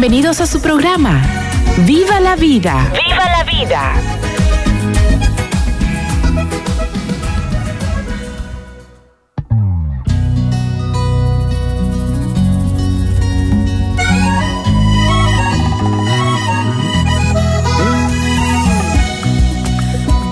Bienvenidos 0.00 0.40
a 0.40 0.46
su 0.46 0.60
programa. 0.60 1.20
¡Viva 1.84 2.20
la 2.20 2.36
vida! 2.36 2.88
¡Viva 2.92 3.24
la 3.36 3.42
vida! 3.42 3.94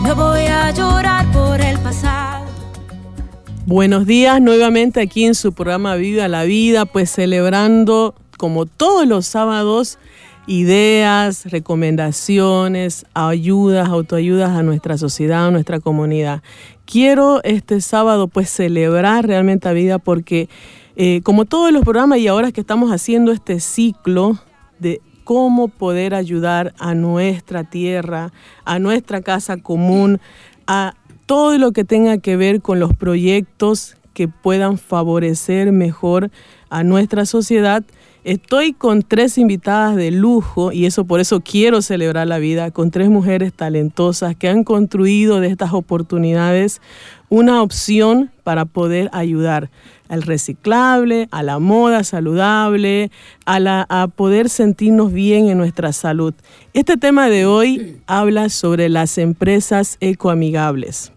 No 0.04 0.14
voy 0.14 0.42
a 0.42 0.70
llorar 0.70 1.26
por 1.32 1.60
el 1.60 1.76
pasado. 1.80 2.46
Buenos 3.66 4.06
días 4.06 4.40
nuevamente 4.40 5.00
aquí 5.00 5.24
en 5.24 5.34
su 5.34 5.52
programa 5.52 5.96
Viva 5.96 6.28
la 6.28 6.44
Vida, 6.44 6.84
pues 6.84 7.10
celebrando 7.10 8.14
como 8.38 8.66
todos 8.66 9.06
los 9.06 9.26
sábados 9.26 9.98
ideas, 10.46 11.50
recomendaciones, 11.50 13.04
ayudas, 13.14 13.88
autoayudas 13.88 14.50
a 14.50 14.62
nuestra 14.62 14.96
sociedad, 14.96 15.46
a 15.46 15.50
nuestra 15.50 15.80
comunidad. 15.80 16.42
Quiero 16.84 17.42
este 17.42 17.80
sábado 17.80 18.28
pues 18.28 18.48
celebrar 18.48 19.26
realmente 19.26 19.66
la 19.66 19.74
vida 19.74 19.98
porque 19.98 20.48
eh, 20.94 21.20
como 21.22 21.44
todos 21.44 21.72
los 21.72 21.82
programas 21.82 22.18
y 22.18 22.28
ahora 22.28 22.52
que 22.52 22.60
estamos 22.60 22.90
haciendo 22.92 23.32
este 23.32 23.60
ciclo 23.60 24.38
de 24.78 25.00
cómo 25.24 25.68
poder 25.68 26.14
ayudar 26.14 26.72
a 26.78 26.94
nuestra 26.94 27.64
tierra, 27.64 28.32
a 28.64 28.78
nuestra 28.78 29.20
casa 29.22 29.56
común, 29.56 30.20
a 30.68 30.94
todo 31.26 31.58
lo 31.58 31.72
que 31.72 31.84
tenga 31.84 32.18
que 32.18 32.36
ver 32.36 32.62
con 32.62 32.78
los 32.78 32.94
proyectos 32.94 33.96
que 34.14 34.28
puedan 34.28 34.78
favorecer 34.78 35.72
mejor 35.72 36.30
a 36.70 36.84
nuestra 36.84 37.26
sociedad. 37.26 37.82
Estoy 38.26 38.72
con 38.72 39.02
tres 39.02 39.38
invitadas 39.38 39.94
de 39.94 40.10
lujo 40.10 40.72
y 40.72 40.86
eso 40.86 41.04
por 41.04 41.20
eso 41.20 41.42
quiero 41.42 41.80
celebrar 41.80 42.26
la 42.26 42.38
vida, 42.38 42.72
con 42.72 42.90
tres 42.90 43.08
mujeres 43.08 43.52
talentosas 43.52 44.34
que 44.34 44.48
han 44.48 44.64
construido 44.64 45.38
de 45.38 45.46
estas 45.46 45.72
oportunidades 45.72 46.82
una 47.28 47.62
opción 47.62 48.32
para 48.42 48.64
poder 48.64 49.10
ayudar 49.12 49.70
al 50.08 50.22
reciclable, 50.22 51.28
a 51.30 51.44
la 51.44 51.60
moda 51.60 52.02
saludable, 52.02 53.12
a, 53.44 53.60
la, 53.60 53.86
a 53.88 54.08
poder 54.08 54.48
sentirnos 54.48 55.12
bien 55.12 55.48
en 55.48 55.56
nuestra 55.56 55.92
salud. 55.92 56.34
Este 56.74 56.96
tema 56.96 57.28
de 57.28 57.46
hoy 57.46 57.98
habla 58.08 58.48
sobre 58.48 58.88
las 58.88 59.18
empresas 59.18 59.98
ecoamigables 60.00 61.12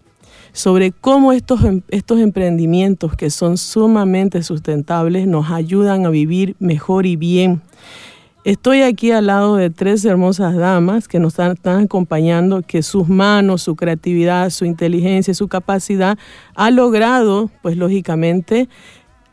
sobre 0.52 0.92
cómo 0.92 1.32
estos, 1.32 1.64
em- 1.64 1.82
estos 1.88 2.20
emprendimientos 2.20 3.16
que 3.16 3.30
son 3.30 3.56
sumamente 3.56 4.42
sustentables 4.42 5.26
nos 5.26 5.50
ayudan 5.50 6.06
a 6.06 6.10
vivir 6.10 6.56
mejor 6.58 7.06
y 7.06 7.16
bien. 7.16 7.62
Estoy 8.42 8.80
aquí 8.80 9.10
al 9.10 9.26
lado 9.26 9.56
de 9.56 9.68
tres 9.68 10.02
hermosas 10.06 10.56
damas 10.56 11.08
que 11.08 11.18
nos 11.18 11.38
están, 11.38 11.84
acompañando, 11.84 12.62
que 12.62 12.82
sus 12.82 13.06
manos, 13.06 13.60
su 13.60 13.76
creatividad, 13.76 14.48
su 14.48 14.64
inteligencia, 14.64 15.34
su 15.34 15.46
capacidad 15.46 16.16
ha 16.54 16.70
logrado, 16.70 17.50
pues 17.60 17.76
lógicamente, 17.76 18.70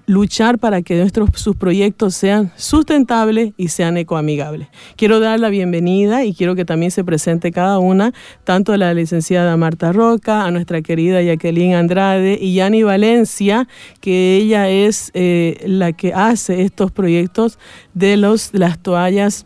luchar 0.07 0.57
para 0.57 0.81
que 0.81 0.97
nuestros 0.97 1.29
sus 1.35 1.55
proyectos 1.55 2.15
sean 2.15 2.51
sustentables 2.55 3.53
y 3.57 3.67
sean 3.67 3.97
ecoamigables. 3.97 4.69
Quiero 4.95 5.19
dar 5.19 5.39
la 5.39 5.49
bienvenida 5.49 6.23
y 6.23 6.33
quiero 6.33 6.55
que 6.55 6.63
también 6.65 6.91
se 6.91 7.03
presente 7.03 7.51
cada 7.51 7.77
una, 7.77 8.13
tanto 8.45 8.71
a 8.71 8.77
la 8.77 8.93
licenciada 8.93 9.55
Marta 9.57 9.91
Roca, 9.91 10.45
a 10.45 10.51
nuestra 10.51 10.81
querida 10.81 11.21
Jacqueline 11.21 11.75
Andrade 11.75 12.39
y 12.41 12.55
Yani 12.55 12.83
Valencia, 12.83 13.67
que 13.99 14.37
ella 14.37 14.69
es 14.69 15.11
eh, 15.13 15.61
la 15.65 15.91
que 15.91 16.13
hace 16.13 16.61
estos 16.61 16.91
proyectos 16.91 17.59
de, 17.93 18.15
los, 18.15 18.53
de 18.53 18.59
las 18.59 18.79
toallas 18.79 19.45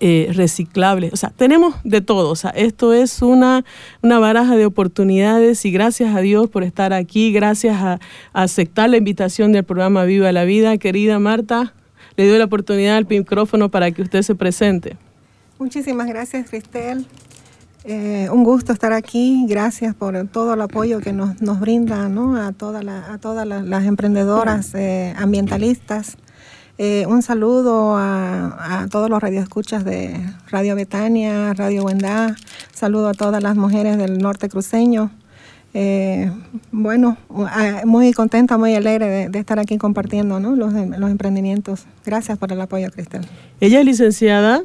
eh, 0.00 0.30
reciclables. 0.34 1.12
O 1.12 1.16
sea, 1.16 1.30
tenemos 1.30 1.74
de 1.84 2.00
todo. 2.00 2.30
O 2.30 2.36
sea, 2.36 2.50
esto 2.50 2.92
es 2.92 3.22
una, 3.22 3.64
una 4.02 4.18
baraja 4.18 4.56
de 4.56 4.66
oportunidades 4.66 5.64
y 5.64 5.70
gracias 5.70 6.14
a 6.14 6.20
Dios 6.20 6.48
por 6.48 6.62
estar 6.64 6.92
aquí, 6.92 7.32
gracias 7.32 7.76
a, 7.80 7.98
aceptar 8.32 8.90
la 8.90 8.96
invitación 8.98 9.52
del 9.52 9.64
programa 9.64 10.04
Viva 10.04 10.30
la 10.32 10.44
Vida. 10.44 10.76
Querida 10.78 11.18
Marta, 11.18 11.72
le 12.16 12.28
doy 12.28 12.38
la 12.38 12.44
oportunidad 12.44 12.96
al 12.96 13.06
micrófono 13.08 13.70
para 13.70 13.90
que 13.90 14.02
usted 14.02 14.22
se 14.22 14.34
presente. 14.34 14.96
Muchísimas 15.58 16.06
gracias, 16.08 16.50
Cristel. 16.50 17.06
Eh, 17.84 18.28
un 18.32 18.42
gusto 18.42 18.72
estar 18.72 18.92
aquí. 18.92 19.46
Gracias 19.48 19.94
por 19.94 20.26
todo 20.28 20.54
el 20.54 20.60
apoyo 20.60 21.00
que 21.00 21.12
nos, 21.12 21.40
nos 21.40 21.60
brinda 21.60 22.08
¿no? 22.08 22.36
a, 22.36 22.52
todas 22.52 22.84
la- 22.84 23.62
las 23.62 23.84
emprendedoras 23.84 24.74
eh, 24.74 25.14
ambientalistas. 25.16 26.18
Eh, 26.78 27.06
un 27.06 27.22
saludo 27.22 27.96
a, 27.96 28.86
todos 28.90 29.08
los 29.08 29.20
radioescuchas 29.20 29.84
de 29.84 30.14
Radio 30.50 30.74
Betania, 30.74 31.54
Radio 31.54 31.82
Buendá. 31.82 32.36
Saludo 32.72 33.08
a 33.08 33.14
todas 33.14 33.42
las 33.42 33.56
mujeres 33.56 33.96
del 33.96 34.18
norte 34.18 34.48
cruceño. 34.48 35.10
Eh, 35.72 36.30
bueno, 36.72 37.16
muy 37.84 38.12
contenta, 38.12 38.58
muy 38.58 38.74
alegre 38.74 39.08
de, 39.08 39.28
de 39.28 39.38
estar 39.38 39.58
aquí 39.58 39.78
compartiendo 39.78 40.38
¿no? 40.40 40.54
los, 40.54 40.72
los 40.72 41.10
emprendimientos. 41.10 41.86
Gracias 42.04 42.38
por 42.38 42.52
el 42.52 42.60
apoyo, 42.60 42.90
Cristel. 42.90 43.22
Ella 43.60 43.80
es 43.80 43.86
licenciada 43.86 44.62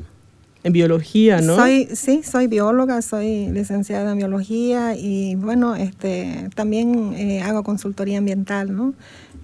en 0.63 0.73
biología, 0.73 1.41
¿no? 1.41 1.55
Soy, 1.55 1.87
sí, 1.93 2.21
soy 2.23 2.47
bióloga, 2.47 3.01
soy 3.01 3.47
licenciada 3.49 4.11
en 4.11 4.17
biología 4.17 4.95
y 4.95 5.35
bueno, 5.35 5.75
este, 5.75 6.49
también 6.55 7.13
eh, 7.15 7.41
hago 7.41 7.63
consultoría 7.63 8.19
ambiental, 8.19 8.75
¿no? 8.75 8.93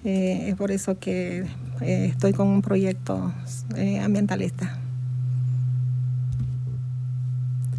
Eh, 0.04 0.50
es 0.50 0.54
por 0.54 0.70
eso 0.70 0.98
que 0.98 1.44
eh, 1.80 2.06
estoy 2.10 2.32
con 2.32 2.46
un 2.48 2.62
proyecto 2.62 3.32
ambientalista. 4.02 4.78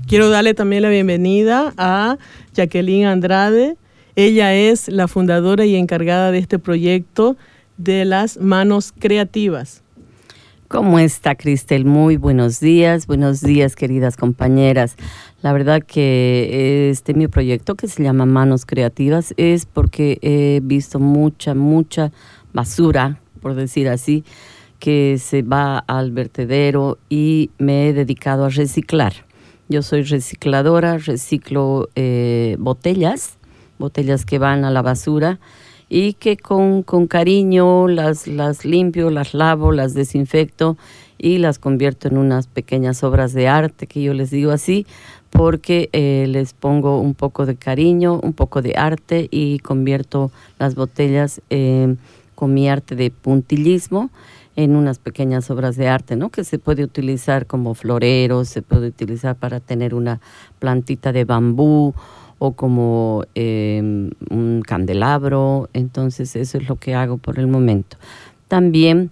Quiero 0.05 0.29
darle 0.29 0.53
también 0.53 0.81
la 0.81 0.89
bienvenida 0.89 1.73
a 1.77 2.17
Jacqueline 2.53 3.05
Andrade. 3.05 3.77
Ella 4.15 4.53
es 4.53 4.89
la 4.89 5.07
fundadora 5.07 5.65
y 5.65 5.75
encargada 5.75 6.31
de 6.31 6.39
este 6.39 6.59
proyecto 6.59 7.37
de 7.77 8.05
las 8.05 8.37
manos 8.37 8.91
creativas. 8.97 9.83
¿Cómo 10.69 10.99
está 10.99 11.33
Cristel? 11.33 11.83
Muy 11.83 12.17
buenos 12.17 12.59
días, 12.59 13.07
buenos 13.07 13.41
días 13.41 13.75
queridas 13.75 14.15
compañeras. 14.15 14.97
La 15.41 15.51
verdad 15.51 15.81
que 15.81 16.91
este 16.91 17.15
mi 17.15 17.27
proyecto 17.27 17.73
que 17.73 17.87
se 17.87 18.03
llama 18.03 18.27
Manos 18.27 18.67
Creativas 18.67 19.33
es 19.37 19.65
porque 19.65 20.19
he 20.21 20.61
visto 20.63 20.99
mucha, 20.99 21.55
mucha 21.55 22.11
basura, 22.53 23.19
por 23.41 23.55
decir 23.55 23.89
así, 23.89 24.23
que 24.77 25.17
se 25.17 25.41
va 25.41 25.79
al 25.79 26.11
vertedero 26.11 26.99
y 27.09 27.49
me 27.57 27.89
he 27.89 27.93
dedicado 27.93 28.45
a 28.45 28.49
reciclar. 28.49 29.13
Yo 29.69 29.81
soy 29.81 30.03
recicladora, 30.03 30.99
reciclo 30.99 31.89
eh, 31.95 32.57
botellas, 32.59 33.39
botellas 33.79 34.23
que 34.23 34.37
van 34.37 34.63
a 34.65 34.69
la 34.69 34.83
basura 34.83 35.39
y 35.89 36.13
que 36.13 36.37
con, 36.37 36.83
con 36.83 37.07
cariño 37.07 37.87
las, 37.87 38.27
las 38.27 38.63
limpio, 38.63 39.09
las 39.09 39.33
lavo, 39.33 39.71
las 39.71 39.93
desinfecto 39.95 40.77
y 41.17 41.39
las 41.39 41.59
convierto 41.59 42.07
en 42.07 42.17
unas 42.17 42.47
pequeñas 42.47 43.03
obras 43.03 43.33
de 43.33 43.47
arte, 43.47 43.87
que 43.87 44.01
yo 44.01 44.13
les 44.13 44.29
digo 44.29 44.51
así, 44.51 44.85
porque 45.31 45.89
eh, 45.91 46.25
les 46.29 46.53
pongo 46.53 47.01
un 47.01 47.15
poco 47.15 47.45
de 47.45 47.55
cariño, 47.55 48.19
un 48.21 48.33
poco 48.33 48.61
de 48.61 48.75
arte 48.75 49.27
y 49.31 49.59
convierto 49.59 50.31
las 50.59 50.75
botellas 50.75 51.41
eh, 51.49 51.95
con 52.35 52.53
mi 52.53 52.69
arte 52.69 52.95
de 52.95 53.11
puntillismo 53.11 54.09
en 54.55 54.75
unas 54.75 54.99
pequeñas 54.99 55.49
obras 55.51 55.75
de 55.75 55.87
arte, 55.87 56.15
¿no? 56.15 56.29
Que 56.29 56.43
se 56.43 56.59
puede 56.59 56.83
utilizar 56.83 57.45
como 57.45 57.75
floreros, 57.75 58.49
se 58.49 58.61
puede 58.61 58.87
utilizar 58.87 59.35
para 59.35 59.59
tener 59.59 59.93
una 59.93 60.19
plantita 60.59 61.11
de 61.11 61.25
bambú 61.25 61.93
o 62.39 62.53
como 62.53 63.25
eh, 63.35 63.79
un 64.29 64.63
candelabro. 64.65 65.69
Entonces 65.73 66.35
eso 66.35 66.57
es 66.57 66.67
lo 66.67 66.77
que 66.77 66.95
hago 66.95 67.17
por 67.17 67.37
el 67.37 67.47
momento. 67.47 67.97
También 68.47 69.11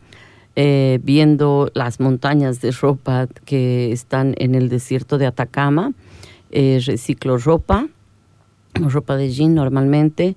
eh, 0.55 0.99
viendo 1.03 1.69
las 1.75 1.99
montañas 1.99 2.61
de 2.61 2.71
ropa 2.71 3.27
que 3.45 3.91
están 3.91 4.33
en 4.39 4.55
el 4.55 4.69
desierto 4.69 5.19
de 5.19 5.27
Atacama, 5.27 5.93
eh, 6.49 6.81
reciclo 6.83 7.37
ropa, 7.37 7.87
ropa 8.73 9.17
de 9.17 9.29
jean 9.29 9.53
normalmente, 9.53 10.35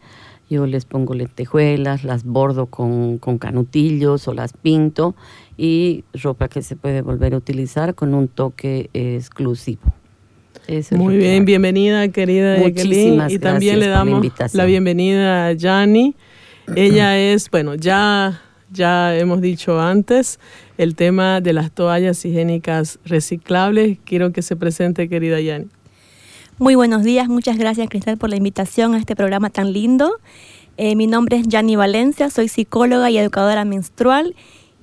Yo 0.51 0.67
les 0.67 0.85
pongo 0.85 1.15
lentejuelas, 1.15 2.03
las 2.03 2.25
bordo 2.25 2.67
con, 2.67 3.19
con 3.19 3.39
canutillos 3.39 4.27
o 4.27 4.35
las 4.35 4.53
pinto 4.53 5.15
y 5.57 6.03
ropa 6.13 6.49
que 6.49 6.61
se 6.61 6.75
puede 6.75 7.03
volver 7.03 7.35
a 7.35 7.37
utilizar 7.37 7.95
con 7.95 8.15
un 8.15 8.27
toque 8.27 8.91
exclusivo. 8.93 10.00
Eso 10.71 10.95
Muy 10.95 11.17
bien, 11.17 11.45
bienvenida 11.45 12.07
querida 12.11 12.57
Jacqueline. 12.57 13.29
Y 13.29 13.41
también 13.41 13.81
le 13.81 13.89
damos 13.89 14.25
la, 14.53 14.65
bienvenida 14.67 15.47
a 15.49 15.53
Yani. 15.53 16.15
Ella 16.77 17.19
es, 17.19 17.51
bueno, 17.51 17.75
ya, 17.75 18.41
ya 18.71 19.17
hemos 19.19 19.41
dicho 19.41 19.81
antes, 19.81 20.39
el 20.79 20.95
tema 20.95 21.41
de 21.41 21.55
las 21.55 21.73
toallas 21.73 22.25
higiénicas 22.25 23.01
reciclables. 23.05 23.99
Quiero 24.05 24.31
que 24.31 24.43
se 24.43 24.55
presente, 24.55 25.09
querida 25.09 25.41
Yani. 25.41 25.67
Muy 26.59 26.77
buenos 26.77 27.03
días, 27.03 27.27
muchas 27.29 27.59
gracias 27.59 27.89
Cristal 27.89 28.17
por 28.17 28.31
la 28.31 28.37
invitación 28.37 28.95
a 28.95 28.99
este 28.99 29.17
programa 29.17 29.51
tan 29.51 29.73
lindo. 29.73 30.19
Eh, 30.77 30.95
mi 30.95 31.09
nombre 31.09 31.39
es 31.39 31.49
Yani 31.49 31.75
Valencia, 31.75 32.31
soy 32.31 32.47
psicóloga 32.47 33.11
y 33.11 33.19
educadora 33.19 33.65
menstrual 33.65 34.37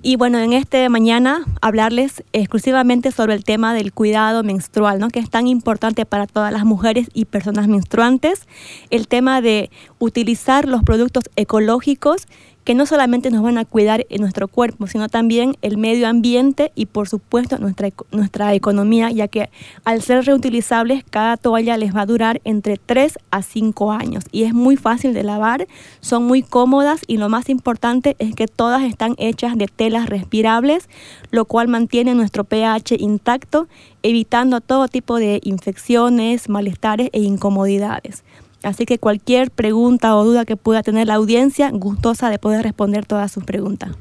y 0.04 0.16
bueno, 0.16 0.38
en 0.38 0.54
este 0.54 0.88
mañana 0.90 1.44
hablarles 1.60 2.24
exclusivamente 2.32 3.12
sobre 3.12 3.34
el 3.34 3.44
tema 3.44 3.74
del 3.74 3.92
cuidado 3.92 4.44
menstrual, 4.44 5.00
¿no? 5.00 5.10
que 5.10 5.20
es 5.20 5.30
tan 5.30 5.48
importante 5.48 6.06
para 6.06 6.28
todas 6.28 6.54
las 6.54 6.66
mujeres 6.66 7.10
y 7.14 7.26
personas 7.26 7.68
menstruantes. 7.68 8.48
El 8.92 9.08
tema 9.08 9.42
de 9.42 9.72
utilizar 9.98 10.68
los 10.68 10.84
productos 10.84 11.24
ecológicos 11.36 12.28
que 12.68 12.76
no 12.76 12.86
solamente 12.86 13.32
nos 13.32 13.44
van 13.44 13.58
a 13.58 13.64
cuidar 13.64 14.06
en 14.10 14.20
nuestro 14.20 14.50
cuerpo, 14.50 14.88
sino 14.88 15.08
también 15.08 15.56
el 15.62 15.78
medio 15.78 16.06
ambiente 16.06 16.74
y 16.76 16.88
por 16.88 17.08
supuesto 17.08 17.58
nuestra, 17.60 17.92
nuestra 18.12 18.54
economía, 18.56 19.10
ya 19.10 19.30
que 19.30 19.50
al 19.86 20.02
ser 20.02 20.26
reutilizables, 20.26 21.06
cada 21.10 21.38
toalla 21.38 21.78
les 21.78 21.96
va 21.96 22.02
a 22.02 22.06
durar 22.06 22.42
entre 22.44 22.76
3 22.76 23.20
a 23.32 23.42
5 23.42 23.94
años 23.94 24.26
y 24.34 24.44
es 24.44 24.54
muy 24.54 24.76
fácil 24.76 25.14
de 25.14 25.24
lavar, 25.24 25.66
son 26.02 26.26
muy 26.26 26.44
cómodas 26.44 27.00
y 27.08 27.16
lo 27.16 27.30
más 27.30 27.48
importante 27.48 28.18
es 28.20 28.36
que 28.36 28.48
todas 28.48 28.84
están 28.84 29.16
hechas 29.18 29.58
de 29.58 29.68
telas 29.68 30.10
respirables, 30.10 30.90
lo 31.32 31.46
cual 31.46 31.70
mantiene 31.70 32.16
nuestro 32.16 32.44
pH 32.44 32.98
intacto, 33.00 33.70
evitando 34.04 34.60
todo 34.60 34.90
tipo 34.90 35.20
de 35.20 35.40
infecciones, 35.42 36.50
malestares 36.50 37.12
e 37.14 37.22
incomodidades. 37.22 38.26
Así 38.68 38.86
que 38.86 39.00
cualquier 39.00 39.50
pregunta 39.50 40.14
o 40.18 40.26
duda 40.26 40.44
que 40.44 40.58
pueda 40.58 40.84
tener 40.84 41.08
la 41.08 41.14
audiencia, 41.14 41.70
gustosa 41.72 42.30
de 42.30 42.38
poder 42.38 42.64
responder 42.64 43.06
todas 43.06 43.32
sus 43.32 43.46
preguntas. 43.46 43.92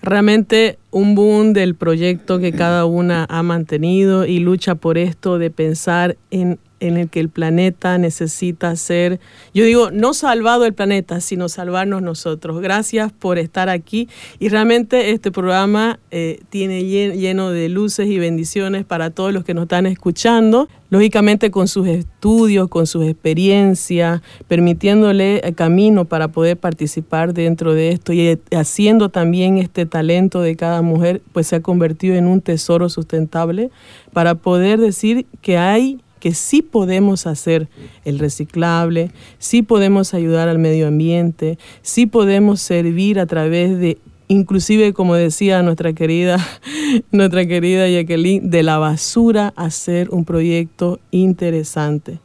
Realmente 0.00 0.78
un 0.90 1.14
boom 1.14 1.52
del 1.52 1.74
proyecto 1.74 2.38
que 2.38 2.52
cada 2.52 2.86
una 2.86 3.26
ha 3.28 3.42
mantenido 3.42 4.24
y 4.24 4.38
lucha 4.38 4.74
por 4.74 4.96
esto 4.96 5.38
de 5.38 5.50
pensar 5.50 6.16
en 6.30 6.58
en 6.80 6.96
el 6.96 7.08
que 7.08 7.20
el 7.20 7.28
planeta 7.28 7.98
necesita 7.98 8.74
ser, 8.76 9.20
yo 9.54 9.64
digo, 9.64 9.90
no 9.90 10.14
salvado 10.14 10.66
el 10.66 10.74
planeta, 10.74 11.20
sino 11.20 11.48
salvarnos 11.48 12.02
nosotros. 12.02 12.60
Gracias 12.60 13.12
por 13.12 13.38
estar 13.38 13.68
aquí 13.68 14.08
y 14.38 14.48
realmente 14.48 15.10
este 15.10 15.32
programa 15.32 15.98
eh, 16.10 16.40
tiene 16.50 16.84
lleno 16.84 17.50
de 17.50 17.68
luces 17.68 18.08
y 18.08 18.18
bendiciones 18.18 18.84
para 18.84 19.10
todos 19.10 19.32
los 19.32 19.44
que 19.44 19.54
nos 19.54 19.62
están 19.62 19.86
escuchando, 19.86 20.68
lógicamente 20.90 21.50
con 21.50 21.66
sus 21.66 21.88
estudios, 21.88 22.68
con 22.68 22.86
sus 22.86 23.04
experiencias, 23.06 24.20
permitiéndole 24.46 25.38
el 25.40 25.54
camino 25.54 26.04
para 26.04 26.28
poder 26.28 26.56
participar 26.56 27.32
dentro 27.32 27.74
de 27.74 27.90
esto 27.90 28.12
y 28.12 28.20
eh, 28.20 28.38
haciendo 28.52 29.08
también 29.08 29.58
este 29.58 29.86
talento 29.86 30.42
de 30.42 30.56
cada 30.56 30.82
mujer, 30.82 31.22
pues 31.32 31.46
se 31.48 31.56
ha 31.56 31.60
convertido 31.60 32.16
en 32.16 32.26
un 32.26 32.40
tesoro 32.40 32.88
sustentable 32.88 33.70
para 34.12 34.34
poder 34.34 34.78
decir 34.80 35.26
que 35.40 35.58
hay 35.58 36.00
que 36.20 36.34
sí 36.34 36.62
podemos 36.62 37.26
hacer 37.26 37.68
el 38.04 38.18
reciclable, 38.18 39.10
sí 39.38 39.62
podemos 39.62 40.14
ayudar 40.14 40.48
al 40.48 40.58
medio 40.58 40.88
ambiente, 40.88 41.58
sí 41.82 42.06
podemos 42.06 42.60
servir 42.60 43.20
a 43.20 43.26
través 43.26 43.78
de 43.78 43.98
inclusive 44.28 44.92
como 44.92 45.14
decía 45.14 45.62
nuestra 45.62 45.92
querida 45.92 46.38
nuestra 47.12 47.46
querida 47.46 47.88
Jacqueline 47.88 48.50
de 48.50 48.62
la 48.62 48.78
basura 48.78 49.52
hacer 49.56 50.10
un 50.10 50.24
proyecto 50.24 50.98
interesante. 51.10 52.20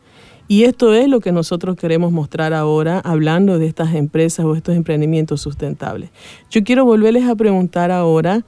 Y 0.47 0.63
esto 0.63 0.93
es 0.93 1.07
lo 1.07 1.21
que 1.21 1.31
nosotros 1.31 1.77
queremos 1.77 2.11
mostrar 2.11 2.53
ahora 2.53 2.99
hablando 2.99 3.57
de 3.57 3.67
estas 3.67 3.95
empresas 3.95 4.45
o 4.45 4.53
estos 4.53 4.75
emprendimientos 4.75 5.39
sustentables. 5.39 6.09
Yo 6.49 6.65
quiero 6.65 6.83
volverles 6.83 7.23
a 7.23 7.35
preguntar 7.35 7.89
ahora 7.89 8.43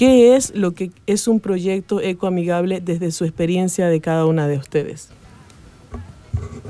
¿Qué 0.00 0.34
es 0.34 0.54
lo 0.54 0.72
que 0.72 0.92
es 1.06 1.28
un 1.28 1.40
proyecto 1.40 2.00
ecoamigable 2.00 2.80
desde 2.80 3.10
su 3.10 3.26
experiencia 3.26 3.86
de 3.88 4.00
cada 4.00 4.24
una 4.24 4.48
de 4.48 4.56
ustedes? 4.56 5.10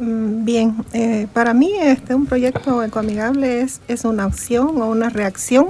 Mm, 0.00 0.44
bien, 0.44 0.74
eh, 0.92 1.28
para 1.32 1.54
mí 1.54 1.70
este, 1.80 2.16
un 2.16 2.26
proyecto 2.26 2.82
ecoamigable 2.82 3.60
es, 3.60 3.82
es 3.86 4.04
una 4.04 4.24
acción 4.24 4.82
o 4.82 4.90
una 4.90 5.10
reacción. 5.10 5.66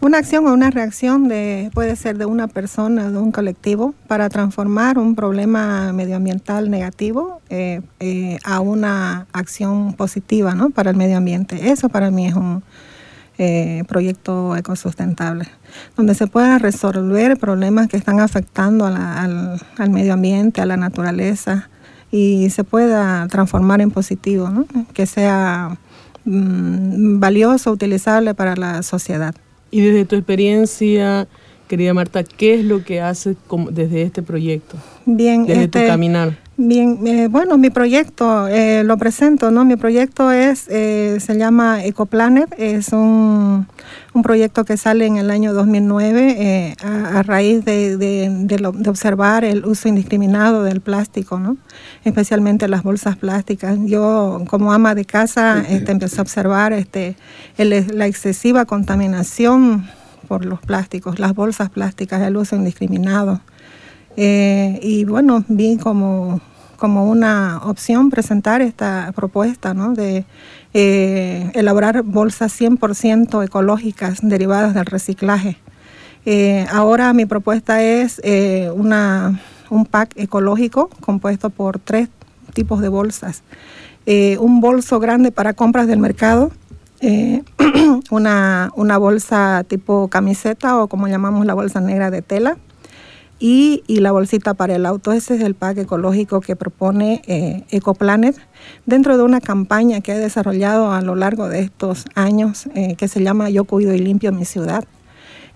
Una 0.00 0.18
acción 0.18 0.44
o 0.48 0.52
una 0.52 0.72
reacción 0.72 1.28
de, 1.28 1.70
puede 1.72 1.94
ser 1.94 2.18
de 2.18 2.26
una 2.26 2.48
persona, 2.48 3.12
de 3.12 3.18
un 3.18 3.30
colectivo, 3.30 3.94
para 4.08 4.28
transformar 4.28 4.98
un 4.98 5.14
problema 5.14 5.92
medioambiental 5.92 6.68
negativo 6.68 7.40
eh, 7.48 7.80
eh, 8.00 8.38
a 8.42 8.58
una 8.58 9.28
acción 9.32 9.92
positiva 9.92 10.56
¿no? 10.56 10.70
para 10.70 10.90
el 10.90 10.96
medio 10.96 11.18
ambiente. 11.18 11.70
Eso 11.70 11.88
para 11.88 12.10
mí 12.10 12.26
es 12.26 12.34
un, 12.34 12.64
eh, 13.38 13.84
proyecto 13.88 14.56
ecosustentable, 14.56 15.46
donde 15.96 16.14
se 16.14 16.26
puedan 16.26 16.60
resolver 16.60 17.38
problemas 17.38 17.88
que 17.88 17.96
están 17.96 18.20
afectando 18.20 18.84
al, 18.86 19.60
medio 19.90 20.12
ambiente, 20.12 20.60
a 20.60 20.66
la 20.66 20.76
naturaleza, 20.76 21.70
y 22.10 22.50
se 22.50 22.62
pueda 22.62 23.26
transformar 23.28 23.80
en 23.80 23.90
positivo, 23.90 24.50
que 24.92 25.06
sea 25.06 25.78
mm, 26.26 27.20
valioso, 27.20 27.72
utilizable 27.72 28.34
para 28.34 28.54
la 28.54 28.82
sociedad. 28.82 29.34
Y 29.70 29.80
desde 29.80 30.04
tu 30.04 30.16
experiencia, 30.16 31.26
querida 31.68 31.94
Marta, 31.94 32.24
¿qué 32.24 32.60
es 32.60 32.64
lo 32.66 32.84
que 32.84 33.00
haces 33.00 33.36
desde 33.70 34.02
este 34.02 34.22
proyecto? 34.22 34.76
Bien, 35.06 35.46
desde 35.46 35.68
tu 35.68 35.78
este, 35.78 35.88
caminar. 35.88 36.36
Bien, 36.64 37.04
eh, 37.08 37.26
bueno, 37.26 37.58
mi 37.58 37.70
proyecto, 37.70 38.46
eh, 38.46 38.84
lo 38.84 38.96
presento, 38.96 39.50
¿no? 39.50 39.64
Mi 39.64 39.74
proyecto 39.74 40.30
es, 40.30 40.68
eh, 40.68 41.18
se 41.18 41.36
llama 41.36 41.84
EcoPlanet, 41.84 42.54
es 42.56 42.90
un, 42.92 43.66
proyecto 44.22 44.64
que 44.64 44.76
sale 44.76 45.06
en 45.06 45.16
el 45.16 45.32
año 45.32 45.54
2009 45.54 46.76
a, 46.84 47.24
raíz 47.24 47.64
de, 47.64 48.78
observar 48.86 49.44
el 49.44 49.66
uso 49.66 49.88
indiscriminado 49.88 50.62
del 50.62 50.80
plástico, 50.80 51.40
¿no? 51.40 51.56
Especialmente 52.04 52.68
las 52.68 52.84
bolsas 52.84 53.16
plásticas. 53.16 53.76
Yo, 53.84 54.44
como 54.48 54.72
ama 54.72 54.94
de 54.94 55.04
casa, 55.04 55.64
este, 55.68 55.90
empecé 55.90 56.20
a 56.20 56.22
observar 56.22 56.72
este, 56.72 57.16
la 57.56 58.06
excesiva 58.06 58.66
contaminación 58.66 59.88
por 60.28 60.44
los 60.44 60.60
plásticos, 60.60 61.18
las 61.18 61.34
bolsas 61.34 61.70
plásticas, 61.70 62.22
el 62.22 62.36
uso 62.36 62.54
indiscriminado. 62.54 63.40
y 64.16 65.04
bueno, 65.06 65.44
vi 65.48 65.78
como 65.78 66.40
como 66.82 67.08
una 67.08 67.60
opción 67.62 68.10
presentar 68.10 68.60
esta 68.60 69.12
propuesta 69.14 69.72
de 69.72 70.24
eh, 70.74 71.48
elaborar 71.54 72.02
bolsas 72.02 72.60
100% 72.60 73.44
ecológicas 73.44 74.18
derivadas 74.20 74.74
del 74.74 74.86
reciclaje. 74.86 75.58
Eh, 76.26 76.66
ahora 76.72 77.12
mi 77.12 77.24
propuesta 77.24 77.80
es 77.84 78.20
eh, 78.24 78.68
una, 78.74 79.40
un 79.70 79.86
pack 79.86 80.14
ecológico 80.16 80.88
compuesto 81.00 81.50
por 81.50 81.78
tres 81.78 82.08
tipos 82.52 82.80
de 82.80 82.88
bolsas. 82.88 83.44
un 84.40 84.60
bolso 84.60 84.98
grande 84.98 85.30
para 85.30 85.52
compras 85.52 85.86
del 85.86 86.00
mercado, 86.00 86.50
una, 88.10 88.72
una 88.74 88.98
bolsa 88.98 89.64
tipo 89.68 90.08
camiseta 90.08 90.82
o 90.82 90.88
como 90.88 91.06
llamamos 91.06 91.46
la 91.46 91.54
bolsa 91.54 91.80
negra 91.80 92.10
de 92.10 92.22
tela, 92.22 92.56
y, 93.42 93.82
la 93.88 94.12
bolsita 94.12 94.54
para 94.54 94.76
el 94.76 94.86
auto. 94.86 95.12
Ese 95.12 95.34
es 95.34 95.40
el 95.40 95.54
pack 95.54 95.78
ecológico 95.78 96.40
que 96.40 96.54
propone 96.54 97.22
eh, 97.26 97.64
EcoPlanet 97.70 98.36
dentro 98.86 99.16
de 99.16 99.24
una 99.24 99.40
campaña 99.40 100.00
que 100.00 100.12
he 100.12 100.18
desarrollado 100.18 100.92
a 100.92 101.02
lo 101.02 101.16
largo 101.16 101.48
de 101.48 101.58
estos 101.58 102.04
años 102.14 102.66
eh, 102.76 102.94
que 102.94 103.08
se 103.08 103.20
llama 103.20 103.50
Yo 103.50 103.64
cuido 103.64 103.92
y 103.94 103.98
limpio 103.98 104.30
mi 104.30 104.44
ciudad. 104.44 104.84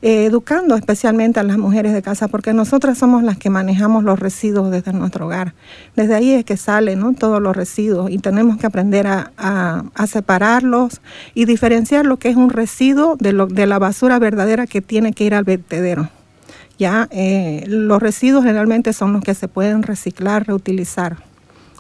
Eh, 0.02 0.26
educando 0.26 0.74
especialmente 0.74 1.40
a 1.40 1.42
las 1.42 1.58
mujeres 1.58 1.94
de 1.94 2.02
casa, 2.02 2.28
porque 2.28 2.52
nosotras 2.52 2.98
somos 2.98 3.22
las 3.22 3.38
que 3.38 3.50
manejamos 3.50 4.04
los 4.04 4.18
residuos 4.18 4.70
desde 4.70 4.92
nuestro 4.92 5.26
hogar. 5.26 5.54
Desde 5.94 6.14
ahí 6.14 6.32
es 6.32 6.44
que 6.44 6.56
salen 6.56 7.14
todos 7.14 7.40
los 7.40 7.56
residuos 7.56 8.10
y 8.10 8.18
tenemos 8.18 8.58
que 8.58 8.66
aprender 8.66 9.06
a, 9.06 9.84
separarlos 10.06 11.00
y 11.34 11.44
diferenciar 11.44 12.04
lo 12.04 12.18
que 12.18 12.28
es 12.28 12.36
un 12.36 12.50
residuo 12.50 13.16
de 13.16 13.66
la 13.66 13.78
basura 13.78 14.18
verdadera 14.18 14.66
que 14.66 14.82
tiene 14.82 15.12
que 15.12 15.24
ir 15.24 15.34
al 15.34 15.44
vertedero. 15.44 16.10
Ya 16.78 17.08
eh, 17.10 17.64
los 17.66 18.02
residuos 18.02 18.44
generalmente 18.44 18.92
son 18.92 19.12
los 19.12 19.22
que 19.22 19.34
se 19.34 19.48
pueden 19.48 19.82
reciclar, 19.82 20.46
reutilizar 20.46 21.16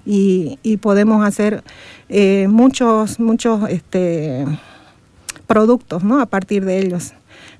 y, 0.06 0.76
podemos 0.80 1.26
hacer 1.26 1.62
eh, 2.08 2.46
muchos, 2.48 3.18
muchos 3.18 3.68
este, 3.68 4.46
productos 5.46 6.04
¿no? 6.04 6.20
a 6.20 6.26
partir 6.26 6.64
de 6.64 6.78
ellos. 6.78 7.12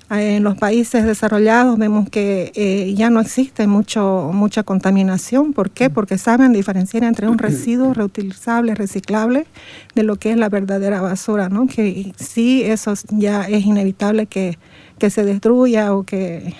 en 0.09 0.43
los 0.43 0.57
países 0.57 1.05
desarrollados 1.05 1.77
vemos 1.77 2.09
que 2.09 2.53
eh, 2.55 2.93
ya 2.95 3.09
no 3.09 3.19
existe 3.19 3.67
mucho, 3.67 4.31
mucha 4.33 4.63
contaminación. 4.63 5.51
¿Por 5.51 5.71
qué? 5.71 5.89
Porque 5.89 6.17
saben 6.17 6.53
diferenciar 6.53 7.03
entre 7.03 7.27
un 7.27 7.37
residuo 7.37 7.93
reutilizable, 7.93 8.73
reciclable, 8.73 9.45
de 9.93 10.03
lo 10.03 10.15
que 10.15 10.31
es 10.31 10.37
la 10.37 10.47
verdadera 10.47 11.01
basura, 11.01 11.49
¿no? 11.49 11.67
Que 11.67 12.13
sí, 12.17 12.63
eso 12.63 12.93
ya 13.09 13.43
es 13.43 13.65
inevitable 13.65 14.27
que, 14.27 14.57
que 14.97 15.09
se 15.09 15.25
destruya 15.25 15.93
o 15.93 16.03
que 16.03 16.55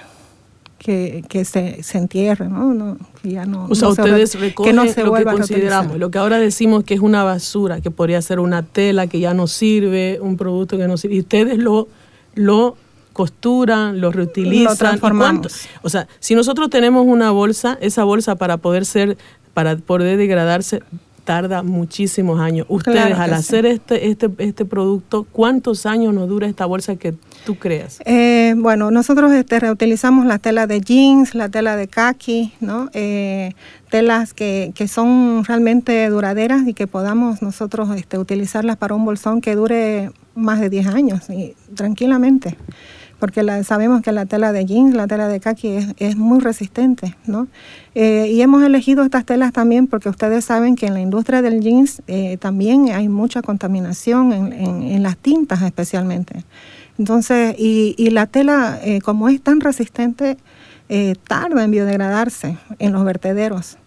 que, 0.77 1.23
que 1.27 1.45
se, 1.45 1.81
se, 1.83 1.97
entierre, 1.97 2.47
¿no? 2.47 2.73
no 2.73 2.97
que 3.21 3.31
ya 3.31 3.45
no, 3.45 3.67
o 3.69 3.75
sea, 3.75 3.89
ustedes 3.89 4.39
recogen 4.39 4.75
lo 4.75 5.13
que 5.13 5.23
consideramos, 5.23 5.97
lo 5.97 6.11
que 6.11 6.17
ahora 6.17 6.37
decimos 6.37 6.83
que 6.83 6.93
es 6.93 6.99
una 6.99 7.23
basura, 7.23 7.81
que 7.81 7.91
podría 7.91 8.21
ser 8.21 8.39
una 8.39 8.63
tela 8.63 9.07
que 9.07 9.19
ya 9.19 9.33
no 9.33 9.47
sirve, 9.47 10.19
un 10.21 10.37
producto 10.37 10.77
que 10.77 10.87
no 10.87 10.97
sirve, 10.97 11.15
y 11.15 11.19
ustedes 11.19 11.57
lo, 11.57 11.87
lo 12.35 12.77
costuran, 13.13 13.99
lo 13.99 14.11
reutilizan. 14.11 14.65
Lo 14.65 14.75
transformamos. 14.75 15.67
O 15.81 15.89
sea, 15.89 16.07
si 16.19 16.35
nosotros 16.35 16.69
tenemos 16.69 17.05
una 17.07 17.31
bolsa, 17.31 17.77
esa 17.81 18.03
bolsa 18.03 18.35
para 18.35 18.57
poder 18.57 18.85
ser, 18.85 19.17
para 19.55 19.75
poder 19.75 20.17
degradarse, 20.17 20.83
tarda 21.27 21.61
muchísimos 21.61 22.39
años. 22.39 22.65
Ustedes 22.69 23.13
al 23.19 23.33
hacer 23.33 23.65
este, 23.65 24.07
este, 24.07 24.29
este 24.37 24.63
producto, 24.63 25.27
¿cuántos 25.29 25.85
años 25.85 26.13
nos 26.13 26.29
dura 26.29 26.47
esta 26.47 26.65
bolsa 26.65 26.95
que 26.95 27.15
tú 27.45 27.55
creas? 27.55 27.99
Eh, 28.05 28.55
bueno, 28.57 28.91
nosotros 28.91 29.33
este, 29.33 29.59
reutilizamos 29.59 30.25
la 30.25 30.39
tela 30.39 30.67
de 30.67 30.79
jeans, 30.79 31.35
la 31.35 31.49
tela 31.49 31.75
de 31.75 31.89
kaki, 31.89 32.53
¿no? 32.61 32.89
Eh, 32.93 33.51
telas 33.89 34.33
que, 34.33 34.71
que, 34.73 34.87
son 34.87 35.43
realmente 35.43 36.07
duraderas 36.07 36.65
y 36.65 36.73
que 36.73 36.87
podamos 36.87 37.41
nosotros 37.41 37.89
este, 37.97 38.17
utilizarlas 38.17 38.77
para 38.77 38.95
un 38.95 39.03
bolsón 39.03 39.41
que 39.41 39.53
dure 39.53 40.11
más 40.33 40.61
de 40.61 40.69
10 40.69 40.87
años 40.87 41.29
y 41.29 41.55
tranquilamente 41.75 42.55
porque 43.19 43.43
la, 43.43 43.63
sabemos 43.63 44.01
que 44.01 44.11
la 44.11 44.25
tela 44.25 44.51
de 44.51 44.65
jeans, 44.65 44.95
la 44.95 45.07
tela 45.07 45.27
de 45.27 45.39
kaki 45.39 45.93
es, 45.97 46.15
muy 46.17 46.39
resistente, 46.39 47.15
¿no? 47.25 47.47
Eh, 47.95 48.29
y 48.31 48.41
hemos 48.41 48.63
elegido 48.63 49.03
estas 49.03 49.25
telas 49.25 49.53
también 49.53 49.87
porque 49.87 50.09
ustedes 50.09 50.45
saben 50.45 50.75
que 50.75 50.85
en 50.85 50.93
la 50.93 51.01
industria 51.01 51.41
del 51.41 51.61
jeans 51.61 52.01
eh, 52.07 52.37
también 52.37 52.89
hay 52.91 53.09
mucha 53.09 53.41
contaminación 53.41 54.33
en, 54.33 55.03
las 55.03 55.17
tintas 55.17 55.61
especialmente. 55.61 56.43
Entonces, 56.97 57.55
y, 57.57 57.95
y 57.97 58.09
la 58.09 58.25
tela, 58.27 58.79
eh, 58.83 59.01
como 59.01 59.29
es 59.29 59.41
tan 59.41 59.61
resistente, 59.61 60.37
tarda 61.27 61.65
en 61.65 61.71
biodegradarse 61.71 62.57
en 62.79 62.93
los 62.93 63.03
vertederos. 63.03 63.77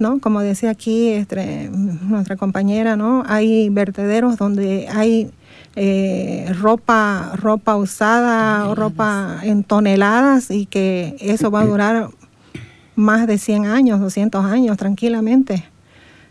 ¿no? 0.00 0.18
Como 0.18 0.40
decía 0.40 0.70
aquí 0.70 1.10
este, 1.10 1.70
nuestra 1.70 2.36
compañera, 2.36 2.96
¿no? 2.96 3.22
Hay 3.26 3.68
vertederos 3.68 4.38
donde 4.38 4.88
hay 4.88 5.30
eh, 5.76 6.52
ropa, 6.58 7.32
ropa 7.36 7.76
usada 7.76 8.68
o 8.68 8.74
ropa 8.74 9.38
en 9.42 9.64
toneladas 9.64 10.50
y 10.50 10.66
que 10.66 11.16
eso 11.20 11.50
va 11.50 11.60
a 11.60 11.66
durar 11.66 12.08
más 12.96 13.26
de 13.26 13.38
100 13.38 13.66
años, 13.66 14.00
200 14.00 14.44
años 14.44 14.76
tranquilamente. 14.76 15.64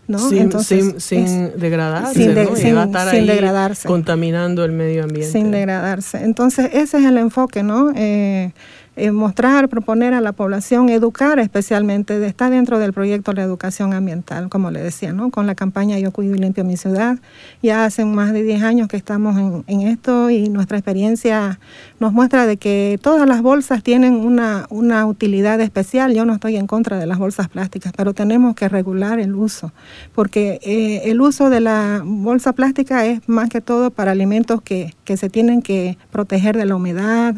¿no? 0.07 0.17
Sin, 0.17 0.39
Entonces, 0.39 1.03
sin, 1.03 1.51
degradarse, 1.59 2.15
sin, 2.15 2.33
degradarse. 2.33 3.87
contaminando 3.87 4.65
el 4.65 4.71
medio 4.71 5.03
ambiente. 5.03 5.31
Sin 5.31 5.51
degradarse. 5.51 6.23
Entonces, 6.23 6.71
ese 6.73 6.97
es 6.97 7.05
el 7.05 7.17
enfoque, 7.19 7.61
¿no? 7.61 7.91
Eh, 7.95 8.51
eh, 8.99 9.11
mostrar, 9.11 9.69
proponer 9.69 10.13
a 10.13 10.21
la 10.21 10.33
población, 10.33 10.89
educar 10.89 11.39
especialmente, 11.39 12.25
está 12.25 12.49
dentro 12.49 12.79
del 12.79 12.91
proyecto 12.91 13.31
de 13.31 13.37
la 13.37 13.43
educación 13.43 13.93
ambiental, 13.93 14.49
como 14.49 14.71
le 14.71 14.81
decía, 14.81 15.13
¿no? 15.13 15.29
con 15.31 15.47
la 15.47 15.55
campaña 15.55 15.97
Yo 15.99 16.11
Cuido 16.11 16.35
y 16.35 16.39
Limpio 16.39 16.65
Mi 16.65 16.75
Ciudad. 16.75 17.17
Ya 17.63 17.85
hace 17.85 18.03
más 18.03 18.33
de 18.33 18.43
10 18.43 18.63
años 18.63 18.87
que 18.89 18.97
estamos 18.97 19.37
en, 19.37 19.63
en, 19.67 19.87
esto 19.87 20.29
y 20.29 20.49
nuestra 20.49 20.77
experiencia 20.77 21.59
nos 21.99 22.11
muestra 22.11 22.45
de 22.45 22.57
que 22.57 22.99
todas 23.01 23.27
las 23.27 23.41
bolsas 23.41 23.83
tienen 23.83 24.15
una, 24.15 24.67
una 24.69 25.05
utilidad 25.05 25.61
especial. 25.61 26.13
Yo 26.13 26.25
no 26.25 26.33
estoy 26.33 26.57
en 26.57 26.67
contra 26.67 26.99
de 26.99 27.05
las 27.05 27.17
bolsas 27.17 27.47
plásticas, 27.47 27.93
pero 27.95 28.13
tenemos 28.13 28.55
que 28.55 28.67
regular 28.67 29.19
el 29.19 29.33
uso, 29.33 29.71
porque 30.13 30.59
eh, 30.61 31.09
el 31.09 31.21
uso 31.21 31.49
de 31.49 31.61
la 31.61 32.01
bolsa 32.03 32.53
plástica 32.53 33.05
es 33.05 33.27
más 33.29 33.49
que 33.49 33.61
todo 33.61 33.91
para 33.91 34.11
alimentos 34.11 34.61
que, 34.61 34.93
que 35.05 35.17
se 35.17 35.29
tienen 35.29 35.61
que 35.61 35.97
proteger 36.11 36.57
de 36.57 36.65
la 36.65 36.75
humedad, 36.75 37.35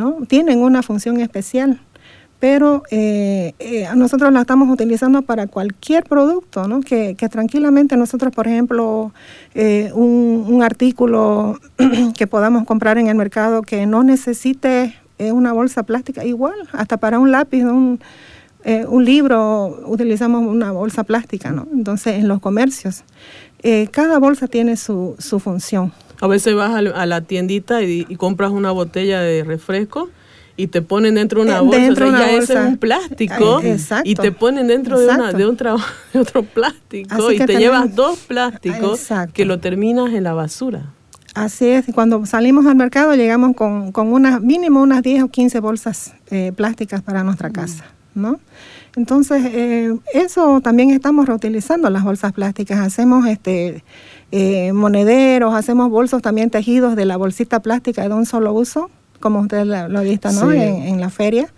¿no? 0.00 0.16
Tienen 0.26 0.60
una 0.62 0.82
función 0.82 1.20
especial, 1.20 1.78
pero 2.38 2.84
eh, 2.90 3.52
eh, 3.58 3.86
nosotros 3.94 4.32
la 4.32 4.40
estamos 4.40 4.70
utilizando 4.70 5.20
para 5.20 5.46
cualquier 5.46 6.04
producto, 6.04 6.66
¿no? 6.66 6.80
Que, 6.80 7.14
tranquilamente 7.30 7.98
nosotros, 7.98 8.32
por 8.34 8.48
ejemplo, 8.48 9.12
eh, 9.54 9.90
un, 9.92 10.62
artículo 10.62 11.58
que 12.16 12.26
podamos 12.26 12.64
comprar 12.64 12.96
en 12.96 13.08
el 13.08 13.14
mercado 13.14 13.60
que 13.60 13.86
no 13.86 14.02
necesite 14.02 14.94
una 15.18 15.52
bolsa 15.52 15.82
plástica, 15.82 16.24
igual, 16.24 16.54
hasta 16.72 16.96
para 16.96 17.18
un 17.18 17.30
lápiz, 17.30 17.62
un, 17.62 18.00
un 18.88 19.04
libro, 19.04 19.82
utilizamos 19.86 20.46
una 20.46 20.72
bolsa 20.72 21.04
plástica, 21.04 21.50
¿no? 21.50 21.68
Entonces, 21.74 22.14
en 22.14 22.26
los 22.26 22.40
comercios, 22.40 23.04
cada 23.90 24.18
bolsa 24.18 24.46
tiene 24.46 24.78
su, 24.78 25.16
su 25.18 25.38
función. 25.40 25.92
A 26.20 26.26
veces 26.26 26.54
vas 26.54 26.74
a 26.74 27.06
la 27.06 27.20
tiendita 27.22 27.82
y, 27.82 28.04
compras 28.16 28.50
una 28.50 28.70
botella 28.70 29.20
de 29.20 29.42
refresco 29.44 30.10
y 30.56 30.66
te 30.66 30.82
ponen 30.82 31.14
dentro 31.14 31.42
de 31.42 31.50
una 31.50 31.60
bolsa, 31.62 31.80
dentro 31.80 32.10
ya 32.10 32.30
es 32.32 32.50
un 32.50 32.76
plástico 32.76 33.62
y 34.04 34.14
te 34.14 34.30
ponen 34.30 34.66
dentro 34.66 34.98
de, 35.00 35.08
una, 35.08 35.32
de, 35.32 35.44
otro 36.20 36.42
plástico 36.42 37.32
y 37.32 37.38
te 37.38 37.56
llevas 37.56 37.94
dos 37.94 38.18
plásticos 38.18 39.08
que 39.32 39.44
lo 39.44 39.58
terminas 39.58 40.12
en 40.12 40.24
la 40.24 40.34
basura. 40.34 40.92
Así 41.34 41.68
es, 41.68 41.86
cuando 41.94 42.26
salimos 42.26 42.66
al 42.66 42.74
mercado 42.74 43.14
llegamos 43.14 43.54
con, 43.54 43.92
con 43.92 44.12
unas, 44.12 44.42
mínimo 44.42 44.82
unas 44.82 45.02
10 45.02 45.22
o 45.22 45.28
15 45.28 45.60
bolsas 45.60 46.14
eh, 46.30 46.52
plásticas 46.54 47.02
para 47.02 47.22
nuestra 47.22 47.50
casa, 47.50 47.84
¿no? 48.14 48.40
Entonces, 48.96 49.44
eh, 49.46 49.96
eso 50.12 50.60
también 50.60 50.90
estamos 50.90 51.26
reutilizando 51.26 51.88
las 51.90 52.02
bolsas 52.02 52.32
plásticas. 52.32 52.80
Hacemos 52.80 53.26
este 53.26 53.84
eh, 54.32 54.72
monederos, 54.72 55.54
hacemos 55.54 55.90
bolsos 55.90 56.22
también 56.22 56.50
tejidos 56.50 56.96
de 56.96 57.04
la 57.04 57.16
bolsita 57.16 57.60
plástica 57.60 58.08
de 58.08 58.14
un 58.14 58.26
solo 58.26 58.52
uso, 58.52 58.90
como 59.18 59.40
usted 59.40 59.64
lo, 59.64 59.76
ha 59.76 60.02
visto 60.02 60.30
¿no? 60.32 60.52
en, 60.52 61.00
la 61.00 61.10
feria. 61.10 61.52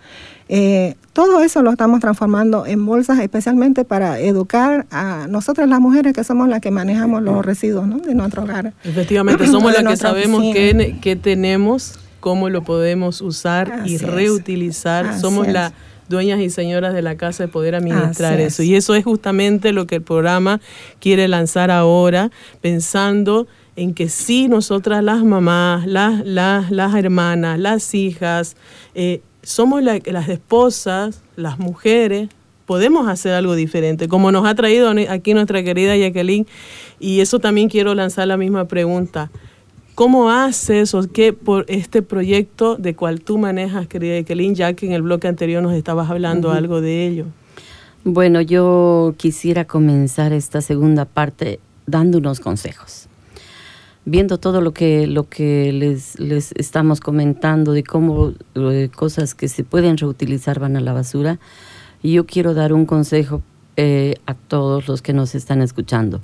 Eh, 0.49 0.95
todo 1.13 1.41
eso 1.41 1.61
lo 1.61 1.71
estamos 1.71 2.01
transformando 2.01 2.65
en 2.65 2.85
bolsas 2.85 3.19
especialmente 3.19 3.85
para 3.85 4.19
educar 4.19 4.85
a 4.91 5.27
nosotras 5.29 5.69
las 5.69 5.79
mujeres 5.79 6.13
que 6.13 6.23
somos 6.23 6.49
las 6.49 6.59
que 6.59 6.69
manejamos 6.69 7.23
los 7.23 7.45
residuos 7.45 7.87
¿no? 7.87 7.99
de 7.99 8.13
nuestro 8.15 8.43
hogar. 8.43 8.73
Efectivamente, 8.83 9.47
somos 9.51 9.71
las 9.71 9.83
que 9.83 9.97
sabemos 9.97 10.43
qué, 10.53 11.19
tenemos, 11.21 11.99
cómo 12.19 12.49
lo 12.49 12.63
podemos 12.63 13.21
usar 13.21 13.83
y 13.85 13.97
reutilizar. 13.97 15.19
somos 15.19 15.47
la 15.47 15.73
dueñas 16.09 16.39
y 16.39 16.49
señoras 16.49 16.93
de 16.93 17.01
la 17.01 17.15
casa 17.15 17.43
de 17.43 17.47
poder 17.49 17.75
administrar 17.75 18.39
eso. 18.39 18.63
Y 18.63 18.75
eso 18.75 18.95
es 18.95 19.03
justamente 19.03 19.73
lo 19.73 19.87
que 19.87 19.95
el 19.95 20.01
programa 20.01 20.61
quiere 20.99 21.27
lanzar 21.27 21.71
ahora, 21.71 22.31
pensando 22.61 23.47
en 23.75 23.93
que 23.93 24.09
sí 24.09 24.47
nosotras 24.47 25.03
las 25.03 25.23
mamás, 25.23 25.87
las, 25.87 26.25
las, 26.25 26.71
las 26.71 26.95
hermanas, 26.95 27.59
las 27.59 27.93
hijas, 27.95 28.55
eh, 28.93 29.21
somos 29.41 29.83
las 29.83 30.29
esposas, 30.29 31.21
las 31.35 31.59
mujeres, 31.59 32.29
podemos 32.65 33.07
hacer 33.07 33.33
algo 33.33 33.55
diferente, 33.55 34.07
como 34.07 34.31
nos 34.31 34.45
ha 34.45 34.55
traído 34.55 34.93
aquí 35.09 35.33
nuestra 35.33 35.63
querida 35.63 35.97
Jacqueline, 35.97 36.47
y 36.99 37.19
eso 37.19 37.39
también 37.39 37.69
quiero 37.69 37.93
lanzar 37.93 38.27
la 38.27 38.37
misma 38.37 38.65
pregunta. 38.65 39.31
¿Cómo 39.95 40.31
haces 40.31 40.95
o 40.95 41.03
qué 41.03 41.33
por 41.33 41.65
este 41.67 42.01
proyecto 42.01 42.77
de 42.77 42.95
cual 42.95 43.21
tú 43.21 43.37
manejas, 43.37 43.87
querida 43.87 44.17
Ekelin, 44.17 44.55
ya 44.55 44.73
que 44.73 44.87
en 44.87 44.93
el 44.93 45.03
bloque 45.03 45.27
anterior 45.27 45.61
nos 45.61 45.73
estabas 45.73 46.09
hablando 46.09 46.51
algo 46.51 46.81
de 46.81 47.05
ello? 47.05 47.25
Bueno, 48.03 48.41
yo 48.41 49.13
quisiera 49.17 49.65
comenzar 49.65 50.33
esta 50.33 50.61
segunda 50.61 51.05
parte 51.05 51.59
dando 51.85 52.17
unos 52.17 52.39
consejos. 52.39 53.07
Viendo 54.03 54.39
todo 54.39 54.61
lo 54.61 54.73
que, 54.73 55.05
lo 55.05 55.29
que 55.29 55.71
les, 55.71 56.19
les 56.19 56.53
estamos 56.53 56.99
comentando 56.99 57.71
de 57.71 57.83
cómo 57.83 58.33
eh, 58.55 58.89
cosas 58.95 59.35
que 59.35 59.47
se 59.47 59.63
pueden 59.63 59.99
reutilizar 59.99 60.59
van 60.59 60.75
a 60.75 60.81
la 60.81 60.93
basura, 60.93 61.39
yo 62.01 62.25
quiero 62.25 62.55
dar 62.55 62.73
un 62.73 62.87
consejo 62.87 63.43
eh, 63.77 64.15
a 64.25 64.33
todos 64.33 64.87
los 64.87 65.03
que 65.03 65.13
nos 65.13 65.35
están 65.35 65.61
escuchando. 65.61 66.19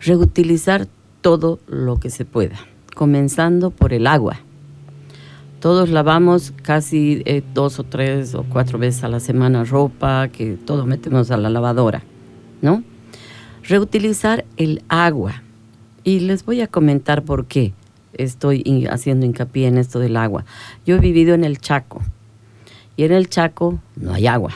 Reutilizar 0.00 0.88
todo 1.20 1.60
lo 1.68 2.00
que 2.00 2.10
se 2.10 2.24
pueda 2.24 2.58
comenzando 2.94 3.70
por 3.70 3.92
el 3.92 4.06
agua. 4.06 4.40
Todos 5.60 5.90
lavamos 5.90 6.52
casi 6.62 7.22
eh, 7.24 7.42
dos 7.54 7.78
o 7.78 7.84
tres 7.84 8.34
o 8.34 8.44
cuatro 8.44 8.78
veces 8.78 9.04
a 9.04 9.08
la 9.08 9.20
semana 9.20 9.64
ropa, 9.64 10.28
que 10.28 10.56
todo 10.56 10.86
metemos 10.86 11.30
a 11.30 11.36
la 11.36 11.50
lavadora, 11.50 12.02
¿no? 12.62 12.82
Reutilizar 13.62 14.44
el 14.56 14.82
agua. 14.88 15.42
Y 16.02 16.20
les 16.20 16.44
voy 16.44 16.62
a 16.62 16.66
comentar 16.66 17.22
por 17.22 17.46
qué 17.46 17.74
estoy 18.12 18.86
haciendo 18.90 19.24
hincapié 19.24 19.68
en 19.68 19.78
esto 19.78 20.00
del 20.00 20.16
agua. 20.16 20.44
Yo 20.84 20.96
he 20.96 20.98
vivido 20.98 21.34
en 21.34 21.44
el 21.44 21.58
Chaco 21.58 22.02
y 22.96 23.04
en 23.04 23.12
el 23.12 23.28
Chaco 23.28 23.78
no 23.94 24.12
hay 24.12 24.26
agua. 24.26 24.52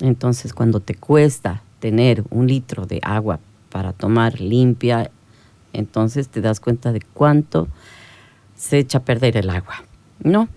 Entonces 0.00 0.54
cuando 0.54 0.80
te 0.80 0.94
cuesta 0.94 1.62
tener 1.78 2.24
un 2.30 2.46
litro 2.46 2.86
de 2.86 3.00
agua 3.02 3.38
para 3.70 3.92
tomar 3.92 4.40
limpia 4.40 5.10
entonces 5.72 6.28
te 6.28 6.40
das 6.40 6.60
cuenta 6.60 6.92
de 6.92 7.00
cuánto 7.00 7.68
se 8.56 8.78
echa 8.78 8.98
a 8.98 9.04
perder 9.04 9.36
el 9.36 9.50
agua, 9.50 9.84
¿no? 10.22 10.48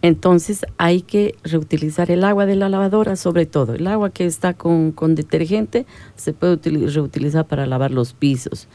Entonces 0.00 0.64
hay 0.76 1.02
que 1.02 1.34
reutilizar 1.42 2.10
el 2.10 2.22
agua 2.22 2.46
de 2.46 2.54
la 2.54 2.68
lavadora, 2.68 3.16
sobre 3.16 3.46
todo. 3.46 3.74
El 3.74 3.86
agua 3.88 4.10
que 4.10 4.26
está 4.26 4.54
con, 4.54 4.92
con 4.92 5.16
detergente 5.16 5.86
se 6.14 6.32
puede 6.32 6.56
utili- 6.56 6.88
reutilizar 6.92 7.46
para 7.46 7.66
lavar 7.66 7.90
los 7.90 8.12
pisos. 8.12 8.68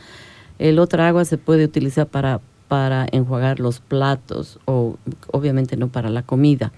El 0.60 0.80
otra 0.80 1.08
agua 1.08 1.24
se 1.24 1.38
puede 1.38 1.64
utilizar 1.64 2.08
para, 2.08 2.42
para 2.68 3.08
enjuagar 3.12 3.62
los 3.62 3.80
platos 3.80 4.60
o 4.66 4.98
obviamente 5.32 5.78
no 5.78 5.88
para 5.88 6.10
la 6.10 6.24
comida, 6.24 6.74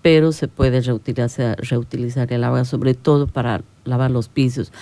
pero 0.00 0.32
se 0.32 0.48
puede 0.48 0.80
reutilizar, 0.80 1.58
reutilizar 1.58 2.32
el 2.32 2.44
agua 2.44 2.64
sobre 2.64 2.94
todo 2.94 3.26
para 3.26 3.62
lavar 3.84 4.10
los 4.10 4.28
pisos. 4.28 4.72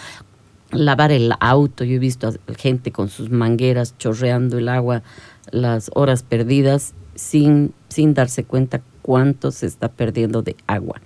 Lavar 0.70 1.12
el 1.12 1.32
auto, 1.40 1.84
yo 1.84 1.96
he 1.96 1.98
visto 1.98 2.28
a 2.28 2.54
gente 2.56 2.92
con 2.92 3.08
sus 3.08 3.30
mangueras 3.30 3.96
chorreando 3.98 4.58
el 4.58 4.68
agua 4.68 5.02
las 5.50 5.90
horas 5.94 6.22
perdidas 6.22 6.94
sin, 7.14 7.72
sin 7.88 8.14
darse 8.14 8.44
cuenta 8.44 8.82
cuánto 9.02 9.50
se 9.50 9.66
está 9.66 9.88
perdiendo 9.88 10.42
de 10.42 10.56
agua, 10.66 11.00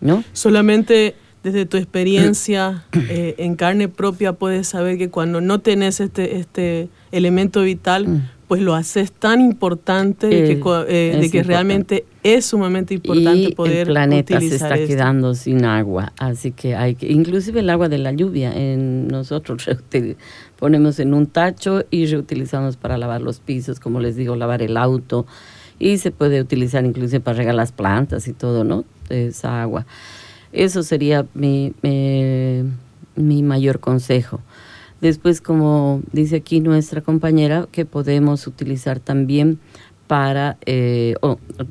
¿no? 0.00 0.24
Solamente 0.32 1.14
desde 1.44 1.66
tu 1.66 1.76
experiencia 1.76 2.84
eh, 3.08 3.34
en 3.38 3.54
carne 3.54 3.88
propia 3.88 4.32
puedes 4.32 4.66
saber 4.66 4.98
que 4.98 5.10
cuando 5.10 5.40
no 5.40 5.60
tenés 5.60 6.00
este, 6.00 6.38
este 6.38 6.88
elemento 7.12 7.62
vital, 7.62 8.08
Mm. 8.08 8.22
Pues 8.48 8.60
lo 8.60 8.74
haces 8.74 9.12
tan 9.12 9.40
importante 9.40 10.26
de 10.26 10.46
que, 10.46 10.52
Eh, 10.52 11.12
eh, 11.24 11.28
de 11.30 11.42
realmente 11.42 12.04
es 12.22 12.46
sumamente 12.46 12.94
importante 12.94 13.40
y 13.40 13.52
poder 13.52 13.78
el 13.78 13.86
planeta 13.86 14.38
se 14.40 14.54
está 14.54 14.74
esto. 14.76 14.86
quedando 14.86 15.34
sin 15.34 15.64
agua, 15.64 16.12
así 16.18 16.52
que 16.52 16.74
hay 16.76 16.94
que, 16.94 17.10
inclusive 17.10 17.60
el 17.60 17.70
agua 17.70 17.88
de 17.88 17.98
la 17.98 18.12
lluvia, 18.12 18.52
en 18.54 19.08
nosotros 19.08 19.68
ponemos 20.58 20.98
en 21.00 21.14
un 21.14 21.26
tacho 21.26 21.84
y 21.90 22.06
reutilizamos 22.06 22.76
para 22.76 22.98
lavar 22.98 23.22
los 23.22 23.40
pisos, 23.40 23.80
como 23.80 24.00
les 24.00 24.16
digo, 24.16 24.36
lavar 24.36 24.62
el 24.62 24.76
auto 24.76 25.26
y 25.78 25.98
se 25.98 26.10
puede 26.10 26.40
utilizar 26.40 26.84
inclusive 26.84 27.20
para 27.20 27.38
regar 27.38 27.54
las 27.54 27.72
plantas 27.72 28.28
y 28.28 28.32
todo, 28.32 28.64
¿no? 28.64 28.84
Esa 29.08 29.62
agua. 29.62 29.86
Eso 30.52 30.82
sería 30.82 31.26
mi, 31.34 31.72
mi, 31.82 32.62
mi 33.16 33.42
mayor 33.42 33.80
consejo. 33.80 34.40
Después, 35.04 35.42
como 35.42 36.00
dice 36.12 36.36
aquí 36.36 36.60
nuestra 36.60 37.02
compañera, 37.02 37.68
que 37.70 37.84
podemos 37.84 38.46
utilizar 38.46 39.00
también 39.00 39.58
para, 40.06 40.56
eh, 40.64 41.14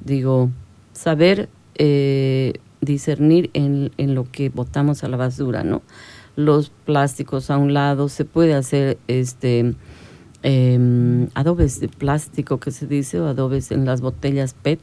digo, 0.06 0.52
saber 0.92 1.50
eh, 1.74 2.54
discernir 2.82 3.50
en, 3.56 3.92
en 3.98 4.14
lo 4.14 4.30
que 4.32 4.50
botamos 4.50 5.04
a 5.04 5.08
la 5.08 5.18
basura, 5.18 5.64
¿no? 5.64 5.82
Los 6.36 6.70
plásticos 6.70 7.50
a 7.50 7.58
un 7.58 7.74
lado, 7.74 8.08
se 8.08 8.24
puede 8.24 8.54
hacer 8.54 9.00
este 9.08 9.74
em, 10.44 11.28
adobes 11.34 11.80
de 11.80 11.88
plástico 11.88 12.60
que 12.60 12.70
se 12.70 12.86
dice, 12.86 13.20
o 13.20 13.26
adobes 13.26 13.72
en 13.72 13.86
las 13.86 14.02
botellas 14.02 14.54
PET 14.54 14.80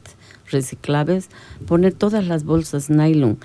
reciclables, 0.51 1.29
poner 1.67 1.93
todas 1.93 2.27
las 2.27 2.43
bolsas 2.43 2.89
nylon. 2.89 3.37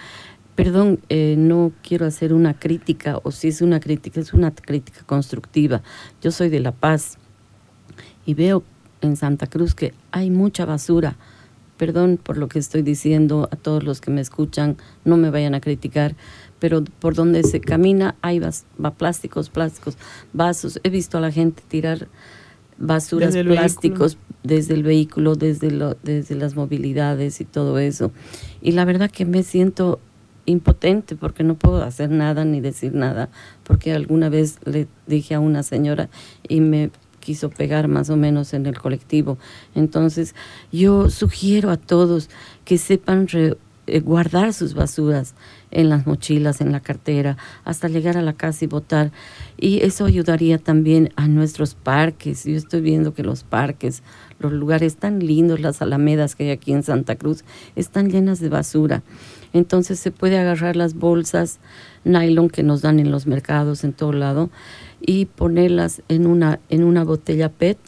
Perdón, 0.57 1.01
eh, 1.11 1.35
no 1.39 1.71
quiero 1.87 2.07
hacer 2.07 2.33
una 2.33 2.59
crítica, 2.59 3.21
o 3.23 3.31
si 3.31 3.49
es 3.49 3.61
una 3.63 3.79
crítica, 3.79 4.21
es 4.21 4.33
una 4.33 4.53
crítica 4.55 5.03
constructiva. 5.07 5.83
Yo 6.23 6.31
soy 6.33 6.49
de 6.49 6.61
La 6.61 6.73
Paz 6.73 7.19
y 8.25 8.35
veo 8.35 8.65
en 9.03 9.17
Santa 9.17 9.47
Cruz 9.47 9.75
que 9.75 9.93
hay 10.13 10.31
mucha 10.31 10.65
basura. 10.65 11.17
Perdón 11.77 12.19
por 12.23 12.39
lo 12.39 12.49
que 12.49 12.59
estoy 12.59 12.81
diciendo 12.81 13.51
a 13.53 13.57
todos 13.57 13.85
los 13.85 14.01
que 14.01 14.11
me 14.11 14.23
escuchan, 14.23 14.79
no 15.05 15.19
me 15.19 15.29
vayan 15.31 15.55
a 15.55 15.61
criticar, 15.61 16.17
pero 16.59 16.83
por 17.01 17.15
donde 17.15 17.43
se 17.43 17.61
camina 17.61 18.17
hay 18.23 18.39
vas- 18.39 18.65
va 18.83 18.93
plásticos, 18.95 19.51
plásticos, 19.51 19.99
vasos. 20.33 20.81
He 20.85 20.89
visto 20.89 21.19
a 21.19 21.21
la 21.21 21.31
gente 21.31 21.63
tirar 21.69 22.09
basuras 22.79 23.35
Desde 23.35 23.49
plásticos 23.51 24.17
desde 24.43 24.75
el 24.75 24.85
vehículo, 24.85 25.35
desde, 25.35 25.71
lo, 25.71 25.97
desde 26.03 26.35
las 26.35 26.57
movilidades 26.57 27.41
y 27.43 27.45
todo 27.45 27.79
eso. 27.79 28.11
Y 28.63 28.73
la 28.73 28.85
verdad 28.87 29.11
que 29.11 29.27
me 29.27 29.43
siento 29.43 30.01
impotente 30.47 31.17
porque 31.17 31.45
no 31.45 31.57
puedo 31.57 31.83
hacer 31.83 32.11
nada 32.11 32.45
ni 32.45 32.61
decir 32.61 32.95
nada, 32.95 33.29
porque 33.65 33.93
alguna 33.93 34.29
vez 34.29 34.59
le 34.65 34.89
dije 35.07 35.35
a 35.35 35.41
una 35.41 35.63
señora 35.63 36.09
y 36.49 36.61
me 36.61 36.91
quiso 37.21 37.51
pegar 37.51 37.89
más 37.89 38.09
o 38.09 38.17
menos 38.17 38.55
en 38.55 38.67
el 38.67 38.79
colectivo. 38.79 39.37
Entonces, 39.75 40.37
yo 40.71 41.11
sugiero 41.11 41.71
a 41.71 41.77
todos 41.77 42.31
que 42.65 42.79
sepan 42.79 43.27
eh, 43.35 44.01
guardar 44.01 44.53
sus 44.53 44.75
basuras 44.75 45.35
en 45.73 45.89
las 45.89 46.07
mochilas, 46.07 46.61
en 46.61 46.71
la 46.71 46.79
cartera, 46.79 47.37
hasta 47.65 47.89
llegar 47.89 48.17
a 48.17 48.23
la 48.23 48.33
casa 48.33 48.65
y 48.65 48.69
votar. 48.69 49.11
Y 49.57 49.83
eso 49.83 50.05
ayudaría 50.05 50.59
también 50.59 51.13
a 51.17 51.27
nuestros 51.27 51.75
parques. 51.75 52.45
Yo 52.45 52.57
estoy 52.57 52.81
viendo 52.81 53.13
que 53.13 53.25
los 53.25 53.43
parques, 53.43 54.05
los 54.39 54.53
lugares 54.53 54.97
tan 54.97 55.19
lindos, 55.19 55.61
las 55.61 55.83
alamedas 55.83 56.37
que 56.37 56.45
hay 56.45 56.51
aquí 56.51 56.73
en 56.73 56.85
Santa 56.85 57.17
Cruz, 57.17 57.45
están 57.75 58.11
llenas 58.11 58.39
de 58.39 58.49
basura. 58.49 59.03
Entonces 59.57 59.99
se 59.99 60.11
puede 60.11 60.39
agarrar 60.39 60.77
las 60.77 60.95
bolsas 60.95 61.59
nylon 62.05 62.51
que 62.51 62.63
nos 62.63 62.83
dan 62.83 63.01
en 63.01 63.11
los 63.11 63.27
mercados 63.27 63.85
en 63.85 63.93
todo 63.93 64.13
lado 64.13 64.51
y 65.01 65.25
ponerlas 65.25 66.03
en 66.09 66.27
una, 66.27 66.61
en 66.69 66.85
una 66.85 67.05
botella 67.05 67.49
PET 67.49 67.79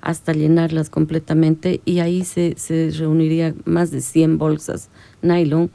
hasta 0.00 0.32
llenarlas 0.32 0.88
completamente 0.88 1.82
y 1.84 1.98
ahí 1.98 2.24
se, 2.24 2.54
se 2.56 2.90
reuniría 2.90 3.54
más 3.66 3.90
de 3.90 4.00
100 4.00 4.38
bolsas 4.38 4.88
nylon 5.20 5.70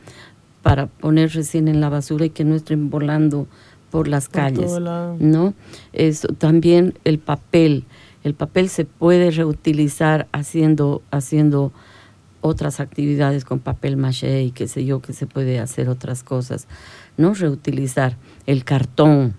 para 0.63 0.87
poner 0.87 1.31
recién 1.33 1.67
en 1.67 1.79
la 1.79 1.89
basura 1.89 2.25
y 2.25 2.31
que 2.31 2.43
no 2.43 2.55
estén 2.55 2.89
volando 2.89 3.47
por 3.91 4.07
las 4.07 4.27
Por 4.27 4.41
calles. 4.41 4.71
¿no? 5.19 5.53
Eso, 5.93 6.29
también 6.29 6.97
el 7.03 7.19
papel. 7.19 7.85
El 8.23 8.33
papel 8.33 8.69
se 8.69 8.83
puede 8.83 9.29
reutilizar 9.29 10.27
haciendo, 10.31 11.03
haciendo 11.11 11.71
otras 12.45 12.79
actividades 12.79 13.43
con 13.43 13.59
papel 13.59 13.97
maché 13.97 14.43
y 14.43 14.51
qué 14.51 14.67
sé 14.67 14.85
yo, 14.85 15.01
que 15.01 15.13
se 15.13 15.27
puede 15.27 15.59
hacer 15.59 15.89
otras 15.89 16.23
cosas, 16.23 16.67
¿no? 17.17 17.33
Reutilizar 17.33 18.17
el 18.45 18.63
cartón. 18.63 19.33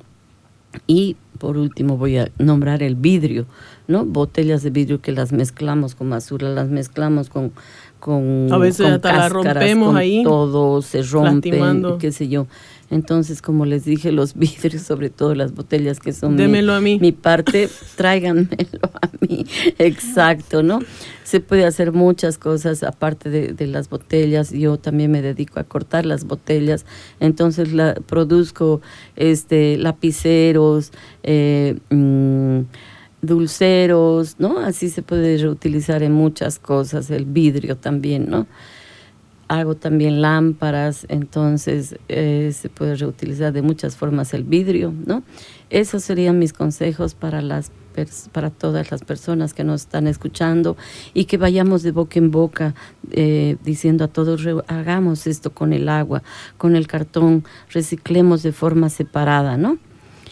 Y 0.87 1.16
por 1.38 1.57
último 1.57 1.97
voy 1.97 2.19
a 2.19 2.31
nombrar 2.38 2.83
el 2.83 2.97
vidrio, 2.97 3.47
¿no? 3.88 4.05
Botellas 4.05 4.62
de 4.62 4.71
vidrio 4.71 5.01
que 5.01 5.12
las 5.12 5.33
mezclamos 5.33 5.95
con 5.95 6.11
basura, 6.11 6.49
las 6.49 6.69
mezclamos 6.69 7.31
con 7.31 7.53
con 8.01 8.49
A 8.53 8.59
veces 8.59 8.85
con 8.85 8.95
hasta 8.95 9.12
la 9.12 9.19
cáscaras, 9.23 9.55
rompemos 9.55 9.88
con 9.88 9.97
ahí, 9.97 10.23
todo 10.23 10.83
se 10.83 11.03
lastimando. 11.03 11.99
qué 11.99 12.12
sé 12.12 12.29
yo. 12.29 12.47
Entonces, 12.90 13.42
como 13.42 13.66
les 13.66 13.85
dije, 13.85 14.12
los 14.12 14.35
vidrios, 14.38 14.83
sobre 14.83 15.11
todo 15.11 15.35
las 15.35 15.55
botellas 15.55 15.99
que 16.01 16.12
son 16.12 16.35
mi- 16.37 16.42
Démelo 16.42 16.72
a 16.75 16.81
mí. 16.81 16.99
mi 17.01 17.12
parte, 17.12 17.68
tráiganmelo 17.96 18.81
a 19.03 19.09
mí. 19.20 19.44
Exacto, 19.79 20.62
¿no? 20.62 20.79
Se 21.25 21.40
puede 21.40 21.64
hacer 21.64 21.92
muchas 21.92 22.38
cosas 22.38 22.83
aparte 22.85 23.29
de, 23.31 23.53
de 23.53 23.66
las 23.66 23.88
botellas. 23.90 24.53
Yo 24.53 24.79
también 24.79 25.11
me 25.11 25.22
dedico 25.22 25.59
a 25.59 25.64
cortar 25.64 26.07
las 26.07 26.25
botellas. 26.25 26.87
Entonces 27.18 27.72
la, 27.72 27.94
produzco 27.94 28.81
este, 29.16 29.77
lapiceros, 29.79 30.92
eh, 31.25 31.79
mm, 31.90 32.61
dulceros, 33.22 34.37
¿no? 34.38 34.59
Así 34.61 34.88
se 34.88 35.03
puede 35.03 35.37
reutilizar 35.38 36.03
en 36.03 36.12
muchas 36.12 36.59
cosas. 36.59 37.11
El 37.11 37.25
vidrio 37.25 37.77
también, 37.77 38.29
¿no? 38.31 38.46
Hago 39.48 39.76
también 39.76 40.20
lámparas, 40.22 41.06
entonces 41.09 41.96
eh, 42.09 42.50
se 42.52 42.68
puede 42.68 42.96
reutilizar 42.96 43.52
de 43.52 43.62
muchas 43.62 43.96
formas 43.96 44.35
el 44.35 44.42
vidrio, 44.42 44.92
¿no? 45.06 45.22
Esos 45.70 46.02
serían 46.02 46.38
mis 46.38 46.52
consejos 46.52 47.14
para 47.14 47.40
las 47.42 47.70
para 48.30 48.50
todas 48.50 48.90
las 48.90 49.02
personas 49.04 49.54
que 49.54 49.64
nos 49.64 49.80
están 49.82 50.06
escuchando 50.06 50.76
y 51.14 51.24
que 51.24 51.38
vayamos 51.38 51.82
de 51.82 51.92
boca 51.92 52.18
en 52.18 52.30
boca 52.30 52.74
eh, 53.11 53.56
diciendo 53.64 54.04
a 54.04 54.09
todos 54.09 54.42
"Re- 54.44 54.62
hagamos 54.66 55.26
esto 55.26 55.50
con 55.54 55.72
el 55.72 55.88
agua, 55.88 56.22
con 56.59 56.76
el 56.76 56.87
cartón, 56.88 57.42
reciclemos 57.72 58.42
de 58.42 58.52
forma 58.52 58.90
separada, 58.90 59.56
¿no? 59.56 59.78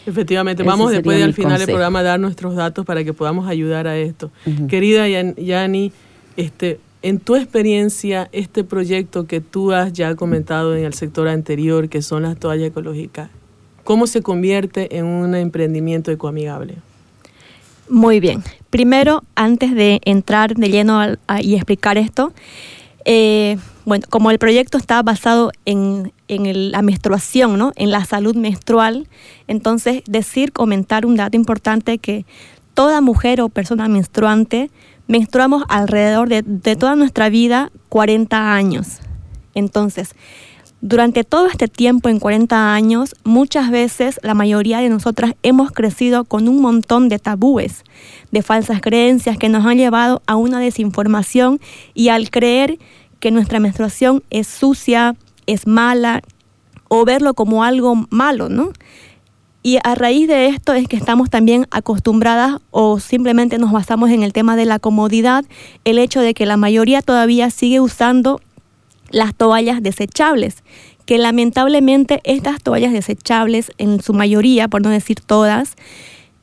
Efectivamente, 0.05 0.61
Ese 0.61 0.69
vamos 0.69 0.91
después 0.91 1.17
mi 1.17 1.23
al 1.23 1.33
final 1.33 1.57
del 1.57 1.65
programa 1.65 1.99
a 1.99 2.03
dar 2.03 2.19
nuestros 2.19 2.53
datos 2.55 2.85
para 2.85 3.03
que 3.03 3.13
podamos 3.13 3.47
ayudar 3.47 3.87
a 3.87 3.97
esto. 3.97 4.29
Ujú. 4.45 4.67
Querida 4.67 5.07
Yan- 5.07 5.33
Yani, 5.35 5.91
este, 6.37 6.79
en 7.05 7.19
tu 7.19 7.35
experiencia, 7.35 8.29
este 8.31 8.63
proyecto 8.63 9.27
que 9.27 9.39
tú 9.39 9.71
has 9.71 9.93
ya 9.93 10.15
comentado 10.15 10.75
en 10.75 10.85
el 10.85 10.95
sector 10.95 11.27
anterior, 11.27 11.87
que 11.87 12.01
son 12.01 12.23
las 12.23 12.35
toallas 12.35 12.69
ecológicas, 12.69 13.29
¿cómo 13.83 14.07
se 14.07 14.23
convierte 14.23 14.97
en 14.97 15.05
un 15.05 15.35
emprendimiento 15.35 16.09
ecoamigable? 16.09 16.77
Muy 17.87 18.19
bien. 18.19 18.43
Primero, 18.71 19.21
antes 19.35 19.75
de 19.75 20.01
entrar 20.03 20.55
de 20.55 20.69
lleno 20.69 20.99
y 21.41 21.53
explicar 21.53 21.99
esto, 21.99 22.33
eh, 23.05 23.57
bueno, 23.85 24.07
como 24.09 24.31
el 24.31 24.39
proyecto 24.39 24.79
está 24.79 25.03
basado 25.03 25.51
en, 25.65 26.11
en 26.27 26.71
la 26.71 26.81
menstruación, 26.81 27.59
¿no? 27.59 27.71
en 27.75 27.91
la 27.91 28.03
salud 28.05 28.35
menstrual, 28.35 29.07
entonces 29.47 30.01
decir, 30.07 30.51
comentar 30.51 31.05
un 31.05 31.17
dato 31.17 31.37
importante 31.37 31.99
que 31.99 32.25
toda 32.73 32.99
mujer 32.99 33.41
o 33.41 33.49
persona 33.49 33.87
menstruante 33.87 34.71
menstruamos 35.07 35.63
alrededor 35.69 36.29
de, 36.29 36.41
de 36.41 36.75
toda 36.75 36.95
nuestra 36.95 37.29
vida 37.29 37.71
40 37.89 38.53
años. 38.53 38.99
Entonces, 39.53 40.15
durante 40.87 41.23
todo 41.23 41.47
este 41.47 41.67
tiempo, 41.67 42.09
en 42.09 42.19
40 42.19 42.75
años, 42.75 43.15
muchas 43.23 43.71
veces 43.71 44.19
la 44.21 44.35
mayoría 44.35 44.79
de 44.79 44.89
nosotras 44.89 45.33
hemos 45.41 45.71
crecido 45.71 46.25
con 46.25 46.47
un 46.47 46.61
montón 46.61 47.09
de 47.09 47.17
tabúes, 47.17 47.83
de 48.31 48.43
falsas 48.43 48.81
creencias 48.81 49.37
que 49.39 49.49
nos 49.49 49.65
han 49.65 49.77
llevado 49.77 50.21
a 50.27 50.35
una 50.35 50.59
desinformación 50.59 51.59
y 51.95 52.09
al 52.09 52.29
creer 52.29 52.77
que 53.19 53.31
nuestra 53.31 53.59
menstruación 53.59 54.21
es 54.29 54.45
sucia, 54.45 55.15
es 55.47 55.65
mala 55.65 56.21
o 56.87 57.03
verlo 57.03 57.33
como 57.33 57.63
algo 57.63 58.05
malo, 58.11 58.49
¿no? 58.49 58.71
Y 59.65 59.79
a 59.83 59.95
raíz 59.95 60.27
de 60.27 60.45
esto 60.45 60.73
es 60.73 60.87
que 60.87 60.95
estamos 60.95 61.31
también 61.31 61.65
acostumbradas 61.71 62.59
o 62.69 62.99
simplemente 62.99 63.57
nos 63.57 63.71
basamos 63.71 64.11
en 64.11 64.21
el 64.21 64.31
tema 64.31 64.55
de 64.55 64.65
la 64.65 64.77
comodidad, 64.77 65.43
el 65.85 65.97
hecho 65.97 66.21
de 66.21 66.35
que 66.35 66.45
la 66.45 66.55
mayoría 66.55 67.01
todavía 67.01 67.49
sigue 67.49 67.79
usando 67.79 68.39
las 69.09 69.33
toallas 69.33 69.81
desechables, 69.81 70.57
que 71.07 71.17
lamentablemente 71.17 72.21
estas 72.25 72.61
toallas 72.61 72.93
desechables, 72.93 73.71
en 73.79 74.03
su 74.03 74.13
mayoría, 74.13 74.67
por 74.67 74.83
no 74.83 74.91
decir 74.91 75.19
todas, 75.19 75.73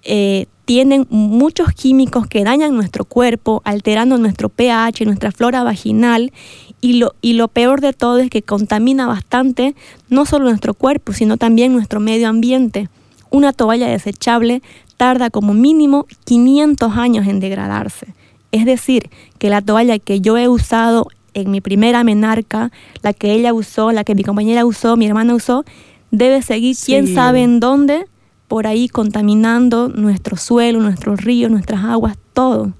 eh, 0.02 0.46
tienen 0.64 1.06
muchos 1.08 1.70
químicos 1.74 2.26
que 2.26 2.42
dañan 2.42 2.74
nuestro 2.74 3.04
cuerpo, 3.04 3.62
alterando 3.64 4.18
nuestro 4.18 4.48
pH, 4.48 5.04
nuestra 5.04 5.30
flora 5.30 5.62
vaginal, 5.62 6.32
y 6.80 6.94
lo, 6.94 7.14
y 7.22 7.34
lo 7.34 7.46
peor 7.46 7.82
de 7.82 7.92
todo 7.92 8.18
es 8.18 8.30
que 8.30 8.42
contamina 8.42 9.06
bastante 9.06 9.76
no 10.08 10.26
solo 10.26 10.46
nuestro 10.48 10.74
cuerpo, 10.74 11.12
sino 11.12 11.36
también 11.36 11.72
nuestro 11.72 12.00
medio 12.00 12.28
ambiente. 12.28 12.88
Una 13.32 13.52
toalla 13.52 13.88
desechable 13.88 14.62
tarda 14.96 15.30
como 15.30 15.54
mínimo 15.54 16.06
500 16.24 16.96
años 16.96 17.26
en 17.26 17.40
degradarse. 17.40 18.14
Es 18.52 18.66
decir, 18.66 19.10
que 19.38 19.48
la 19.48 19.62
toalla 19.62 19.98
que 19.98 20.20
yo 20.20 20.36
he 20.36 20.46
usado 20.46 21.08
en 21.34 21.50
mi 21.50 21.60
primera 21.60 22.04
menarca, 22.04 22.70
la 23.02 23.12
que 23.12 23.32
ella 23.32 23.54
usó, 23.54 23.90
la 23.90 24.04
que 24.04 24.14
mi 24.14 24.22
compañera 24.22 24.66
usó, 24.66 24.96
mi 24.96 25.06
hermana 25.06 25.34
usó, 25.34 25.64
debe 26.10 26.42
seguir 26.42 26.76
quién 26.76 27.12
sabe 27.12 27.42
en 27.42 27.58
dónde, 27.58 28.06
por 28.48 28.66
ahí 28.66 28.88
contaminando 28.88 29.88
nuestro 29.88 30.36
suelo, 30.36 30.80
nuestros 30.80 31.22
ríos, 31.22 31.50
nuestras 31.50 31.84
aguas, 31.84 32.18
todo. 32.34 32.74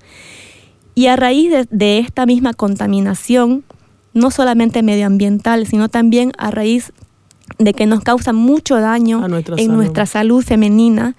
Y 0.95 1.07
a 1.07 1.17
raíz 1.17 1.51
de, 1.51 1.67
de 1.71 1.99
esta 1.99 2.27
misma 2.27 2.53
contaminación, 2.53 3.65
no 4.12 4.31
solamente 4.31 4.83
medioambiental, 4.83 5.67
sino 5.67 5.88
también 5.88 6.33
a 6.37 6.51
raíz 6.51 6.93
de 7.59 7.75
que 7.75 7.87
nos 7.87 8.01
causa 8.01 8.33
mucho 8.33 8.81
daño 8.81 9.25
en 9.57 9.73
nuestra 9.73 10.07
salud 10.07 10.43
femenina, 10.43 11.17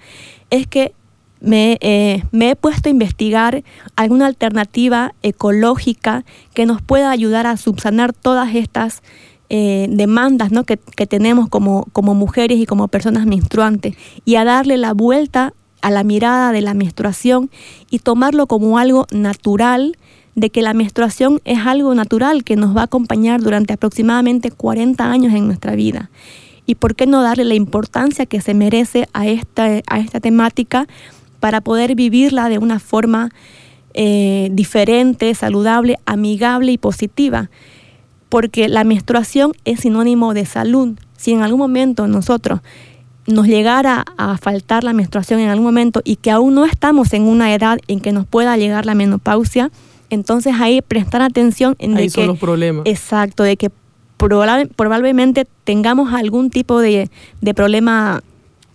es 0.50 0.66
que 0.66 0.92
me, 1.40 1.78
eh, 1.80 2.24
me, 2.32 2.50
he 2.50 2.56
puesto 2.56 2.88
a 2.88 2.90
investigar 2.90 3.64
alguna 3.96 4.26
alternativa 4.26 5.14
ecológica 5.22 6.24
que 6.54 6.64
nos 6.64 6.80
pueda 6.80 7.10
ayudar 7.10 7.46
a 7.46 7.56
subsanar 7.56 8.12
todas 8.14 8.54
estas 8.54 9.02
eh, 9.50 9.86
demandas 9.90 10.52
¿no? 10.52 10.64
que, 10.64 10.78
que, 10.78 11.06
tenemos 11.06 11.48
como, 11.50 11.86
como 11.92 12.14
mujeres 12.14 12.58
y 12.58 12.66
como 12.66 12.88
personas 12.88 13.26
menstruantes 13.26 13.94
y 14.24 14.36
a 14.36 14.44
darle 14.44 14.78
la 14.78 14.94
vuelta 14.94 15.52
a 15.82 15.90
la 15.90 16.02
mirada 16.02 16.50
de 16.50 16.62
la 16.62 16.72
menstruación 16.72 17.50
y 17.90 17.98
tomarlo 17.98 18.46
como 18.46 18.78
algo 18.78 19.06
natural 19.10 19.98
de 20.34 20.50
que 20.50 20.62
la 20.62 20.74
menstruación 20.74 21.40
es 21.44 21.60
algo 21.60 21.94
natural 21.94 22.44
que 22.44 22.56
nos 22.56 22.76
va 22.76 22.82
a 22.82 22.84
acompañar 22.84 23.40
durante 23.40 23.72
aproximadamente 23.72 24.50
40 24.50 25.10
años 25.10 25.32
en 25.32 25.46
nuestra 25.46 25.74
vida. 25.76 26.10
¿Y 26.66 26.76
por 26.76 26.94
qué 26.94 27.06
no 27.06 27.22
darle 27.22 27.44
la 27.44 27.54
importancia 27.54 28.26
que 28.26 28.40
se 28.40 28.54
merece 28.54 29.08
a 29.12 29.26
esta, 29.26 29.64
a 29.86 29.98
esta 29.98 30.20
temática 30.20 30.86
para 31.40 31.60
poder 31.60 31.94
vivirla 31.94 32.48
de 32.48 32.58
una 32.58 32.80
forma 32.80 33.30
eh, 33.92 34.48
diferente, 34.52 35.34
saludable, 35.34 35.98
amigable 36.06 36.72
y 36.72 36.78
positiva? 36.78 37.50
Porque 38.28 38.68
la 38.68 38.82
menstruación 38.82 39.52
es 39.64 39.80
sinónimo 39.80 40.34
de 40.34 40.46
salud. 40.46 40.98
Si 41.16 41.32
en 41.32 41.42
algún 41.42 41.60
momento 41.60 42.08
nosotros 42.08 42.60
nos 43.26 43.46
llegara 43.46 44.04
a 44.16 44.36
faltar 44.38 44.84
la 44.84 44.92
menstruación 44.92 45.40
en 45.40 45.48
algún 45.48 45.64
momento 45.64 46.00
y 46.04 46.16
que 46.16 46.30
aún 46.30 46.54
no 46.54 46.64
estamos 46.64 47.12
en 47.12 47.22
una 47.22 47.54
edad 47.54 47.78
en 47.88 48.00
que 48.00 48.12
nos 48.12 48.26
pueda 48.26 48.56
llegar 48.56 48.84
la 48.86 48.94
menopausia, 48.94 49.70
entonces 50.14 50.54
ahí 50.58 50.80
prestar 50.80 51.22
atención 51.22 51.76
en 51.78 51.96
ahí 51.96 52.04
de 52.04 52.10
son 52.10 52.22
que, 52.22 52.26
los 52.28 52.38
problemas. 52.38 52.86
Exacto, 52.86 53.42
de 53.42 53.56
que 53.56 53.70
probable, 54.16 54.66
probablemente 54.66 55.46
tengamos 55.64 56.12
algún 56.12 56.50
tipo 56.50 56.80
de, 56.80 57.10
de 57.40 57.54
problema 57.54 58.22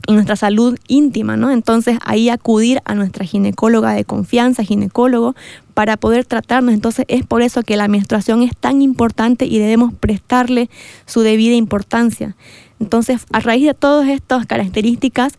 en 0.08 0.16
nuestra 0.16 0.36
salud 0.36 0.78
íntima, 0.88 1.38
¿no? 1.38 1.52
Entonces 1.52 1.98
ahí 2.04 2.30
acudir 2.30 2.82
a 2.86 2.96
nuestra 2.96 3.26
ginecóloga 3.26 3.94
de 3.94 4.06
confianza, 4.06 4.64
ginecólogo, 4.64 5.36
para 5.74 5.98
poder 5.98 6.26
tratarnos. 6.26 6.74
Entonces 6.74 7.06
es 7.08 7.26
por 7.26 7.42
eso 7.42 7.62
que 7.64 7.78
la 7.78 7.88
menstruación 7.88 8.42
es 8.42 8.56
tan 8.56 8.82
importante 8.82 9.46
y 9.46 9.60
debemos 9.60 9.94
prestarle 9.94 10.70
su 11.06 11.22
debida 11.22 11.56
importancia. 11.56 12.36
Entonces, 12.80 13.26
a 13.32 13.40
raíz 13.40 13.66
de 13.66 13.74
todas 13.74 14.08
estas 14.08 14.46
características, 14.46 15.34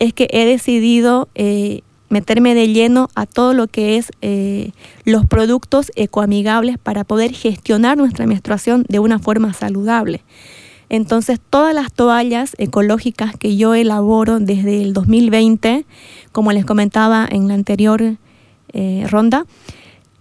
es 0.00 0.12
que 0.12 0.28
he 0.32 0.44
decidido 0.44 1.28
eh, 1.34 1.82
meterme 2.10 2.54
de 2.54 2.68
lleno 2.68 3.08
a 3.14 3.24
todo 3.24 3.54
lo 3.54 3.66
que 3.68 3.96
es 3.96 4.10
eh, 4.20 4.72
los 5.04 5.24
productos 5.24 5.90
ecoamigables 5.94 6.76
para 6.76 7.04
poder 7.04 7.32
gestionar 7.32 7.96
nuestra 7.96 8.26
menstruación 8.26 8.84
de 8.88 8.98
una 8.98 9.18
forma 9.18 9.54
saludable. 9.54 10.22
Entonces, 10.90 11.38
todas 11.48 11.72
las 11.72 11.92
toallas 11.92 12.56
ecológicas 12.58 13.36
que 13.36 13.56
yo 13.56 13.74
elaboro 13.74 14.40
desde 14.40 14.82
el 14.82 14.92
2020, 14.92 15.86
como 16.32 16.52
les 16.52 16.66
comentaba 16.66 17.26
en 17.30 17.46
la 17.46 17.54
anterior 17.54 18.16
eh, 18.72 19.06
ronda, 19.08 19.46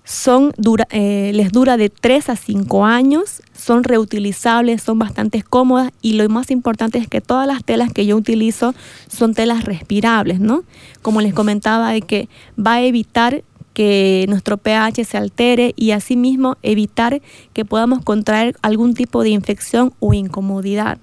son 0.10 0.54
dura, 0.58 0.88
eh, 0.90 1.30
les 1.36 1.52
dura 1.52 1.78
de 1.78 1.92
3 1.92 2.30
a 2.30 2.36
5 2.36 2.84
años, 2.84 3.44
son 3.56 3.84
reutilizables, 3.84 4.82
son 4.82 4.98
bastante 4.98 5.44
cómodas 5.44 5.92
y 6.02 6.14
lo 6.14 6.28
más 6.30 6.50
importante 6.50 6.98
es 6.98 7.08
que 7.08 7.22
todas 7.22 7.46
las 7.46 7.64
telas 7.64 7.94
que 7.94 8.08
yo 8.08 8.16
utilizo 8.18 8.74
son 9.08 9.36
telas 9.36 9.66
respirables, 9.66 10.40
¿no? 10.40 10.64
Como 11.04 11.22
les 11.22 11.36
comentaba, 11.36 11.92
de 11.92 12.02
que 12.02 12.28
va 12.58 12.74
a 12.74 12.82
evitar 12.82 13.44
que 13.76 14.26
nuestro 14.30 14.58
pH 14.58 15.06
se 15.06 15.16
altere 15.16 15.74
y 15.76 15.92
asimismo 15.92 16.58
evitar 16.64 17.22
que 17.54 17.64
podamos 17.64 18.04
contraer 18.04 18.56
algún 18.64 18.96
tipo 18.96 19.22
de 19.22 19.30
infección 19.30 19.94
o 20.00 20.16
incomodidad. 20.16 20.98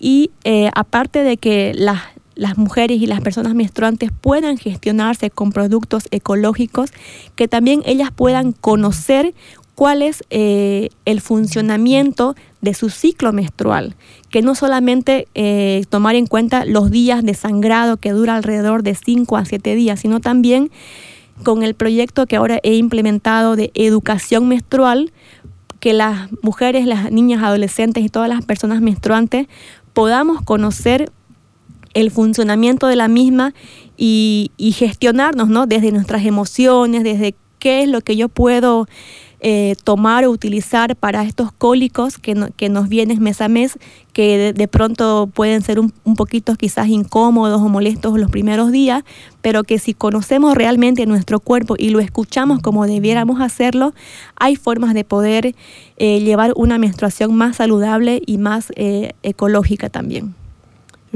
Y 0.00 0.32
eh, 0.42 0.68
aparte 0.74 1.22
de 1.22 1.36
que 1.36 1.74
las 1.76 2.00
las 2.36 2.56
mujeres 2.56 3.00
y 3.00 3.06
las 3.06 3.20
personas 3.20 3.54
menstruantes 3.54 4.10
puedan 4.12 4.58
gestionarse 4.58 5.30
con 5.30 5.50
productos 5.50 6.04
ecológicos, 6.12 6.90
que 7.34 7.48
también 7.48 7.82
ellas 7.86 8.10
puedan 8.14 8.52
conocer 8.52 9.34
cuál 9.74 10.02
es 10.02 10.22
eh, 10.30 10.90
el 11.04 11.20
funcionamiento 11.20 12.36
de 12.60 12.74
su 12.74 12.90
ciclo 12.90 13.32
menstrual, 13.32 13.94
que 14.30 14.42
no 14.42 14.54
solamente 14.54 15.28
eh, 15.34 15.84
tomar 15.88 16.14
en 16.14 16.26
cuenta 16.26 16.64
los 16.64 16.90
días 16.90 17.24
de 17.24 17.34
sangrado 17.34 17.96
que 17.96 18.10
dura 18.10 18.36
alrededor 18.36 18.82
de 18.82 18.94
5 18.94 19.36
a 19.36 19.44
7 19.44 19.74
días, 19.74 20.00
sino 20.00 20.20
también 20.20 20.70
con 21.42 21.62
el 21.62 21.74
proyecto 21.74 22.26
que 22.26 22.36
ahora 22.36 22.60
he 22.62 22.74
implementado 22.74 23.56
de 23.56 23.70
educación 23.74 24.48
menstrual, 24.48 25.12
que 25.80 25.92
las 25.92 26.30
mujeres, 26.42 26.86
las 26.86 27.12
niñas, 27.12 27.42
adolescentes 27.42 28.02
y 28.04 28.08
todas 28.08 28.28
las 28.28 28.44
personas 28.44 28.80
menstruantes 28.80 29.46
podamos 29.92 30.42
conocer 30.42 31.10
el 31.96 32.10
funcionamiento 32.10 32.88
de 32.88 32.96
la 32.96 33.08
misma 33.08 33.54
y, 33.96 34.50
gestionarnos, 34.76 35.48
¿no? 35.48 35.66
Desde 35.66 35.92
nuestras 35.92 36.26
emociones, 36.26 37.02
desde 37.02 37.34
qué 37.58 37.82
es 37.82 37.88
lo 37.88 38.02
que 38.02 38.16
yo 38.16 38.28
puedo 38.28 38.86
eh, 39.40 39.76
tomar 39.82 40.26
o 40.26 40.30
utilizar 40.30 40.94
para 40.94 41.22
estos 41.22 41.52
cólicos 41.52 42.18
que, 42.18 42.50
que, 42.58 42.68
nos 42.68 42.90
vienen 42.90 43.22
mes 43.22 43.40
a 43.40 43.48
mes, 43.48 43.78
que 44.12 44.52
de, 44.52 44.68
pronto 44.68 45.30
pueden 45.32 45.62
ser 45.62 45.80
un, 45.80 45.90
un, 46.04 46.16
poquito 46.16 46.54
quizás 46.56 46.88
incómodos 46.88 47.62
o 47.62 47.68
molestos 47.70 48.18
los 48.18 48.30
primeros 48.30 48.72
días, 48.72 49.02
pero 49.40 49.64
que 49.64 49.78
si 49.78 49.94
conocemos 49.94 50.54
realmente 50.54 51.06
nuestro 51.06 51.40
cuerpo 51.40 51.76
y 51.78 51.88
lo 51.88 52.00
escuchamos 52.00 52.60
como 52.60 52.86
debiéramos 52.86 53.40
hacerlo, 53.40 53.94
hay 54.38 54.56
formas 54.56 54.92
de 54.92 55.04
poder 55.04 55.54
eh, 55.96 56.20
llevar 56.20 56.52
una 56.56 56.76
menstruación 56.76 57.34
más 57.34 57.56
saludable 57.56 58.20
y 58.26 58.36
más 58.36 58.70
eh, 58.76 59.12
ecológica 59.22 59.88
también. 59.88 60.34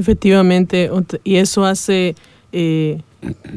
Efectivamente, 0.01 0.89
y 1.23 1.35
eso 1.35 1.63
hace, 1.63 2.15
eh, 2.51 3.01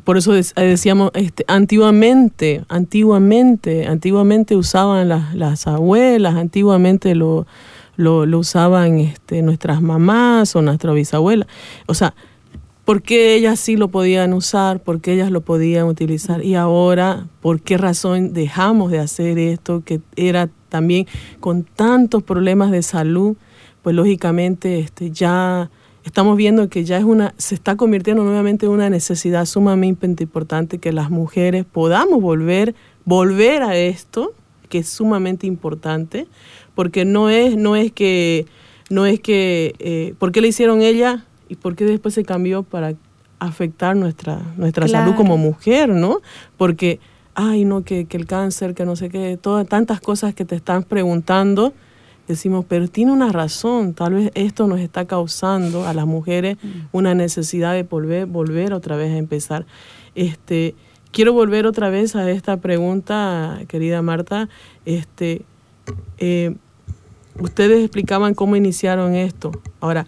por 0.05 0.19
eso 0.19 0.35
decíamos, 0.35 1.11
este, 1.15 1.43
antiguamente, 1.49 2.67
antiguamente, 2.69 3.87
antiguamente 3.87 4.55
usaban 4.55 5.09
las, 5.09 5.35
las 5.35 5.67
abuelas, 5.67 6.35
antiguamente 6.35 7.15
lo, 7.15 7.47
lo, 7.97 8.25
usaban 8.39 8.99
este, 8.99 9.41
nuestras 9.41 9.81
mamás 9.81 10.55
o 10.55 10.61
nuestras 10.61 10.95
bisabuelas. 10.95 11.49
O 11.87 11.95
sea, 11.95 12.15
¿por 12.85 13.01
qué 13.01 13.37
ellas 13.37 13.59
sí 13.59 13.77
lo 13.77 13.89
podían 13.89 14.35
usar? 14.35 14.81
¿Por 14.83 15.01
qué 15.01 15.15
ellas 15.15 15.31
lo 15.31 15.41
podían 15.41 15.87
utilizar? 15.87 16.45
Y 16.45 16.57
ahora, 16.57 17.27
¿por 17.41 17.63
qué 17.63 17.79
razón 17.79 18.35
dejamos 18.35 18.91
de 18.91 18.99
hacer 18.99 19.39
esto 19.39 19.83
que 19.83 20.03
era 20.15 20.51
también 20.69 21.07
con 21.41 21.65
tantos 21.65 22.23
problemas 22.23 22.71
de 22.71 22.83
salud? 22.83 23.35
Pues 23.81 23.97
lógicamente 23.97 24.79
este, 24.79 25.11
ya 25.11 25.71
estamos 26.05 26.37
viendo 26.37 26.69
que 26.69 26.85
ya 26.85 26.99
es 26.99 27.05
una, 27.05 27.35
se 27.39 27.55
está 27.55 27.77
convirtiendo 27.77 28.23
nuevamente 28.23 28.67
en 28.67 28.73
una 28.73 28.91
necesidad 28.91 29.47
sumamente 29.47 30.23
importante 30.23 30.79
que 30.79 30.93
las 30.93 31.11
mujeres 31.11 31.65
podamos 31.65 32.21
volver, 32.21 32.75
volver 33.05 33.63
a 33.63 33.77
esto, 33.77 34.33
que 34.69 34.79
es 34.79 34.89
sumamente 34.89 35.47
importante, 35.47 36.27
porque 36.75 37.05
no 37.05 37.31
es, 37.31 37.57
no 37.57 37.75
es 37.75 37.91
que, 37.91 38.47
no 38.91 39.07
es 39.07 39.21
que, 39.21 39.75
eh, 39.79 40.15
¿por 40.19 40.31
qué 40.31 40.41
le 40.41 40.49
hicieron 40.49 40.83
ella 40.83 41.25
y 41.49 41.57
por 41.57 41.75
qué 41.75 41.85
después 41.85 42.15
se 42.15 42.25
cambió 42.25 42.63
para 42.63 42.95
afectar 43.39 43.97
nuestra, 43.97 44.41
nuestra 44.57 44.87
salud 44.89 45.15
como 45.15 45.37
mujer, 45.37 45.89
¿no? 45.89 46.21
Porque 46.57 47.01
ay, 47.35 47.65
no, 47.65 47.83
que, 47.83 48.07
que 48.07 48.17
el 48.17 48.27
cáncer, 48.27 48.75
que 48.75 48.85
no 48.85 48.97
sé 48.97 49.11
qué, 49.11 49.39
todas 49.41 49.67
tantas 49.67 50.01
cosas 50.01 50.35
que 50.35 50.45
te 50.45 50.55
están 50.55 50.85
preguntando, 50.85 51.73
decimos, 52.29 52.65
pero 52.69 52.89
tiene 52.89 53.13
una 53.13 53.31
razón, 53.33 53.95
tal 53.95 54.15
vez 54.15 54.31
esto 54.35 54.67
nos 54.67 54.81
está 54.81 55.05
causando 55.07 55.87
a 55.87 55.95
las 55.95 56.07
mujeres 56.07 56.57
Mm. 56.63 56.69
una 56.93 57.15
necesidad 57.15 57.75
de 57.75 57.83
volver, 57.83 58.27
volver 58.27 58.73
otra 58.73 58.97
vez 58.97 59.13
a 59.13 59.19
empezar. 59.19 59.67
Este, 60.15 60.75
quiero 61.13 61.33
volver 61.33 61.67
otra 61.67 61.91
vez 61.91 62.17
a 62.17 62.31
esta 62.31 62.57
pregunta, 62.57 63.61
querida 63.69 64.03
Marta. 64.03 64.49
Este, 64.85 65.43
eh, 66.19 66.55
ustedes 67.41 67.81
explicaban 67.85 68.35
cómo 68.35 68.57
iniciaron 68.57 69.15
esto. 69.15 69.53
Ahora, 69.81 70.07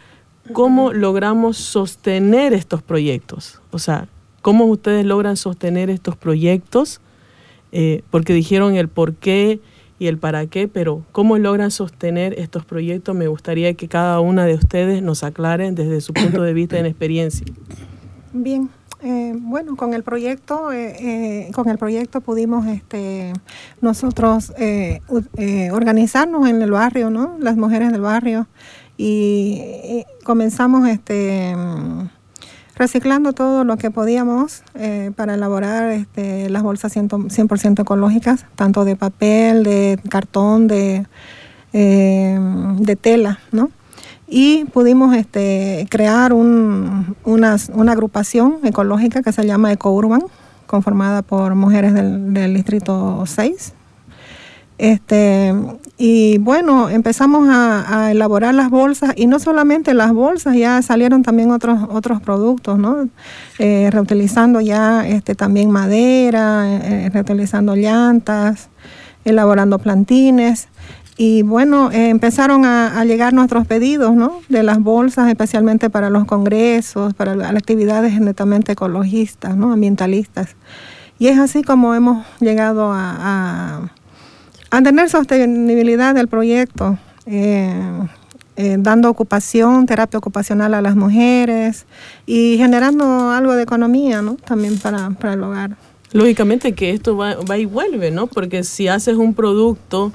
¿cómo 0.53 0.93
logramos 0.93 1.57
sostener 1.57 2.53
estos 2.53 2.83
proyectos? 2.83 3.61
O 3.73 3.79
sea, 3.79 4.09
¿cómo 4.43 4.65
ustedes 4.67 5.05
logran 5.05 5.37
sostener 5.37 5.91
estos 5.91 6.17
proyectos? 6.17 7.01
Eh, 7.73 8.03
porque 8.11 8.33
dijeron 8.33 8.77
el 8.77 8.89
por 8.89 9.15
qué 9.15 9.59
y 9.99 10.09
el 10.09 10.19
para 10.19 10.47
qué, 10.47 10.69
pero 10.69 11.03
¿cómo 11.13 11.39
logran 11.39 11.71
sostener 11.71 12.39
estos 12.39 12.65
proyectos? 12.65 13.15
Me 13.15 13.29
gustaría 13.29 13.75
que 13.75 13.89
cada 13.89 14.21
una 14.21 14.45
de 14.45 14.55
ustedes 14.55 15.03
nos 15.03 15.23
aclaren 15.23 15.75
desde 15.75 16.01
su 16.01 16.13
punto 16.13 16.43
de 16.43 16.53
vista 16.53 16.79
en 16.79 16.87
experiencia. 16.87 17.47
Bien, 18.33 18.69
eh, 19.03 19.35
bueno, 19.39 19.77
con 19.77 19.95
el 19.95 20.03
proyecto, 20.03 20.73
eh, 20.73 21.47
eh, 21.49 21.53
con 21.53 21.69
el 21.69 21.79
proyecto 21.79 22.21
pudimos, 22.21 22.67
este, 22.67 23.33
nosotros 23.81 24.53
organizarnos 25.71 26.49
en 26.49 26.61
el 26.61 26.71
barrio, 26.71 27.11
¿no? 27.11 27.37
Las 27.39 27.57
mujeres 27.57 27.93
del 27.93 28.01
barrio 28.01 28.47
y, 28.97 30.05
comenzamos, 30.25 30.89
este, 30.89 31.55
reciclando 32.77 33.33
todo 33.33 33.65
lo 33.65 33.77
que 33.77 33.91
podíamos 33.91 34.63
eh, 34.75 35.11
para 35.17 35.35
elaborar 35.35 35.91
este, 35.91 36.49
las 36.51 36.63
bolsas 36.63 36.95
100%, 36.95 37.29
100% 37.31 37.81
ecológicas, 37.83 38.45
tanto 38.55 38.85
de 38.85 38.97
papel, 38.97 39.63
de 39.65 39.99
cartón, 40.09 40.67
de, 40.69 41.07
eh, 41.73 42.39
tela, 43.01 43.39
¿no? 43.53 43.71
y 44.29 44.65
pudimos 44.67 45.15
este, 45.15 45.87
crear 45.89 46.33
un- 46.33 47.17
una 47.25 47.93
agrupación 47.93 48.57
ecológica 48.65 49.23
que 49.23 49.33
se 49.33 49.47
llama 49.47 49.73
EcoUrban, 49.73 50.23
conformada 50.67 51.23
por 51.23 51.55
mujeres 51.55 51.95
del, 51.95 52.35
del 52.35 52.55
distrito 52.55 53.23
6. 53.25 53.73
Este, 54.79 55.55
y 55.97 56.39
bueno, 56.39 56.91
empezamos 56.91 57.49
a, 57.51 58.11
elaborar 58.11 58.55
las 58.55 58.71
bolsas 58.71 59.13
y 59.17 59.27
no 59.27 59.39
solamente 59.39 59.95
las 59.95 60.13
bolsas, 60.13 60.57
ya 60.57 60.83
salieron 60.83 61.23
también 61.23 61.51
otros, 61.51 61.81
otros 61.91 62.21
productos, 62.21 62.79
¿no? 62.79 63.09
Eh, 63.59 63.89
reutilizando 63.91 64.61
ya 64.61 65.07
este, 65.07 65.35
también 65.35 65.71
madera, 65.71 66.67
eh, 66.69 67.11
reutilizando 67.13 67.75
llantas, 67.75 68.69
elaborando 69.25 69.79
plantines. 69.79 70.69
Y 71.19 71.43
bueno, 71.43 71.91
eh, 71.93 72.11
empezaron 72.11 72.67
a, 72.67 73.03
llegar 73.07 73.33
nuestros 73.33 73.67
pedidos, 73.67 74.15
¿no? 74.15 74.41
De 74.51 74.63
las 74.63 74.81
bolsas, 74.81 75.29
especialmente 75.31 75.89
para 75.89 76.11
los 76.11 76.27
congresos, 76.27 77.15
para 77.15 77.35
las 77.35 77.51
actividades 77.51 78.21
netamente 78.21 78.73
ecologistas, 78.73 79.57
¿no? 79.57 79.73
Ambientalistas. 79.73 80.57
Y 81.19 81.29
es 81.29 81.39
así 81.39 81.63
como 81.63 81.95
hemos 81.95 82.27
llegado 82.41 82.91
a, 82.93 83.91
a 84.71 84.83
tener 84.83 85.09
sostenibilidad 85.09 86.15
del 86.15 86.29
proyecto, 86.29 86.99
eh, 87.27 87.73
eh, 88.57 88.77
dando 88.79 89.11
ocupación, 89.11 89.87
terapia 89.87 90.19
ocupacional 90.19 90.75
a 90.75 90.81
las 90.81 90.97
mujeres 90.97 91.87
y 92.25 92.57
generando 92.57 93.31
algo 93.31 93.55
de 93.55 93.63
economía, 93.63 94.23
¿no? 94.23 94.37
También 94.37 94.79
para, 94.79 95.11
para 95.11 95.35
el 95.35 95.43
hogar. 95.43 95.77
Lógicamente 96.13 96.73
que 96.73 96.91
esto 96.91 97.17
va, 97.17 97.35
va 97.35 97.59
y 97.59 97.67
vuelve, 97.67 98.11
¿no? 98.11 98.27
Porque 98.27 98.65
si 98.65 98.89
haces 98.89 99.17
un 99.17 99.35
producto 99.35 100.13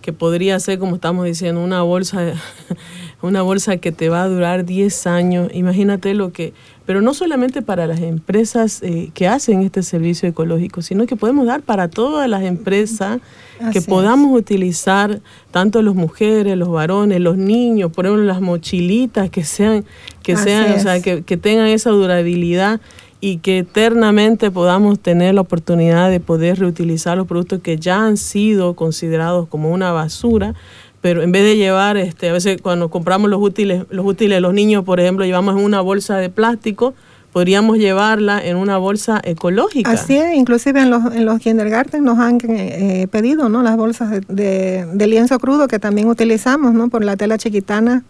que 0.00 0.12
podría 0.12 0.58
ser, 0.60 0.78
como 0.78 0.96
estamos 0.96 1.24
diciendo, 1.24 1.62
una 1.62 1.82
bolsa, 1.82 2.32
una 3.22 3.42
bolsa 3.42 3.76
que 3.76 3.92
te 3.92 4.08
va 4.08 4.22
a 4.22 4.28
durar 4.28 4.64
10 4.64 5.06
años, 5.06 5.50
imagínate 5.52 6.14
lo 6.14 6.32
que... 6.32 6.52
Pero 6.84 7.00
no 7.00 7.14
solamente 7.14 7.62
para 7.62 7.86
las 7.86 8.00
empresas 8.00 8.82
eh, 8.82 9.10
que 9.14 9.28
hacen 9.28 9.62
este 9.62 9.82
servicio 9.82 10.28
ecológico, 10.28 10.82
sino 10.82 11.06
que 11.06 11.16
podemos 11.16 11.46
dar 11.46 11.62
para 11.62 11.88
todas 11.88 12.28
las 12.28 12.42
empresas 12.42 13.20
Así 13.60 13.72
que 13.72 13.78
es. 13.78 13.86
podamos 13.86 14.36
utilizar, 14.36 15.20
tanto 15.50 15.80
las 15.82 15.94
mujeres, 15.94 16.56
los 16.56 16.70
varones, 16.70 17.20
los 17.20 17.36
niños, 17.36 17.92
por 17.92 18.06
ejemplo, 18.06 18.24
las 18.24 18.40
mochilitas 18.40 19.30
que 19.30 19.44
sean, 19.44 19.84
que 20.22 20.32
Así 20.32 20.44
sean, 20.44 20.72
o 20.72 20.78
sea, 20.80 21.00
que, 21.00 21.22
que 21.22 21.36
tengan 21.36 21.68
esa 21.68 21.90
durabilidad 21.90 22.80
y 23.24 23.36
que 23.36 23.58
eternamente 23.58 24.50
podamos 24.50 24.98
tener 24.98 25.36
la 25.36 25.42
oportunidad 25.42 26.10
de 26.10 26.18
poder 26.18 26.58
reutilizar 26.58 27.16
los 27.16 27.28
productos 27.28 27.60
que 27.60 27.76
ya 27.76 28.04
han 28.04 28.16
sido 28.16 28.74
considerados 28.74 29.46
como 29.46 29.70
una 29.70 29.92
basura, 29.92 30.56
pero 31.02 31.22
en 31.22 31.32
vez 31.32 31.42
de 31.42 31.56
llevar, 31.56 31.96
este, 31.98 32.30
a 32.30 32.32
veces 32.32 32.62
cuando 32.62 32.88
compramos 32.88 33.28
los 33.28 33.42
útiles, 33.42 33.84
los 33.90 34.06
útiles 34.06 34.36
de 34.36 34.40
los 34.40 34.54
niños, 34.54 34.84
por 34.84 35.00
ejemplo, 35.00 35.24
llevamos 35.26 35.56
en 35.58 35.64
una 35.64 35.80
bolsa 35.82 36.16
de 36.16 36.30
plástico, 36.30 36.94
podríamos 37.32 37.78
llevarla 37.78 38.40
en 38.44 38.56
una 38.56 38.78
bolsa 38.78 39.20
ecológica. 39.24 39.90
Así 39.90 40.16
es, 40.16 40.34
inclusive 40.34 40.80
en 40.80 40.90
los, 40.90 41.12
en 41.12 41.24
los 41.24 41.40
kindergarten 41.40 42.04
nos 42.04 42.18
han 42.18 42.38
eh, 42.48 43.08
pedido 43.10 43.48
¿no? 43.48 43.62
las 43.62 43.76
bolsas 43.76 44.10
de, 44.28 44.86
de- 44.92 45.06
lienzo 45.06 45.38
crudo 45.38 45.66
que 45.66 45.78
también 45.78 46.08
utilizamos 46.08 46.72
¿no? 46.72 46.88
por 46.88 47.04
la 47.04 47.16
tela 47.16 47.36
chiquitana, 47.38 48.04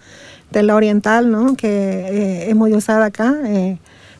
tela 0.50 0.74
oriental, 0.74 1.30
¿no? 1.30 1.56
que 1.56 1.68
eh, 1.68 2.50
es 2.50 2.56
muy 2.56 2.74
usada 2.74 3.06
acá 3.06 3.36
eh, 3.46 3.78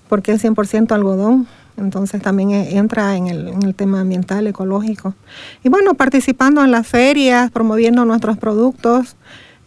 porque 0.08 0.32
es 0.32 0.44
100% 0.44 0.92
algodón. 0.92 1.46
Entonces 1.76 2.20
también 2.22 2.50
eh, 2.50 2.76
entra 2.76 3.16
en 3.16 3.28
el, 3.28 3.74
tema 3.74 4.00
ambiental, 4.00 4.46
ecológico. 4.46 5.14
Y 5.64 5.68
bueno, 5.68 5.94
participando 5.94 6.62
en 6.62 6.70
las 6.70 6.87
ferias, 6.87 7.50
promoviendo 7.50 8.04
nuestros 8.04 8.38
productos, 8.38 9.16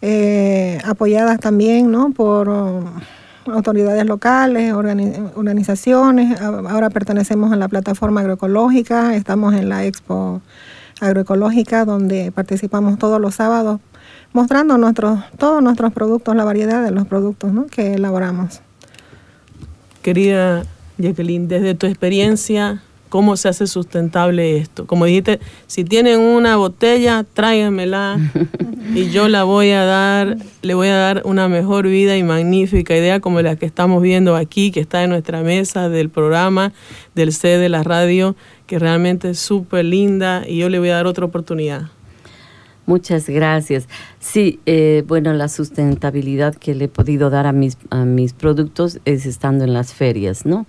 eh, 0.02 0.78
apoyadas 0.84 1.40
también 1.40 1.90
¿no? 1.90 2.10
por... 2.10 2.48
um, 2.48 2.84
autoridades 3.52 4.04
locales, 4.06 4.74
organi- 4.74 5.30
organizaciones. 5.36 6.40
Ahora 6.40 6.90
pertenecemos 6.90 7.52
a 7.52 7.56
la 7.56 7.68
plataforma 7.68 8.20
agroecológica, 8.20 9.14
estamos 9.14 9.54
en 9.54 9.68
la 9.68 9.84
Expo 9.84 10.40
Agroecológica, 11.00 11.84
donde 11.84 12.32
participamos 12.32 12.98
todos 12.98 13.20
los 13.20 13.34
sábados, 13.36 13.80
mostrando 14.32 14.78
nuestros, 14.78 15.20
todos 15.38 15.62
nuestros 15.62 15.92
productos, 15.92 16.34
la 16.34 16.44
variedad 16.44 16.82
de 16.82 16.90
los 16.90 17.06
productos 17.06 17.52
¿no? 17.52 17.66
que 17.66 17.94
elaboramos. 17.94 18.62
Querida 20.02 20.64
Jacqueline, 20.98 21.48
desde 21.48 21.74
tu 21.74 21.86
experiencia, 21.86 22.82
¿cómo 23.08 23.36
se 23.36 23.48
hace 23.48 23.66
sustentable 23.66 24.58
esto? 24.58 24.86
Como 24.86 25.04
dijiste, 25.04 25.40
si 25.66 25.84
tienen 25.84 26.20
una 26.20 26.56
botella, 26.56 27.24
tráiganmela 27.34 28.18
y 28.94 29.10
yo 29.10 29.28
la 29.28 29.44
voy 29.44 29.70
a 29.70 29.84
dar, 29.84 30.36
le 30.62 30.74
voy 30.74 30.88
a 30.88 30.96
dar 30.96 31.22
una 31.24 31.48
mejor 31.48 31.86
vida 31.86 32.16
y 32.16 32.22
magnífica 32.22 32.96
idea 32.96 33.20
como 33.20 33.40
la 33.42 33.56
que 33.56 33.66
estamos 33.66 34.02
viendo 34.02 34.36
aquí, 34.36 34.70
que 34.70 34.80
está 34.80 35.04
en 35.04 35.10
nuestra 35.10 35.42
mesa 35.42 35.88
del 35.88 36.10
programa, 36.10 36.72
del 37.14 37.32
C 37.32 37.58
de 37.58 37.68
la 37.68 37.82
radio, 37.82 38.36
que 38.66 38.78
realmente 38.78 39.30
es 39.30 39.38
súper 39.38 39.84
linda 39.84 40.44
y 40.46 40.58
yo 40.58 40.68
le 40.68 40.78
voy 40.78 40.90
a 40.90 40.96
dar 40.96 41.06
otra 41.06 41.24
oportunidad. 41.24 41.90
Muchas 42.86 43.28
gracias. 43.28 43.88
Sí, 44.20 44.60
eh, 44.64 45.02
bueno, 45.08 45.32
la 45.32 45.48
sustentabilidad 45.48 46.54
que 46.54 46.74
le 46.74 46.84
he 46.84 46.88
podido 46.88 47.30
dar 47.30 47.46
a 47.46 47.52
mis, 47.52 47.76
a 47.90 48.04
mis 48.04 48.32
productos 48.32 49.00
es 49.04 49.26
estando 49.26 49.64
en 49.64 49.72
las 49.72 49.92
ferias, 49.92 50.46
¿no? 50.46 50.66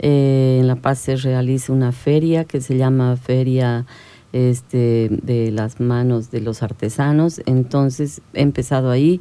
Eh, 0.00 0.58
en 0.60 0.66
La 0.66 0.76
Paz 0.76 0.98
se 0.98 1.14
realiza 1.16 1.72
una 1.72 1.92
feria 1.92 2.44
que 2.44 2.60
se 2.60 2.76
llama 2.76 3.16
Feria 3.16 3.86
este, 4.32 5.10
de 5.22 5.52
las 5.52 5.78
Manos 5.78 6.32
de 6.32 6.40
los 6.40 6.62
Artesanos. 6.64 7.40
Entonces, 7.46 8.20
he 8.34 8.42
empezado 8.42 8.90
ahí. 8.90 9.20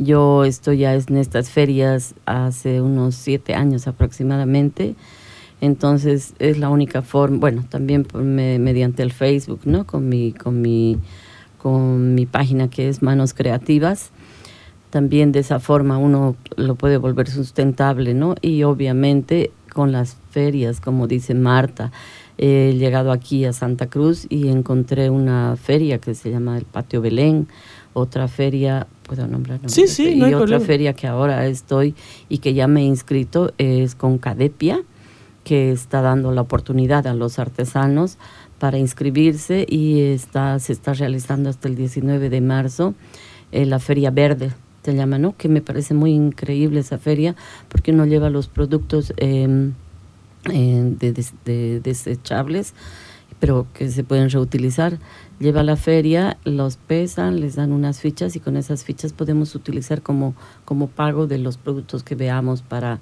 Yo 0.00 0.44
estoy 0.44 0.78
ya 0.78 0.94
en 0.94 1.16
estas 1.16 1.50
ferias 1.50 2.14
hace 2.26 2.80
unos 2.80 3.14
siete 3.14 3.54
años 3.54 3.86
aproximadamente. 3.86 4.96
Entonces 5.60 6.34
es 6.40 6.58
la 6.58 6.68
única 6.68 7.00
forma, 7.00 7.38
bueno, 7.38 7.64
también 7.70 8.04
me- 8.14 8.58
mediante 8.58 9.02
el 9.04 9.12
Facebook, 9.12 9.60
¿no? 9.64 9.86
Con 9.86 10.08
mi, 10.08 10.32
con 10.32 10.60
mi, 10.60 10.98
con 11.64 12.14
mi 12.14 12.26
página 12.26 12.68
que 12.68 12.90
es 12.90 13.00
Manos 13.00 13.32
Creativas. 13.32 14.10
También 14.90 15.32
de 15.32 15.38
esa 15.38 15.60
forma 15.60 15.96
uno 15.96 16.36
lo 16.56 16.74
puede 16.74 16.98
volver 16.98 17.26
sustentable, 17.30 18.12
¿no? 18.12 18.34
Y 18.42 18.64
obviamente 18.64 19.50
con 19.72 19.90
las 19.90 20.18
ferias, 20.30 20.82
como 20.82 21.06
dice 21.06 21.32
Marta, 21.32 21.90
he 22.36 22.74
llegado 22.78 23.12
aquí 23.12 23.46
a 23.46 23.54
Santa 23.54 23.86
Cruz 23.86 24.26
y 24.28 24.48
encontré 24.48 25.08
una 25.08 25.56
feria 25.56 25.96
que 25.96 26.14
se 26.14 26.30
llama 26.30 26.58
el 26.58 26.66
Patio 26.66 27.00
Belén, 27.00 27.48
otra 27.94 28.28
feria, 28.28 28.86
puedo 29.04 29.26
nombrar 29.26 29.60
Sí, 29.64 29.88
sí, 29.88 30.10
y 30.10 30.16
no 30.16 30.26
hay 30.26 30.34
otra 30.34 30.44
problema. 30.44 30.66
feria 30.66 30.92
que 30.92 31.06
ahora 31.06 31.46
estoy 31.46 31.94
y 32.28 32.38
que 32.38 32.52
ya 32.52 32.66
me 32.68 32.82
he 32.82 32.84
inscrito 32.84 33.54
es 33.56 33.94
con 33.94 34.18
Cadepia, 34.18 34.82
que 35.44 35.70
está 35.70 36.00
dando 36.00 36.32
la 36.32 36.40
oportunidad 36.40 37.06
a 37.06 37.14
los 37.14 37.38
artesanos 37.38 38.18
para 38.58 38.78
inscribirse 38.78 39.66
y 39.68 40.00
está, 40.00 40.58
se 40.58 40.72
está 40.72 40.94
realizando 40.94 41.50
hasta 41.50 41.68
el 41.68 41.76
19 41.76 42.30
de 42.30 42.40
marzo 42.40 42.94
eh, 43.52 43.66
la 43.66 43.78
Feria 43.78 44.10
Verde, 44.10 44.52
se 44.82 44.94
llama, 44.94 45.18
¿no? 45.18 45.36
Que 45.36 45.48
me 45.48 45.60
parece 45.60 45.94
muy 45.94 46.12
increíble 46.12 46.80
esa 46.80 46.98
feria 46.98 47.36
porque 47.68 47.92
uno 47.92 48.06
lleva 48.06 48.30
los 48.30 48.48
productos 48.48 49.12
em, 49.16 49.72
eh, 50.52 50.94
de, 50.98 51.24
de 51.44 51.80
desechables, 51.80 52.74
pero 53.44 53.66
que 53.74 53.90
se 53.90 54.04
pueden 54.04 54.30
reutilizar. 54.30 54.98
Lleva 55.38 55.60
a 55.60 55.64
la 55.64 55.76
feria, 55.76 56.38
los 56.44 56.78
pesan, 56.78 57.40
les 57.40 57.56
dan 57.56 57.72
unas 57.72 58.00
fichas 58.00 58.36
y 58.36 58.40
con 58.40 58.56
esas 58.56 58.84
fichas 58.84 59.12
podemos 59.12 59.54
utilizar 59.54 60.00
como, 60.00 60.34
como 60.64 60.86
pago 60.86 61.26
de 61.26 61.36
los 61.36 61.58
productos 61.58 62.02
que 62.02 62.14
veamos 62.14 62.62
para, 62.62 63.00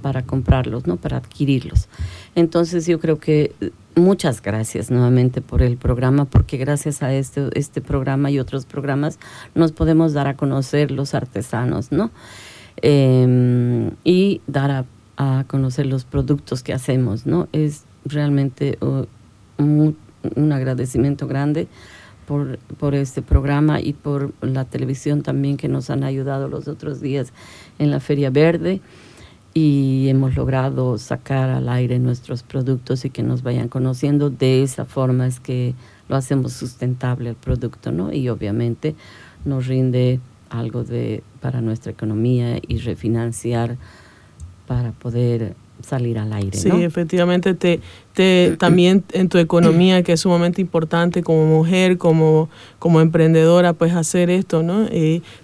para 0.00 0.22
comprarlos, 0.22 0.86
¿no? 0.86 0.96
para 0.96 1.16
adquirirlos. 1.16 1.88
Entonces 2.36 2.86
yo 2.86 3.00
creo 3.00 3.18
que 3.18 3.52
eh, 3.60 3.72
muchas 3.96 4.42
gracias 4.42 4.92
nuevamente 4.92 5.40
por 5.40 5.60
el 5.60 5.76
programa, 5.76 6.24
porque 6.24 6.56
gracias 6.56 7.02
a 7.02 7.12
este, 7.12 7.48
este 7.58 7.80
programa 7.80 8.30
y 8.30 8.38
otros 8.38 8.66
programas 8.66 9.18
nos 9.56 9.72
podemos 9.72 10.12
dar 10.12 10.28
a 10.28 10.36
conocer 10.36 10.92
los 10.92 11.14
artesanos, 11.14 11.90
¿no? 11.90 12.12
Em, 12.76 13.90
y 14.04 14.40
dar 14.46 14.70
a, 14.70 14.84
a, 15.16 15.44
conocer 15.48 15.86
los 15.86 16.04
productos 16.04 16.62
que 16.62 16.72
hacemos, 16.72 17.26
¿no? 17.26 17.48
Es 17.50 17.86
realmente 18.04 18.78
uh, 18.80 19.04
un, 19.60 19.96
un, 20.36 20.52
agradecimiento 20.52 21.26
grande 21.26 21.68
por, 22.26 22.58
por 22.78 22.94
este 22.94 23.22
programa 23.22 23.80
y 23.80 23.92
por 23.92 24.32
la 24.42 24.64
televisión 24.64 25.22
también 25.22 25.56
que 25.56 25.68
nos 25.68 25.90
han 25.90 26.04
ayudado 26.04 26.48
los 26.48 26.68
otros 26.68 27.00
días 27.00 27.32
en 27.78 27.90
la 27.90 28.00
Feria 28.00 28.30
Verde 28.30 28.80
y 29.52 30.08
hemos 30.08 30.36
logrado 30.36 30.96
sacar 30.98 31.50
al 31.50 31.68
aire 31.68 31.98
nuestros 31.98 32.42
productos 32.42 33.04
y 33.04 33.10
que 33.10 33.22
nos 33.22 33.42
vayan 33.42 33.68
conociendo. 33.68 34.30
De 34.30 34.62
esa 34.62 34.84
forma 34.84 35.26
es 35.26 35.40
que 35.40 35.74
lo 36.08 36.16
hacemos 36.16 36.52
sustentable 36.52 37.30
el 37.30 37.36
producto, 37.36 37.90
¿no? 37.90 38.12
Y 38.12 38.28
obviamente 38.28 38.94
nos 39.44 39.66
rinde 39.66 40.20
algo 40.50 40.84
de 40.84 41.22
para 41.40 41.60
nuestra 41.60 41.92
economía 41.92 42.58
y 42.66 42.78
refinanciar 42.78 43.76
para 44.66 44.92
poder 44.92 45.54
salir 45.82 46.18
al 46.18 46.32
aire. 46.32 46.56
Sí, 46.56 46.70
efectivamente, 46.70 47.54
te, 47.54 47.80
te, 48.14 48.56
también 48.58 49.04
en 49.12 49.28
tu 49.28 49.38
economía, 49.38 50.02
que 50.02 50.12
es 50.12 50.20
sumamente 50.20 50.60
importante 50.60 51.22
como 51.22 51.46
mujer, 51.46 51.98
como, 51.98 52.48
como 52.78 53.00
emprendedora, 53.00 53.72
pues 53.72 53.94
hacer 53.94 54.30
esto, 54.30 54.62
¿no? 54.62 54.86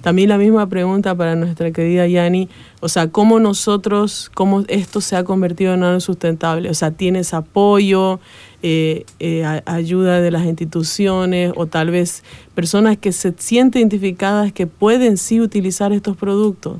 También 0.02 0.28
la 0.28 0.38
misma 0.38 0.68
pregunta 0.68 1.14
para 1.14 1.36
nuestra 1.36 1.70
querida 1.70 2.06
Yani, 2.06 2.48
o 2.80 2.88
sea, 2.88 3.08
¿cómo 3.08 3.40
nosotros, 3.40 4.30
cómo 4.34 4.64
esto 4.68 5.00
se 5.00 5.16
ha 5.16 5.24
convertido 5.24 5.74
en 5.74 5.82
algo 5.82 6.00
sustentable? 6.00 6.70
O 6.70 6.74
sea, 6.74 6.90
¿tienes 6.90 7.34
apoyo, 7.34 8.20
eh, 8.62 9.04
eh, 9.20 9.44
ayuda 9.64 10.20
de 10.20 10.30
las 10.30 10.44
instituciones 10.44 11.52
o 11.56 11.66
tal 11.66 11.90
vez 11.90 12.24
personas 12.54 12.96
que 12.96 13.12
se 13.12 13.34
sienten 13.38 13.82
identificadas 13.82 14.52
que 14.52 14.66
pueden 14.66 15.18
sí 15.18 15.40
utilizar 15.40 15.92
estos 15.92 16.16
productos 16.16 16.78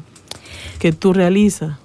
que 0.79 0.93
tú 0.93 1.13
realizas? 1.13 1.77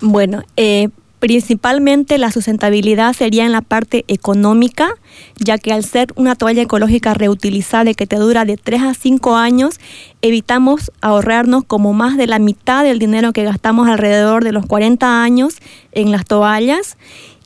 Bueno, 0.00 0.42
eh, 0.56 0.90
Principalmente 1.18 2.16
la 2.16 2.30
sustentabilidad 2.30 3.12
sería 3.12 3.44
en 3.44 3.50
la 3.50 3.60
parte 3.60 4.04
económica, 4.06 4.90
ya 5.36 5.58
que 5.58 5.72
al 5.72 5.84
ser 5.84 6.12
una 6.14 6.36
toalla 6.36 6.62
ecológica 6.62 7.12
reutilizable 7.12 7.94
que 7.94 8.06
te 8.06 8.16
dura 8.16 8.44
de 8.44 8.56
3 8.56 8.82
a 8.82 8.94
5 8.94 9.34
años, 9.34 9.80
evitamos 10.22 10.92
ahorrarnos 11.00 11.64
como 11.64 11.92
más 11.92 12.16
de 12.16 12.28
la 12.28 12.38
mitad 12.38 12.84
del 12.84 13.00
dinero 13.00 13.32
que 13.32 13.42
gastamos 13.42 13.88
alrededor 13.88 14.44
de 14.44 14.52
los 14.52 14.66
40 14.66 15.22
años 15.22 15.56
en 15.90 16.12
las 16.12 16.24
toallas. 16.24 16.96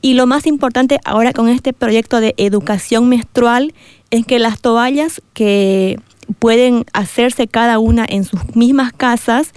Y 0.01 0.13
lo 0.13 0.27
más 0.27 0.45
importante 0.45 0.99
ahora 1.03 1.33
con 1.33 1.49
este 1.49 1.73
proyecto 1.73 2.19
de 2.19 2.35
educación 2.37 3.09
menstrual 3.09 3.73
es 4.11 4.25
que 4.25 4.37
las 4.37 4.59
toallas 4.59 5.21
que 5.33 5.97
pueden 6.39 6.85
hacerse 6.93 7.47
cada 7.47 7.79
una 7.79 8.05
en 8.07 8.23
sus 8.23 8.55
mismas 8.55 8.93
casas, 8.93 9.51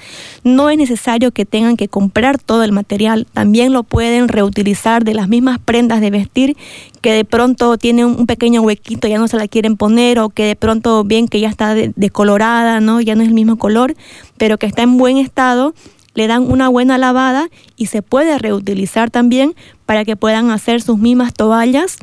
no 0.45 0.71
es 0.71 0.79
necesario 0.79 1.33
que 1.33 1.45
tengan 1.45 1.77
que 1.77 1.89
comprar 1.89 2.39
todo 2.39 2.63
el 2.65 2.73
material, 2.73 3.27
también 3.33 3.73
lo 3.73 3.83
pueden 3.83 4.29
reutilizar 4.29 5.05
de 5.05 5.15
las 5.15 5.29
mismas 5.29 5.59
prendas 5.59 6.01
de 6.01 6.11
vestir 6.11 6.57
que 7.01 7.13
de 7.13 7.25
pronto 7.25 7.79
tiene 7.79 8.05
un 8.05 8.27
pequeño 8.27 8.63
huequito, 8.63 9.09
ya 9.09 9.19
no 9.19 9.29
se 9.29 9.37
la 9.37 9.49
quieren 9.49 9.77
poner 9.77 10.19
o 10.19 10.29
que 10.29 10.45
de 10.45 10.57
pronto 10.57 11.05
bien 11.05 11.29
que 11.29 11.41
ya 11.41 11.49
está 11.49 11.75
decolorada, 11.75 12.81
¿no? 12.81 13.01
ya 13.01 13.15
no 13.15 13.23
es 13.23 13.29
el 13.29 13.35
mismo 13.35 13.57
color, 13.57 13.95
pero 14.37 14.59
que 14.59 14.67
está 14.67 14.83
en 14.83 14.97
buen 14.97 15.19
estado, 15.19 15.75
le 16.15 16.27
dan 16.27 16.51
una 16.51 16.69
buena 16.69 16.99
lavada 16.99 17.49
y 17.77 17.87
se 17.87 18.03
puede 18.03 18.39
reutilizar 18.39 19.11
también 19.11 19.55
para 19.85 20.05
que 20.05 20.17
puedan 20.17 20.51
hacer 20.51 20.81
sus 20.81 20.99
mismas 20.99 21.35
toallas 21.35 21.99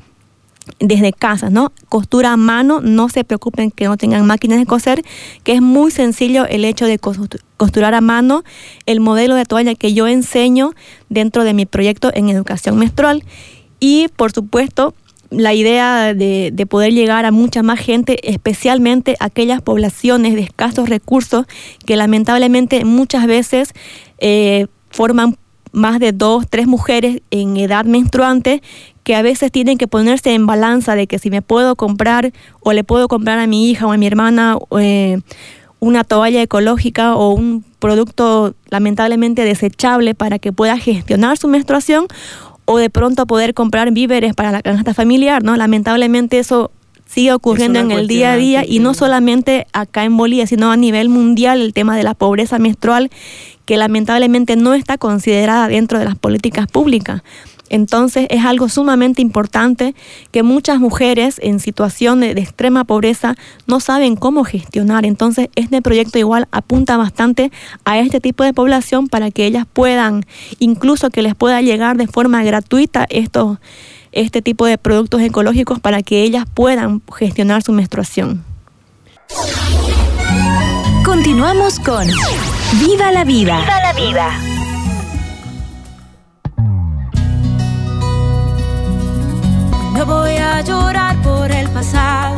desde 0.80 1.14
casa, 1.14 1.50
¿no? 1.50 1.72
Costura 1.90 2.34
a 2.34 2.38
mano, 2.38 2.82
no 2.82 3.10
se 3.10 3.24
preocupen 3.24 3.72
que 3.72 3.86
no 3.86 3.98
tengan 3.98 4.26
máquinas 4.26 4.60
de 4.60 4.66
coser, 4.66 5.04
que 5.44 5.54
es 5.54 5.62
muy 5.62 5.92
sencillo 5.92 6.46
el 6.46 6.66
hecho 6.66 6.86
de 6.86 7.00
costurar 7.00 7.94
a 7.94 8.02
mano 8.02 8.44
el 8.86 9.00
modelo 9.00 9.36
de 9.36 9.46
toalla 9.46 9.76
que 9.76 9.94
yo 9.94 10.08
enseño 10.08 10.72
dentro 11.10 11.44
de 11.44 11.54
mi 11.54 11.66
proyecto 11.66 12.12
en 12.14 12.30
educación 12.30 12.78
menstrual. 12.78 13.24
Y 13.80 14.08
por 14.16 14.32
supuesto, 14.32 14.94
la 15.30 15.54
idea 15.54 16.14
de, 16.14 16.68
poder 16.70 16.94
llegar 16.94 17.26
a 17.26 17.32
mucha 17.32 17.64
más 17.64 17.80
gente, 17.80 18.30
especialmente 18.30 19.16
aquellas 19.20 19.62
poblaciones 19.62 20.36
de 20.36 20.42
escasos 20.42 20.90
recursos 20.90 21.46
que 21.86 21.98
lamentablemente 21.98 22.86
muchas 22.86 23.28
veces 23.28 23.74
eh, 24.20 24.68
forman 24.90 25.38
más 25.74 26.00
de 26.00 26.14
dos, 26.14 26.46
tres 26.50 26.68
mujeres 26.68 27.22
en 27.32 27.58
edad 27.58 27.84
menstruante 27.84 28.62
que 29.04 29.16
a 29.16 29.22
veces 29.22 29.52
tienen 29.52 29.78
que 29.78 29.88
ponerse 29.88 30.34
en 30.34 30.46
balanza 30.46 30.96
de 30.96 31.08
que 31.08 31.20
si 31.20 31.30
me 31.30 31.42
puedo 31.42 31.76
comprar 31.76 32.32
o 32.62 32.72
le 32.72 32.84
puedo 32.86 33.08
comprar 33.10 33.40
a 33.40 33.48
mi 33.48 33.70
hija 33.70 33.86
o 33.86 33.92
a 33.92 33.98
mi 33.98 34.08
hermana 34.08 34.58
eh, 34.80 35.20
una 35.80 36.06
toalla 36.06 36.42
ecológica 36.42 37.16
o 37.16 37.34
un 37.34 37.66
producto 37.80 38.56
lamentablemente 38.70 39.44
desechable 39.44 40.16
para 40.16 40.40
que 40.40 40.54
pueda 40.54 40.78
gestionar 40.78 41.38
su 41.38 41.50
menstruación 41.50 42.08
o 42.66 42.78
de 42.78 42.90
pronto 42.90 43.26
poder 43.26 43.54
comprar 43.54 43.92
víveres 43.92 44.34
para 44.34 44.52
la 44.52 44.62
canasta 44.62 44.94
familiar, 44.94 45.44
¿no? 45.44 45.58
Lamentablemente 45.58 46.40
eso 46.40 46.72
sigue 47.14 47.32
ocurriendo 47.32 47.80
en 47.80 47.92
el 47.92 48.08
día 48.08 48.34
a 48.34 48.38
día 48.38 48.66
y 48.68 48.80
no 48.80 48.94
solamente 48.94 49.68
acá 49.72 50.04
en 50.04 50.18
Bolivia, 50.18 50.48
sino 50.48 50.72
a 50.72 50.78
nivel 50.78 51.10
mundial 51.10 51.62
el 51.62 51.74
tema 51.74 51.96
de 51.96 52.04
la 52.04 52.16
pobreza 52.16 52.58
menstrual 52.58 53.12
que 53.66 53.78
lamentablemente 53.78 54.56
no 54.56 54.74
está 54.74 54.98
considerada 54.98 55.68
dentro 55.68 56.00
de 56.00 56.06
las 56.06 56.18
políticas 56.18 56.68
públicas. 56.68 57.22
Entonces 57.70 58.28
es 58.30 58.46
algo 58.46 58.70
sumamente 58.70 59.22
importante 59.22 59.96
que 60.32 60.44
muchas 60.44 60.80
mujeres 60.80 61.40
en 61.42 61.60
situación 61.60 62.20
de, 62.20 62.32
extrema 62.32 62.84
pobreza 62.84 63.36
no 63.68 63.80
saben 63.80 64.16
cómo 64.16 64.44
gestionar. 64.44 65.06
Entonces 65.06 65.50
este 65.56 65.82
proyecto 65.82 66.20
igual 66.20 66.48
apunta 66.52 66.98
bastante 66.98 67.52
a 67.86 68.00
este 68.00 68.20
tipo 68.20 68.44
de 68.44 68.54
población 68.54 69.08
para 69.08 69.32
que 69.32 69.46
ellas 69.46 69.66
puedan, 69.72 70.26
incluso 70.60 71.10
que 71.10 71.22
les 71.22 71.36
pueda 71.36 71.62
llegar 71.62 71.98
de 71.98 72.08
forma 72.08 72.44
gratuita 72.44 73.06
estos, 73.10 73.58
este 74.14 74.42
tipo 74.42 74.66
de 74.66 74.78
productos 74.78 75.22
ecológicos 75.22 75.80
para 75.80 76.02
que 76.04 76.24
ellas 76.24 76.46
puedan 76.54 77.02
gestionar 77.16 77.62
su 77.64 77.74
menstruación. 77.74 78.44
Continuamos 81.04 81.80
con 81.80 82.08
Viva 82.80 83.12
la 83.12 83.24
vida. 83.24 83.60
Viva 83.60 83.82
la 83.82 83.94
vida. 83.94 84.54
No 89.94 90.06
voy 90.06 90.36
a 90.38 90.62
llorar 90.62 91.22
por 91.22 91.52
el 91.52 91.70
pasado. 91.70 92.38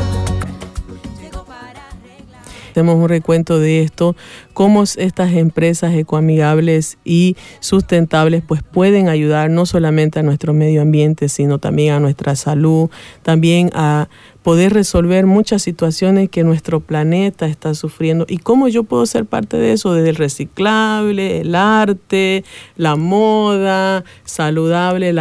Hacemos 2.71 2.95
un 2.95 3.07
recuento 3.07 3.57
de 3.57 3.83
esto, 3.83 4.17
cómo 4.55 4.83
estas 4.83 5.33
empresas 5.33 5.93
ecoamigables 5.93 6.97
y 7.03 7.35
sustentables 7.59 8.41
pues 8.41 8.63
pueden 8.63 9.09
ayudar 9.09 9.49
no 9.49 9.65
solamente 9.65 10.19
a 10.19 10.23
nuestro 10.23 10.53
medio 10.53 10.81
ambiente, 10.81 11.27
sino 11.27 11.59
también 11.59 11.93
a 11.93 11.99
nuestra 11.99 12.37
salud, 12.37 12.89
también 13.21 13.69
a 13.73 14.07
poder 14.45 14.73
resolver 14.73 15.25
muchas 15.25 15.63
situaciones 15.63 16.29
que 16.29 16.43
nuestro 16.43 16.79
planeta 16.79 17.47
está 17.47 17.73
sufriendo. 17.73 18.27
Y 18.29 18.37
cómo 18.37 18.67
yo 18.67 18.83
puedo 18.83 19.03
ser 19.07 19.25
parte 19.25 19.57
de 19.57 19.71
eso, 19.71 19.95
desde 19.95 20.11
el 20.11 20.17
reciclable, 20.17 21.41
el 21.41 21.55
arte, 21.55 22.43
la 22.77 22.95
moda, 22.95 24.03
saludable, 24.23 25.15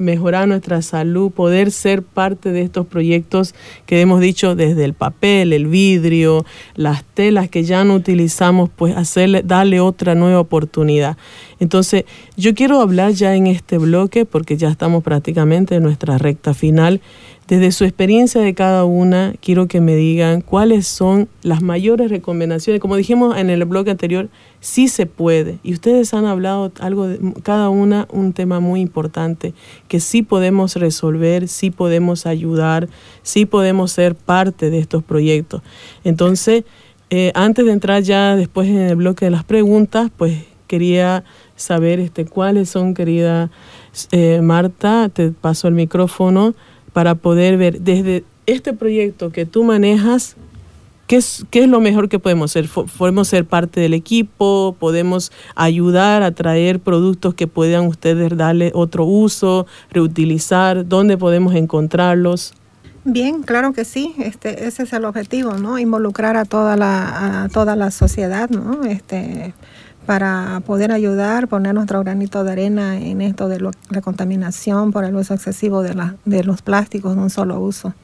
mejorar 0.00 0.48
nuestra 0.48 0.82
salud, 0.82 1.30
poder 1.30 1.70
ser 1.70 2.02
parte 2.02 2.50
de 2.50 2.62
estos 2.62 2.84
proyectos 2.84 3.54
que 3.86 4.00
hemos 4.00 4.20
dicho 4.20 4.56
desde 4.56 4.84
el 4.84 4.94
papel, 4.94 5.52
el 5.52 5.68
vidrio, 5.68 6.44
las 6.74 7.04
telas 7.04 7.48
que 7.48 7.62
ya 7.62 7.84
no 7.84 7.94
utilizamos, 7.94 8.70
pues 8.76 8.96
hacerle, 8.96 9.42
darle 9.42 9.80
otra 9.80 10.14
nueva 10.14 10.40
oportunidad. 10.40 11.16
Entonces, 11.60 12.04
yo 12.36 12.54
quiero 12.54 12.80
hablar 12.80 13.12
ya 13.12 13.34
en 13.34 13.46
este 13.46 13.78
bloque, 13.78 14.24
porque 14.24 14.56
ya 14.56 14.68
estamos 14.68 15.02
prácticamente 15.02 15.76
en 15.76 15.82
nuestra 15.82 16.18
recta 16.18 16.54
final, 16.54 17.00
desde 17.46 17.72
su 17.72 17.84
experiencia 17.84 18.40
de 18.40 18.54
cada 18.54 18.86
una, 18.86 19.34
quiero 19.42 19.68
que 19.68 19.82
me 19.82 19.94
digan 19.96 20.40
cuáles 20.40 20.86
son 20.86 21.28
las 21.42 21.60
mayores 21.60 22.10
recomendaciones. 22.10 22.80
Como 22.80 22.96
dijimos 22.96 23.36
en 23.36 23.50
el 23.50 23.62
blog 23.66 23.90
anterior, 23.90 24.30
sí 24.60 24.88
se 24.88 25.04
puede. 25.04 25.58
Y 25.62 25.74
ustedes 25.74 26.14
han 26.14 26.24
hablado 26.24 26.72
algo 26.80 27.06
de 27.06 27.20
cada 27.42 27.68
una 27.68 28.08
un 28.10 28.32
tema 28.32 28.60
muy 28.60 28.80
importante 28.80 29.52
que 29.88 30.00
sí 30.00 30.22
podemos 30.22 30.76
resolver, 30.76 31.48
sí 31.48 31.70
podemos 31.70 32.24
ayudar, 32.24 32.88
sí 33.22 33.44
podemos 33.44 33.92
ser 33.92 34.14
parte 34.14 34.70
de 34.70 34.78
estos 34.78 35.04
proyectos. 35.04 35.60
Entonces, 36.02 36.64
eh, 37.16 37.30
antes 37.34 37.64
de 37.64 37.70
entrar 37.70 38.02
ya 38.02 38.34
después 38.34 38.66
en 38.68 38.78
el 38.78 38.96
bloque 38.96 39.26
de 39.26 39.30
las 39.30 39.44
preguntas, 39.44 40.10
pues 40.16 40.32
quería 40.66 41.22
saber 41.54 42.00
este 42.00 42.24
cuáles 42.24 42.68
son, 42.70 42.94
querida 42.94 43.50
eh, 44.10 44.40
Marta, 44.42 45.08
te 45.12 45.30
paso 45.30 45.68
el 45.68 45.74
micrófono 45.74 46.54
para 46.92 47.14
poder 47.14 47.56
ver 47.56 47.80
desde 47.80 48.24
este 48.46 48.72
proyecto 48.72 49.30
que 49.30 49.46
tú 49.46 49.62
manejas, 49.62 50.34
¿qué 51.06 51.16
es, 51.16 51.44
qué 51.50 51.60
es 51.64 51.68
lo 51.68 51.80
mejor 51.80 52.08
que 52.08 52.18
podemos 52.18 52.50
hacer? 52.50 52.66
Fo- 52.68 52.86
¿Podemos 52.98 53.28
ser 53.28 53.44
parte 53.44 53.78
del 53.80 53.94
equipo? 53.94 54.74
¿Podemos 54.80 55.30
ayudar 55.54 56.22
a 56.24 56.32
traer 56.32 56.80
productos 56.80 57.34
que 57.34 57.46
puedan 57.46 57.86
ustedes 57.86 58.36
darle 58.36 58.72
otro 58.74 59.04
uso, 59.04 59.66
reutilizar? 59.92 60.88
¿Dónde 60.88 61.16
podemos 61.16 61.54
encontrarlos? 61.54 62.54
Bien, 63.04 63.42
claro 63.42 63.72
que 63.72 63.84
sí. 63.84 64.14
Este, 64.18 64.66
ese 64.66 64.84
es 64.84 64.92
el 64.92 65.04
objetivo, 65.04 65.54
¿no? 65.54 65.78
Involucrar 65.78 66.36
a 66.36 66.44
toda 66.44 66.76
la, 66.76 67.44
a 67.44 67.48
toda 67.48 67.76
la 67.76 67.90
sociedad, 67.90 68.48
¿no? 68.48 68.84
Este, 68.84 69.52
para 70.06 70.60
poder 70.66 70.90
ayudar, 70.92 71.48
poner 71.48 71.74
nuestro 71.74 72.00
granito 72.02 72.44
de 72.44 72.52
arena 72.52 72.98
en 72.98 73.20
esto 73.20 73.48
de 73.48 73.60
lo- 73.60 73.70
la 73.90 74.00
contaminación 74.00 74.90
por 74.92 75.04
el 75.04 75.16
uso 75.16 75.34
excesivo 75.34 75.82
de, 75.82 75.94
la- 75.94 76.16
de 76.24 76.44
los 76.44 76.62
plásticos 76.62 77.14
de 77.16 77.22
un 77.22 77.30
solo 77.30 77.60
uso. 77.60 77.94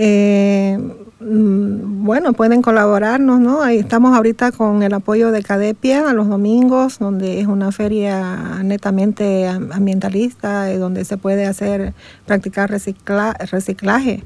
Eh, 0.00 0.78
mm, 1.18 2.04
bueno, 2.04 2.32
pueden 2.32 2.62
colaborarnos, 2.62 3.40
¿no? 3.40 3.62
Ahí 3.62 3.78
estamos 3.78 4.16
ahorita 4.16 4.52
con 4.52 4.84
el 4.84 4.94
apoyo 4.94 5.32
de 5.32 5.42
Cadepia 5.42 6.08
a 6.08 6.12
los 6.12 6.28
domingos, 6.28 7.00
donde 7.00 7.40
es 7.40 7.48
una 7.48 7.72
feria 7.72 8.60
netamente 8.62 9.48
am- 9.48 9.72
ambientalista, 9.72 10.70
eh, 10.70 10.78
donde 10.78 11.04
se 11.04 11.16
puede 11.16 11.46
hacer, 11.46 11.94
practicar 12.26 12.70
recicla- 12.70 13.36
reciclaje. 13.50 14.22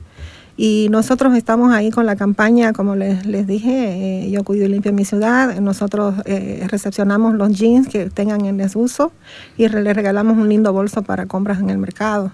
Y 0.58 0.88
nosotros 0.90 1.34
estamos 1.34 1.72
ahí 1.72 1.90
con 1.90 2.04
la 2.04 2.16
campaña, 2.16 2.74
como 2.74 2.94
les, 2.94 3.46
dije, 3.46 4.26
eh, 4.26 4.30
yo 4.30 4.44
cuido 4.44 4.66
y 4.66 4.68
limpio 4.68 4.92
mi 4.92 5.06
ciudad. 5.06 5.58
Nosotros 5.58 6.16
eh, 6.26 6.66
recepcionamos 6.68 7.32
los 7.34 7.50
jeans 7.58 7.88
que 7.88 8.10
tengan 8.10 8.44
en 8.44 8.58
desuso 8.58 9.12
y 9.56 9.66
les 9.68 9.96
regalamos 9.96 10.36
un 10.36 10.50
lindo 10.50 10.70
bolso 10.74 11.00
para 11.02 11.24
compras 11.24 11.60
en 11.60 11.70
el 11.70 11.78
mercado. 11.78 12.32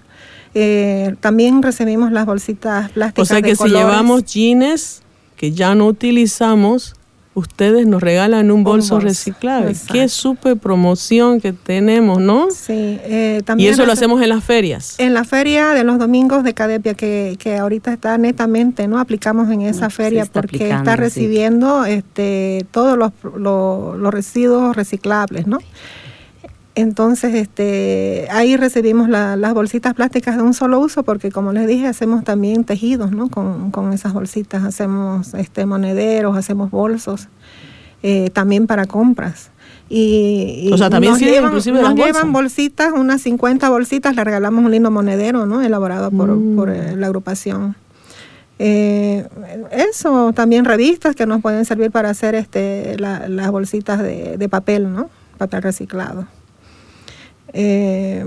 Eh, 0.53 1.15
también 1.19 1.61
recibimos 1.61 2.11
las 2.11 2.25
bolsitas 2.25 2.89
O 2.89 2.93
plásticas 2.93 3.27
sea 3.27 3.37
de 3.37 3.43
que 3.43 3.55
si 3.55 3.57
colores. 3.63 3.79
llevamos 3.85 4.23
jeans 4.25 5.01
que 5.37 5.51
ya 5.51 5.75
no 5.75 5.85
utilizamos, 5.87 6.95
ustedes 7.35 7.87
nos 7.87 8.01
regalan 8.01 8.51
un 8.51 8.63
bolso, 8.65 8.95
bolso, 8.95 9.07
reciclable. 9.07 9.69
exacto. 9.71 9.93
Qué 9.93 10.09
súper 10.09 10.57
promoción 10.57 11.39
que 11.39 11.53
tenemos, 11.53 12.19
¿no? 12.19 12.47
Sí, 12.51 12.73
eh, 12.73 13.37
Y 13.39 13.43
también 13.43 13.71
eso 13.73 13.85
lo 13.85 13.93
hacemos 13.93 14.21
en 14.21 14.29
las 14.29 14.43
ferias. 14.43 14.95
En 14.97 15.13
la 15.13 15.23
feria 15.23 15.69
de 15.69 15.85
los 15.85 15.97
domingos 15.99 16.43
de 16.43 16.53
Cadepia, 16.53 16.95
que, 16.95 17.37
que 17.39 17.55
ahorita 17.55 17.93
está 17.93 18.17
netamente, 18.17 18.87
¿no? 18.89 18.99
Aplicamos 18.99 19.49
en 19.51 19.61
esa 19.61 19.89
feria 19.89 20.23
está 20.23 20.41
porque 20.41 20.69
está 20.71 20.93
sí. 20.95 20.97
recibiendo 20.99 21.85
este, 21.85 22.65
todos 22.71 22.97
los, 22.97 23.11
los- 23.37 23.97
los 23.97 24.13
residuos 24.13 24.75
reciclables, 24.75 25.47
¿no? 25.47 25.59
Entonces, 26.79 27.35
este, 27.35 28.27
ahí 28.31 28.55
recibimos 28.55 29.09
la- 29.09 29.35
las 29.35 29.53
bolsitas 29.53 29.93
plásticas 29.93 30.37
de 30.37 30.43
un 30.43 30.53
solo 30.53 30.79
uso 30.79 31.03
porque, 31.03 31.29
como 31.31 31.51
les 31.51 31.67
dije, 31.67 31.87
hacemos 31.87 32.23
también 32.23 32.63
tejidos, 32.63 33.11
¿no? 33.11 33.29
Con, 33.29 33.71
con 33.71 33.91
esas 33.91 34.13
bolsitas, 34.13 34.63
hacemos 34.63 35.33
este, 35.33 35.65
monederos, 35.65 36.37
hacemos 36.37 36.71
bolsos, 36.71 37.27
eh, 38.01 38.29
también 38.31 38.65
para 38.65 38.85
compras. 38.85 39.51
Y, 39.89 40.67
y 40.69 40.71
O 40.71 40.77
sea, 40.77 40.89
también 40.89 41.11
nos 41.13 41.19
sirven 41.19 41.33
llevan, 41.33 41.49
inclusive 41.51 41.81
nos 41.81 41.95
llevan 41.95 42.11
bolsas. 42.13 42.31
bolsitas, 42.31 42.93
unas 42.95 43.21
50 43.23 43.69
bolsitas, 43.69 44.15
le 44.15 44.23
regalamos 44.23 44.63
un 44.63 44.71
lindo 44.71 44.89
monedero, 44.89 45.45
¿no? 45.45 45.61
Elaborado 45.61 46.11
por, 46.11 46.29
Mm. 46.29 46.55
por, 46.55 46.69
eh, 46.69 46.95
la 46.95 47.07
agrupación. 47.07 47.75
Eh, 48.59 49.27
eso, 49.71 50.31
también 50.33 50.63
revistas 50.65 51.15
que 51.15 51.25
nos 51.25 51.41
pueden 51.41 51.65
servir 51.65 51.91
para 51.91 52.09
hacer 52.09 52.35
este, 52.35 52.97
la- 52.99 53.27
las 53.27 53.51
bolsitas 53.51 54.01
de, 54.01 54.37
de 54.37 54.49
papel, 54.49 54.93
¿no? 54.93 55.09
Papel 55.37 55.61
reciclado. 55.61 56.27
Eh, 57.53 58.23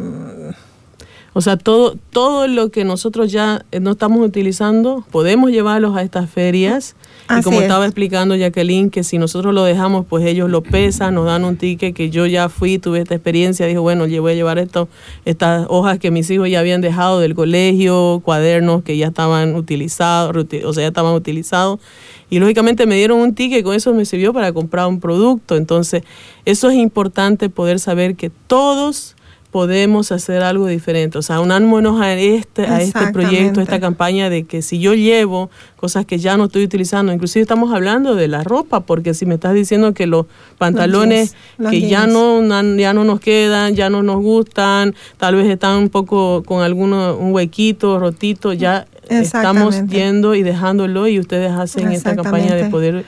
O 1.35 1.41
sea, 1.41 1.57
todo, 1.57 1.97
todo 2.11 2.47
lo 2.47 2.70
que 2.70 2.85
nosotros 2.85 3.33
ya 3.33 3.64
eh, 3.72 3.80
no 3.80 3.93
estamos 3.93 4.26
utilizando, 4.26 5.03
podemos 5.11 5.51
llevarlos 5.51 5.97
a 5.97 6.03
estas 6.03 6.28
ferias. 6.28 6.95
y 7.30 7.43
como 7.43 7.59
es. 7.59 7.62
estaba 7.62 7.87
explicando 7.87 8.37
Jacqueline, 8.37 8.91
que 8.91 9.03
si 9.03 9.16
nosotros 9.16 9.55
lo 9.55 9.64
dejamos, 9.64 10.05
pues 10.07 10.26
ellos 10.26 10.51
lo 10.51 10.62
pesan, 10.62 11.14
nos 11.14 11.24
dan 11.24 11.47
un 11.47 11.57
ticket 11.57 11.95
que 11.95 12.11
yo 12.11 12.26
ya 12.26 12.51
fui, 12.51 12.78
tuve 12.78 13.01
esta 13.01 13.14
experiencia, 13.14 13.64
dijo, 13.66 13.80
bueno, 13.80 14.07
yo 14.07 14.20
voy 14.20 14.33
a 14.33 14.35
llevar 14.35 14.59
esto, 14.59 14.89
estas 15.24 15.64
hojas 15.70 15.99
que 15.99 16.11
mis 16.11 16.30
hijos 16.30 16.51
ya 16.51 16.61
habían 16.61 16.83
dejado 16.83 17.18
del 17.20 17.35
colegio, 17.35 18.20
cuadernos 18.22 18.83
que 18.83 18.99
ya 18.99 19.07
estaban 19.07 19.57
utilizados, 19.57 20.37
o 20.64 20.72
sea, 20.74 20.83
ya 20.83 20.89
estaban 20.89 21.14
utilizados. 21.14 21.80
Y 22.28 22.41
lógicamente 22.41 22.87
me 22.87 22.97
dieron 22.97 23.20
un 23.20 23.35
ticket, 23.35 23.64
con 23.64 23.74
eso 23.74 23.93
me 23.95 24.05
sirvió 24.05 24.33
para 24.33 24.53
comprar 24.53 24.87
un 24.87 25.01
producto. 25.01 25.57
Entonces, 25.57 26.03
eso 26.45 26.70
es 26.70 26.76
importante 26.76 27.49
poder 27.49 27.78
saber 27.78 28.16
que 28.16 28.30
todos 28.47 29.16
podemos 29.53 30.12
hacer 30.12 30.42
algo 30.42 30.66
diferente. 30.66 31.18
O 31.18 31.22
sea, 31.22 31.40
unámonos 31.40 32.00
a 32.00 32.14
este, 32.14 32.66
a 32.66 32.80
este 32.80 33.12
proyecto, 33.12 33.61
a 33.61 33.62
esta 33.62 33.78
campaña 33.78 34.30
de 34.30 34.44
que 34.44 34.62
si 34.62 34.80
yo 34.80 34.94
llevo 34.94 35.50
cosas 35.76 36.07
que 36.07 36.18
ya 36.18 36.38
no 36.38 36.46
estoy 36.46 36.64
utilizando, 36.64 37.12
inclusive 37.12 37.42
estamos 37.42 37.72
hablando 37.72 38.14
de 38.14 38.28
la 38.28 38.42
ropa, 38.42 38.80
porque 38.80 39.12
si 39.12 39.26
me 39.26 39.34
estás 39.34 39.53
diciendo 39.53 39.92
que 39.92 40.07
los 40.07 40.24
pantalones 40.57 41.32
jeans, 41.32 41.36
los 41.59 41.70
que 41.70 41.86
ya 41.86 42.07
no, 42.07 42.40
ya 42.78 42.94
no 42.94 43.05
nos 43.05 43.20
quedan, 43.20 43.76
ya 43.76 43.90
no 43.90 44.03
nos 44.03 44.22
gustan, 44.22 44.94
tal 45.18 45.34
vez 45.34 45.46
están 45.50 45.76
un 45.76 45.90
poco 45.90 46.42
con 46.44 46.62
alguno, 46.62 47.14
un 47.18 47.34
huequito, 47.34 47.98
rotito, 47.98 48.55
ya 48.55 48.86
estamos 49.11 49.86
yendo 49.86 50.34
y 50.34 50.42
dejándolo 50.42 51.09
y 51.09 51.20
ustedes 51.20 51.53
hacen 51.53 51.92
esta 51.92 52.16
campaña 52.16 52.55
de 52.55 52.70
poder 52.70 53.05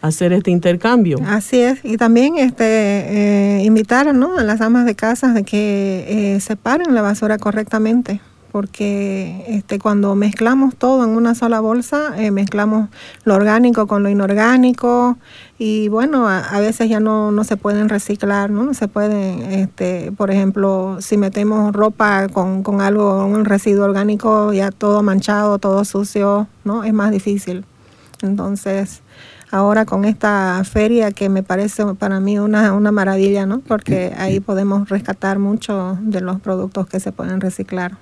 hacer 0.00 0.32
este 0.32 0.50
intercambio. 0.50 1.18
Así 1.26 1.60
es, 1.60 1.84
y 1.84 1.96
también 1.96 2.36
este, 2.36 2.64
eh, 2.64 3.64
invitar 3.64 4.14
¿no? 4.14 4.38
a 4.38 4.44
las 4.44 4.60
amas 4.60 4.86
de 4.86 4.94
casa 4.94 5.32
de 5.32 5.44
que 5.44 6.34
eh, 6.36 6.40
separen 6.40 6.94
la 6.94 7.02
basura 7.02 7.38
correctamente, 7.38 8.20
porque 8.52 9.44
este, 9.48 9.78
cuando 9.78 10.14
mezclamos 10.14 10.76
todo 10.76 11.04
en 11.04 11.10
una 11.10 11.34
sola 11.34 11.60
bolsa, 11.60 12.14
eh, 12.16 12.30
mezclamos 12.30 12.88
lo 13.24 13.34
orgánico 13.34 13.86
con 13.86 14.02
lo 14.02 14.08
inorgánico 14.08 15.18
y 15.58 15.88
bueno, 15.88 16.26
a, 16.28 16.38
a 16.38 16.60
veces 16.60 16.88
ya 16.88 17.00
no, 17.00 17.32
no 17.32 17.44
se 17.44 17.56
pueden 17.56 17.88
reciclar, 17.88 18.50
¿no? 18.50 18.64
No 18.64 18.72
se 18.72 18.88
pueden, 18.88 19.42
este, 19.52 20.12
por 20.12 20.30
ejemplo, 20.30 20.98
si 21.00 21.16
metemos 21.16 21.74
ropa 21.74 22.28
con, 22.28 22.62
con 22.62 22.80
algo, 22.80 23.26
un 23.26 23.44
residuo 23.44 23.84
orgánico, 23.84 24.52
ya 24.52 24.70
todo 24.70 25.02
manchado, 25.02 25.58
todo 25.58 25.84
sucio, 25.84 26.46
¿no? 26.64 26.84
Es 26.84 26.92
más 26.94 27.10
difícil. 27.10 27.64
Entonces, 28.22 29.02
ahora 29.56 29.84
con 29.84 30.04
esta 30.04 30.62
feria 30.64 31.10
que 31.10 31.28
me 31.28 31.42
parece 31.42 31.84
para 31.94 32.20
mí 32.20 32.38
una, 32.38 32.72
una 32.72 32.92
maravilla, 32.92 33.46
¿no? 33.46 33.60
Porque 33.60 34.12
ahí 34.18 34.40
podemos 34.40 34.88
rescatar 34.88 35.38
mucho 35.38 35.98
de 36.02 36.20
los 36.20 36.40
productos 36.40 36.86
que 36.86 37.00
se 37.00 37.12
pueden 37.12 37.40
reciclar 37.40 37.96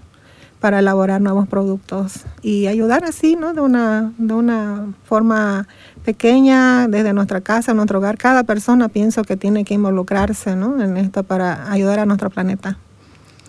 para 0.60 0.78
elaborar 0.78 1.20
nuevos 1.20 1.46
productos 1.46 2.24
y 2.40 2.68
ayudar 2.68 3.04
así, 3.04 3.36
¿no? 3.36 3.52
De 3.52 3.60
una, 3.60 4.12
de 4.16 4.32
una 4.32 4.86
forma 5.04 5.68
pequeña, 6.04 6.88
desde 6.88 7.12
nuestra 7.12 7.42
casa, 7.42 7.74
nuestro 7.74 7.98
hogar. 7.98 8.16
Cada 8.16 8.44
persona 8.44 8.88
pienso 8.88 9.24
que 9.24 9.36
tiene 9.36 9.64
que 9.64 9.74
involucrarse, 9.74 10.56
¿no? 10.56 10.82
En 10.82 10.96
esto 10.96 11.22
para 11.22 11.70
ayudar 11.70 11.98
a 11.98 12.06
nuestro 12.06 12.30
planeta. 12.30 12.78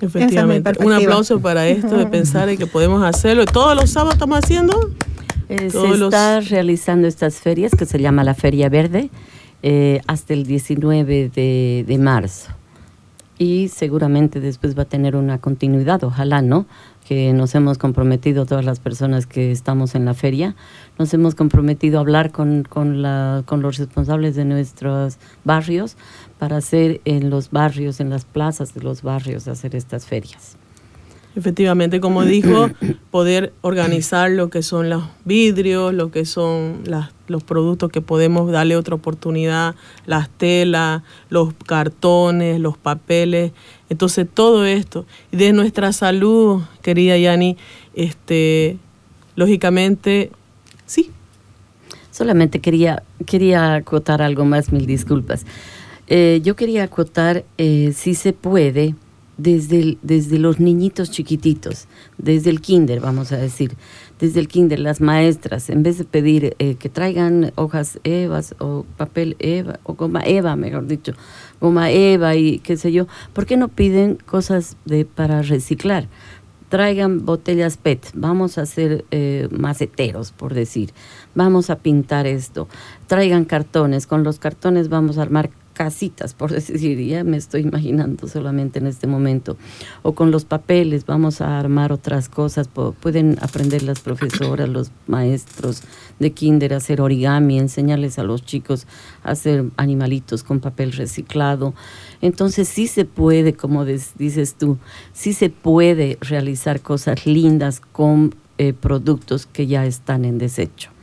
Efectivamente. 0.01 0.58
Un 0.58 0.64
perspectiva. 0.64 0.97
aplauso 0.97 1.39
para 1.39 1.68
esto 1.68 1.95
de 1.95 2.06
pensar 2.06 2.49
en 2.49 2.58
que 2.58 2.68
podemos 2.68 3.01
hacerlo. 3.01 3.45
Todos 3.45 3.76
los 3.78 3.89
sábados 3.89 4.16
estamos 4.16 4.39
haciendo. 4.39 4.91
Eh, 5.49 5.69
se 5.69 5.77
los- 5.97 6.01
está 6.01 6.39
realizando 6.41 7.07
estas 7.07 7.35
ferias 7.39 7.73
que 7.75 7.85
se 7.85 7.99
llama 7.99 8.23
la 8.23 8.33
Feria 8.33 8.69
Verde 8.69 9.09
eh, 9.63 10.01
hasta 10.07 10.33
el 10.33 10.45
19 10.45 11.29
de, 11.29 11.83
de 11.87 11.97
marzo. 11.97 12.51
Y 13.37 13.67
seguramente 13.67 14.39
después 14.39 14.77
va 14.77 14.83
a 14.83 14.85
tener 14.85 15.15
una 15.17 15.39
continuidad, 15.39 16.01
ojalá, 16.05 16.41
¿no? 16.41 16.65
Que 17.05 17.33
nos 17.33 17.53
hemos 17.53 17.77
comprometido, 17.77 18.45
todas 18.45 18.63
las 18.63 18.79
personas 18.79 19.27
que 19.27 19.51
estamos 19.51 19.93
en 19.93 20.05
la 20.05 20.13
feria, 20.13 20.55
nos 20.97 21.13
hemos 21.13 21.35
comprometido 21.35 21.97
a 21.97 22.01
hablar 22.01 22.31
con, 22.31 22.63
con, 22.63 23.01
la, 23.01 23.43
con 23.45 23.61
los 23.61 23.77
responsables 23.77 24.35
de 24.35 24.45
nuestros 24.45 25.17
barrios 25.43 25.97
para 26.39 26.57
hacer 26.57 27.01
en 27.03 27.29
los 27.29 27.51
barrios, 27.51 27.99
en 27.99 28.09
las 28.09 28.23
plazas 28.23 28.73
de 28.73 28.81
los 28.81 29.01
barrios, 29.01 29.47
hacer 29.49 29.75
estas 29.75 30.05
ferias. 30.05 30.57
Efectivamente, 31.36 31.99
como 31.99 32.23
dijo, 32.23 32.69
poder 33.11 33.51
organizar 33.61 34.31
lo 34.31 34.49
que 34.49 34.61
son 34.63 34.89
los 34.89 35.03
vidrios, 35.25 35.93
lo 35.93 36.09
que 36.11 36.25
son 36.25 36.81
las- 36.86 37.11
los 37.27 37.43
productos 37.43 37.91
que 37.91 38.01
podemos 38.01 38.51
darle 38.51 38.75
otra 38.77 38.95
oportunidad, 38.95 39.75
las 40.05 40.29
telas, 40.29 41.01
los 41.29 41.53
cartones, 41.65 42.59
los 42.59 42.77
papeles. 42.77 43.51
Entonces, 43.89 44.27
todo 44.31 44.65
esto. 44.65 45.05
Y 45.31 45.38
de 45.38 45.51
nuestra 45.51 45.91
salud, 45.91 46.61
querida 46.83 47.17
Yani, 47.17 47.57
este, 47.95 48.77
lógicamente, 49.36 50.31
sí, 50.86 51.11
Solamente 52.11 52.61
quería, 52.61 53.03
quería 53.25 53.75
acotar 53.75 54.21
algo 54.21 54.45
más, 54.45 54.71
mil 54.71 54.86
disculpas. 54.86 55.45
Eh, 56.07 56.39
yo 56.45 56.55
quería 56.55 56.83
acotar, 56.83 57.43
eh, 57.57 57.91
si 57.93 58.15
se 58.15 58.31
puede, 58.31 58.95
desde, 59.38 59.79
el- 59.79 59.97
desde 60.01 60.39
los 60.39 60.59
niñitos 60.59 61.11
chiquititos, 61.11 61.88
desde 62.17 62.49
el 62.49 62.61
kinder, 62.61 62.99
vamos 63.01 63.31
a 63.31 63.38
decir, 63.38 63.73
desde 64.19 64.39
el 64.39 64.47
kinder, 64.47 64.79
las 64.79 65.01
maestras, 65.01 65.69
en 65.69 65.83
vez 65.83 65.97
de 65.97 66.05
pedir 66.05 66.55
eh, 66.59 66.75
que 66.75 66.88
traigan 66.89 67.51
hojas 67.55 67.99
evas 68.03 68.55
o 68.59 68.86
papel 68.97 69.36
eva, 69.39 69.79
o 69.83 69.93
goma 69.95 70.21
eva, 70.25 70.55
mejor 70.55 70.88
dicho, 70.88 71.13
goma 71.59 71.91
eva 71.91 72.36
y 72.36 72.59
qué 72.59 72.77
sé 72.77 72.91
yo, 72.93 73.07
¿por 73.33 73.45
qué 73.45 73.57
no 73.57 73.67
piden 73.67 74.15
cosas 74.25 74.77
de, 74.86 75.05
para 75.05 75.41
reciclar? 75.41 76.07
traigan 76.67 77.25
botellas 77.25 77.77
PET, 77.77 78.07
vamos 78.15 78.57
a 78.57 78.63
hacer 78.63 79.05
eh, 79.11 79.47
maceteros, 79.51 80.31
por 80.31 80.53
decir, 80.55 80.91
vamos 81.36 81.69
a 81.69 81.77
pintar 81.77 82.25
esto, 82.25 82.67
traigan 83.07 83.45
cartones, 83.45 84.07
con 84.07 84.23
los 84.23 84.39
cartones 84.39 84.89
vamos 84.89 85.17
a 85.17 85.21
armar 85.21 85.51
casitas, 85.76 86.34
por 86.34 86.51
decir, 86.53 86.99
ya 87.05 87.23
me 87.23 87.38
estoy 87.38 87.61
imaginando 87.61 88.28
solamente 88.28 88.80
en 88.80 88.88
este 88.88 89.05
momento, 89.05 89.57
o 90.01 90.15
con 90.15 90.32
los 90.32 90.45
papeles 90.45 91.05
vamos 91.05 91.41
a 91.41 91.59
armar 91.59 91.91
otras 91.91 92.30
cosas, 92.30 92.67
pueden 92.99 93.38
aprender 93.41 93.84
las 93.84 93.99
profesoras, 93.99 94.67
los 94.67 94.91
maestros 95.05 95.84
de 96.19 96.32
kinder 96.32 96.73
a 96.73 96.78
hacer 96.78 97.01
origami, 97.01 97.59
enseñarles 97.59 98.17
a 98.17 98.23
los 98.23 98.43
chicos 98.43 98.88
a 99.23 99.32
hacer 99.32 99.65
animalitos 99.78 100.43
con 100.43 100.59
papel 100.59 100.93
reciclado. 100.93 101.76
Entonces 102.21 102.67
sí 102.67 102.88
se 102.88 103.05
puede, 103.05 103.53
como 103.53 103.86
dices 103.86 104.55
tú, 104.55 104.78
sí 105.13 105.34
se 105.34 105.49
puede 105.49 106.17
realizar 106.21 106.82
cosas 106.82 107.26
lindas 107.26 107.82
con 107.91 108.34
eh, 108.57 108.73
productos 108.73 109.45
que 109.45 109.67
ya 109.67 109.86
están 109.86 110.23
en 110.23 110.38
desecho 110.38 110.94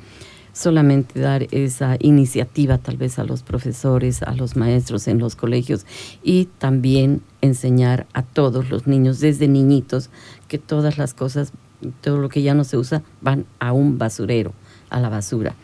solamente 0.52 1.20
dar 1.20 1.46
esa 1.50 1.96
iniciativa 2.00 2.78
tal 2.78 2.96
vez 2.96 3.18
a 3.18 3.24
los 3.24 3.42
profesores, 3.42 4.22
a 4.22 4.34
los 4.34 4.56
maestros 4.56 5.08
en 5.08 5.18
los 5.18 5.36
colegios 5.36 5.86
y 6.22 6.46
también 6.58 7.22
enseñar 7.40 8.06
a 8.12 8.22
todos 8.22 8.70
los 8.70 8.86
niños 8.86 9.20
desde 9.20 9.48
niñitos 9.48 10.10
que 10.48 10.58
todas 10.58 10.98
las 10.98 11.14
cosas, 11.14 11.52
todo 12.00 12.18
lo 12.18 12.28
que 12.28 12.42
ya 12.42 12.54
no 12.54 12.64
se 12.64 12.76
usa 12.76 13.02
van 13.20 13.46
a 13.58 13.72
un 13.72 13.98
basurero, 13.98 14.52
a 14.90 15.00
la 15.00 15.08
basura 15.08 15.54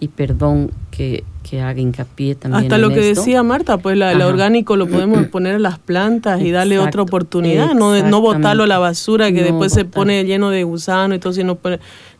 y 0.00 0.08
perdón 0.08 0.70
que, 0.90 1.24
que 1.48 1.60
haga 1.60 1.80
hincapié 1.80 2.34
también. 2.34 2.64
Hasta 2.64 2.78
lo 2.78 2.90
que 2.90 3.00
decía 3.00 3.42
Marta, 3.42 3.78
pues 3.78 3.96
la, 3.96 4.12
el 4.12 4.22
orgánico 4.22 4.76
lo 4.76 4.86
podemos 4.86 5.26
poner 5.32 5.56
en 5.56 5.62
las 5.62 5.78
plantas 5.78 6.40
y 6.40 6.50
darle 6.50 6.78
otra 6.78 7.02
oportunidad, 7.02 7.74
no, 7.74 8.00
no 8.02 8.20
botarlo 8.20 8.64
a 8.64 8.66
la 8.66 8.78
basura 8.78 9.32
que 9.32 9.42
después 9.42 9.72
se 9.72 9.84
pone 9.84 10.24
lleno 10.24 10.50
de 10.50 10.64
gusano 10.64 11.14
y 11.14 11.18
todo. 11.18 11.32
Sino 11.32 11.58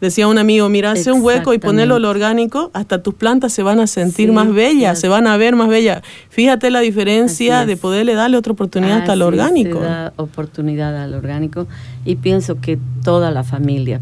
decía 0.01 0.29
un 0.29 0.39
amigo, 0.39 0.69
mira, 0.69 0.93
hace 0.93 1.13
un 1.13 1.23
hueco 1.23 1.55
y 1.55 1.59
ponelo 1.59 1.99
lo 1.99 2.11
orgánico, 2.11 2.71
hasta 2.75 3.03
tus 3.03 3.15
plantas 3.15 3.53
se 3.53 3.63
van 3.63 3.81
a 3.81 3.87
sentir 3.87 4.33
más 4.33 4.53
bellas, 4.53 4.99
se 4.99 5.09
van 5.09 5.27
a 5.27 5.37
ver 5.37 5.57
más 5.57 5.69
bellas. 5.69 6.03
Fíjate 6.31 6.71
la 6.71 6.81
diferencia 6.81 7.67
de 7.67 7.77
poderle 7.77 8.15
darle 8.15 8.37
otra 8.37 8.53
oportunidad 8.53 8.99
hasta 8.99 9.13
al 9.13 9.23
orgánico. 9.23 9.79
Se 9.79 9.85
da 9.85 10.13
oportunidad 10.17 10.97
al 10.97 11.15
orgánico 11.15 11.67
y 12.05 12.17
pienso 12.17 12.61
que 12.61 12.79
toda 13.03 13.31
la 13.31 13.45
familia 13.45 14.01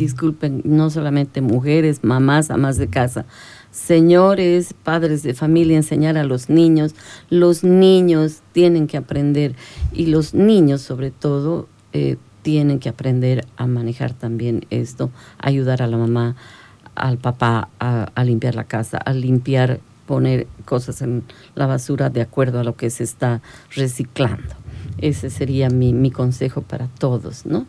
disculpen, 0.00 0.62
no 0.64 0.90
solamente 0.90 1.40
mujeres, 1.42 2.02
mamás, 2.02 2.50
amas 2.50 2.78
de 2.78 2.88
casa, 2.88 3.26
señores, 3.70 4.74
padres 4.82 5.22
de 5.22 5.34
familia, 5.34 5.76
enseñar 5.76 6.16
a 6.16 6.24
los 6.24 6.48
niños. 6.48 6.94
Los 7.28 7.62
niños 7.62 8.40
tienen 8.52 8.86
que 8.86 8.96
aprender 8.96 9.54
y 9.92 10.06
los 10.06 10.34
niños 10.34 10.80
sobre 10.80 11.10
todo 11.10 11.68
eh, 11.92 12.16
tienen 12.42 12.78
que 12.78 12.88
aprender 12.88 13.46
a 13.56 13.66
manejar 13.66 14.14
también 14.14 14.64
esto, 14.70 15.10
ayudar 15.38 15.82
a 15.82 15.86
la 15.86 15.98
mamá, 15.98 16.36
al 16.94 17.18
papá 17.18 17.68
a, 17.78 18.24
limpiar 18.24 18.54
la 18.54 18.64
casa, 18.64 18.96
a 18.96 19.12
limpiar, 19.12 19.80
poner 20.06 20.46
cosas 20.64 21.02
en 21.02 21.22
la 21.54 21.66
basura 21.66 22.10
de 22.10 22.22
acuerdo 22.22 22.60
a 22.60 22.64
lo 22.64 22.74
que 22.74 22.88
se 22.90 23.04
está 23.04 23.42
reciclando. 23.76 24.54
Ese 24.98 25.30
sería 25.30 25.68
mi, 25.68 25.92
mi 25.92 26.10
consejo 26.10 26.62
para 26.62 26.88
todos, 26.98 27.46
¿no? 27.46 27.66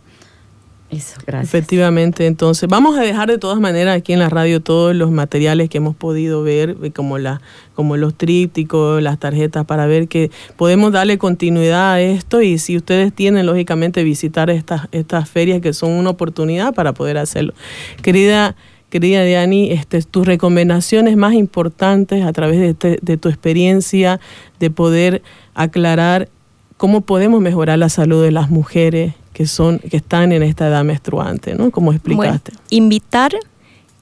Eso, 0.92 1.16
gracias. 1.26 1.48
Efectivamente, 1.48 2.26
entonces 2.26 2.68
vamos 2.68 2.98
a 2.98 3.02
dejar 3.02 3.30
de 3.30 3.38
todas 3.38 3.62
maneras 3.62 3.96
aquí 3.96 4.12
en 4.12 4.20
la 4.20 4.28
radio 4.28 4.60
todos 4.60 4.94
los 4.94 5.10
materiales 5.10 5.70
que 5.70 5.78
hemos 5.78 5.96
podido 5.96 6.44
ver, 6.44 6.76
eh, 6.84 6.92
como, 6.92 7.18
la, 7.18 7.42
como 7.76 7.96
los 7.96 8.14
trípticos, 8.14 9.02
las 9.02 9.18
tarjetas, 9.18 9.66
para 9.66 9.86
ver 9.86 10.10
que 10.10 10.32
podemos 10.58 10.92
darle 10.92 11.18
continuidad 11.18 11.94
a 11.94 12.02
esto 12.02 12.42
y 12.42 12.58
si 12.58 12.76
ustedes 12.76 13.14
tienen, 13.14 13.46
lógicamente, 13.46 14.04
visitar 14.04 14.50
estas, 14.50 14.90
estas 14.92 15.30
ferias 15.30 15.62
que 15.62 15.72
son 15.72 15.92
una 15.92 16.10
oportunidad 16.10 16.74
para 16.74 16.94
poder 16.94 17.18
hacerlo. 17.18 17.54
Querida 18.02 18.58
querida 18.90 19.24
Diani, 19.24 19.72
este, 19.72 20.02
tus 20.02 20.28
recomendaciones 20.28 21.16
más 21.16 21.34
importantes 21.34 22.26
a 22.26 22.34
través 22.34 22.60
de, 22.60 22.70
este, 22.72 23.00
de, 23.02 23.16
tu 23.16 23.30
experiencia 23.30 24.20
de 24.60 24.70
poder 24.70 25.22
aclarar 25.54 26.28
cómo 26.76 27.00
podemos 27.00 27.40
mejorar 27.40 27.80
la 27.80 27.88
salud 27.88 28.22
de 28.22 28.32
las 28.32 28.50
mujeres 28.50 29.14
que 29.42 29.48
son 29.48 29.80
que 29.80 29.98
están 29.98 30.32
en 30.32 30.44
esta 30.44 30.68
edad 30.68 30.84
menstruante, 30.84 31.56
¿no? 31.56 31.72
Como 31.72 31.92
explicaste. 31.92 32.52
invitar 32.70 33.34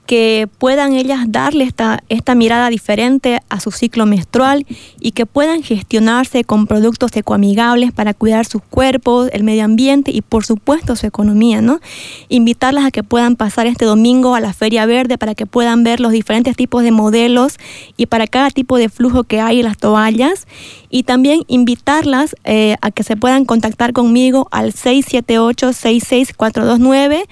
que 0.10 0.50
puedan 0.58 0.94
ellas 0.94 1.26
darle 1.28 1.66
esta, 1.66 2.02
esta 2.10 2.34
mirada 2.34 2.72
diferente 2.72 3.42
a 3.48 3.60
su 3.60 3.70
ciclo 3.70 4.08
menstrual 4.08 4.66
y 5.00 5.12
que 5.12 5.28
puedan 5.28 5.62
gestionarse 5.62 6.44
con 6.44 6.66
productos 6.66 7.16
ecoamigables 7.16 7.92
para 7.92 8.16
cuidar 8.16 8.48
sus 8.48 8.64
cuerpos, 8.64 9.30
el 9.34 9.44
medio 9.44 9.66
ambiente 9.66 10.10
y 10.10 10.22
por 10.22 10.44
supuesto 10.44 10.96
su 10.96 11.06
economía, 11.06 11.62
¿no? 11.62 11.80
Invitarlas 12.28 12.86
a 12.86 12.90
que 12.90 13.04
puedan 13.04 13.36
pasar 13.36 13.68
este 13.68 13.86
domingo 13.86 14.34
a 14.34 14.40
la 14.40 14.52
Feria 14.52 14.88
Verde 14.88 15.20
para 15.20 15.36
que 15.36 15.46
puedan 15.46 15.84
ver 15.84 16.00
los 16.00 16.12
diferentes 16.12 16.56
tipos 16.56 16.82
de 16.82 16.90
modelos 16.90 17.58
y 17.96 18.08
para 18.08 18.26
cada 18.26 18.50
tipo 18.50 18.78
de 18.78 18.90
flujo 18.90 19.26
que 19.26 19.42
hay 19.42 19.60
en 19.60 19.66
las 19.66 19.78
toallas 19.78 20.48
y 20.90 21.04
también 21.04 21.44
invitarlas 21.46 22.36
eh, 22.46 22.78
a 22.82 22.90
que 22.90 23.04
se 23.04 23.16
puedan 23.16 23.46
contactar 23.46 23.94
conmigo 23.94 24.48
al 24.50 24.74
678 24.74 25.72
66429 25.72 27.28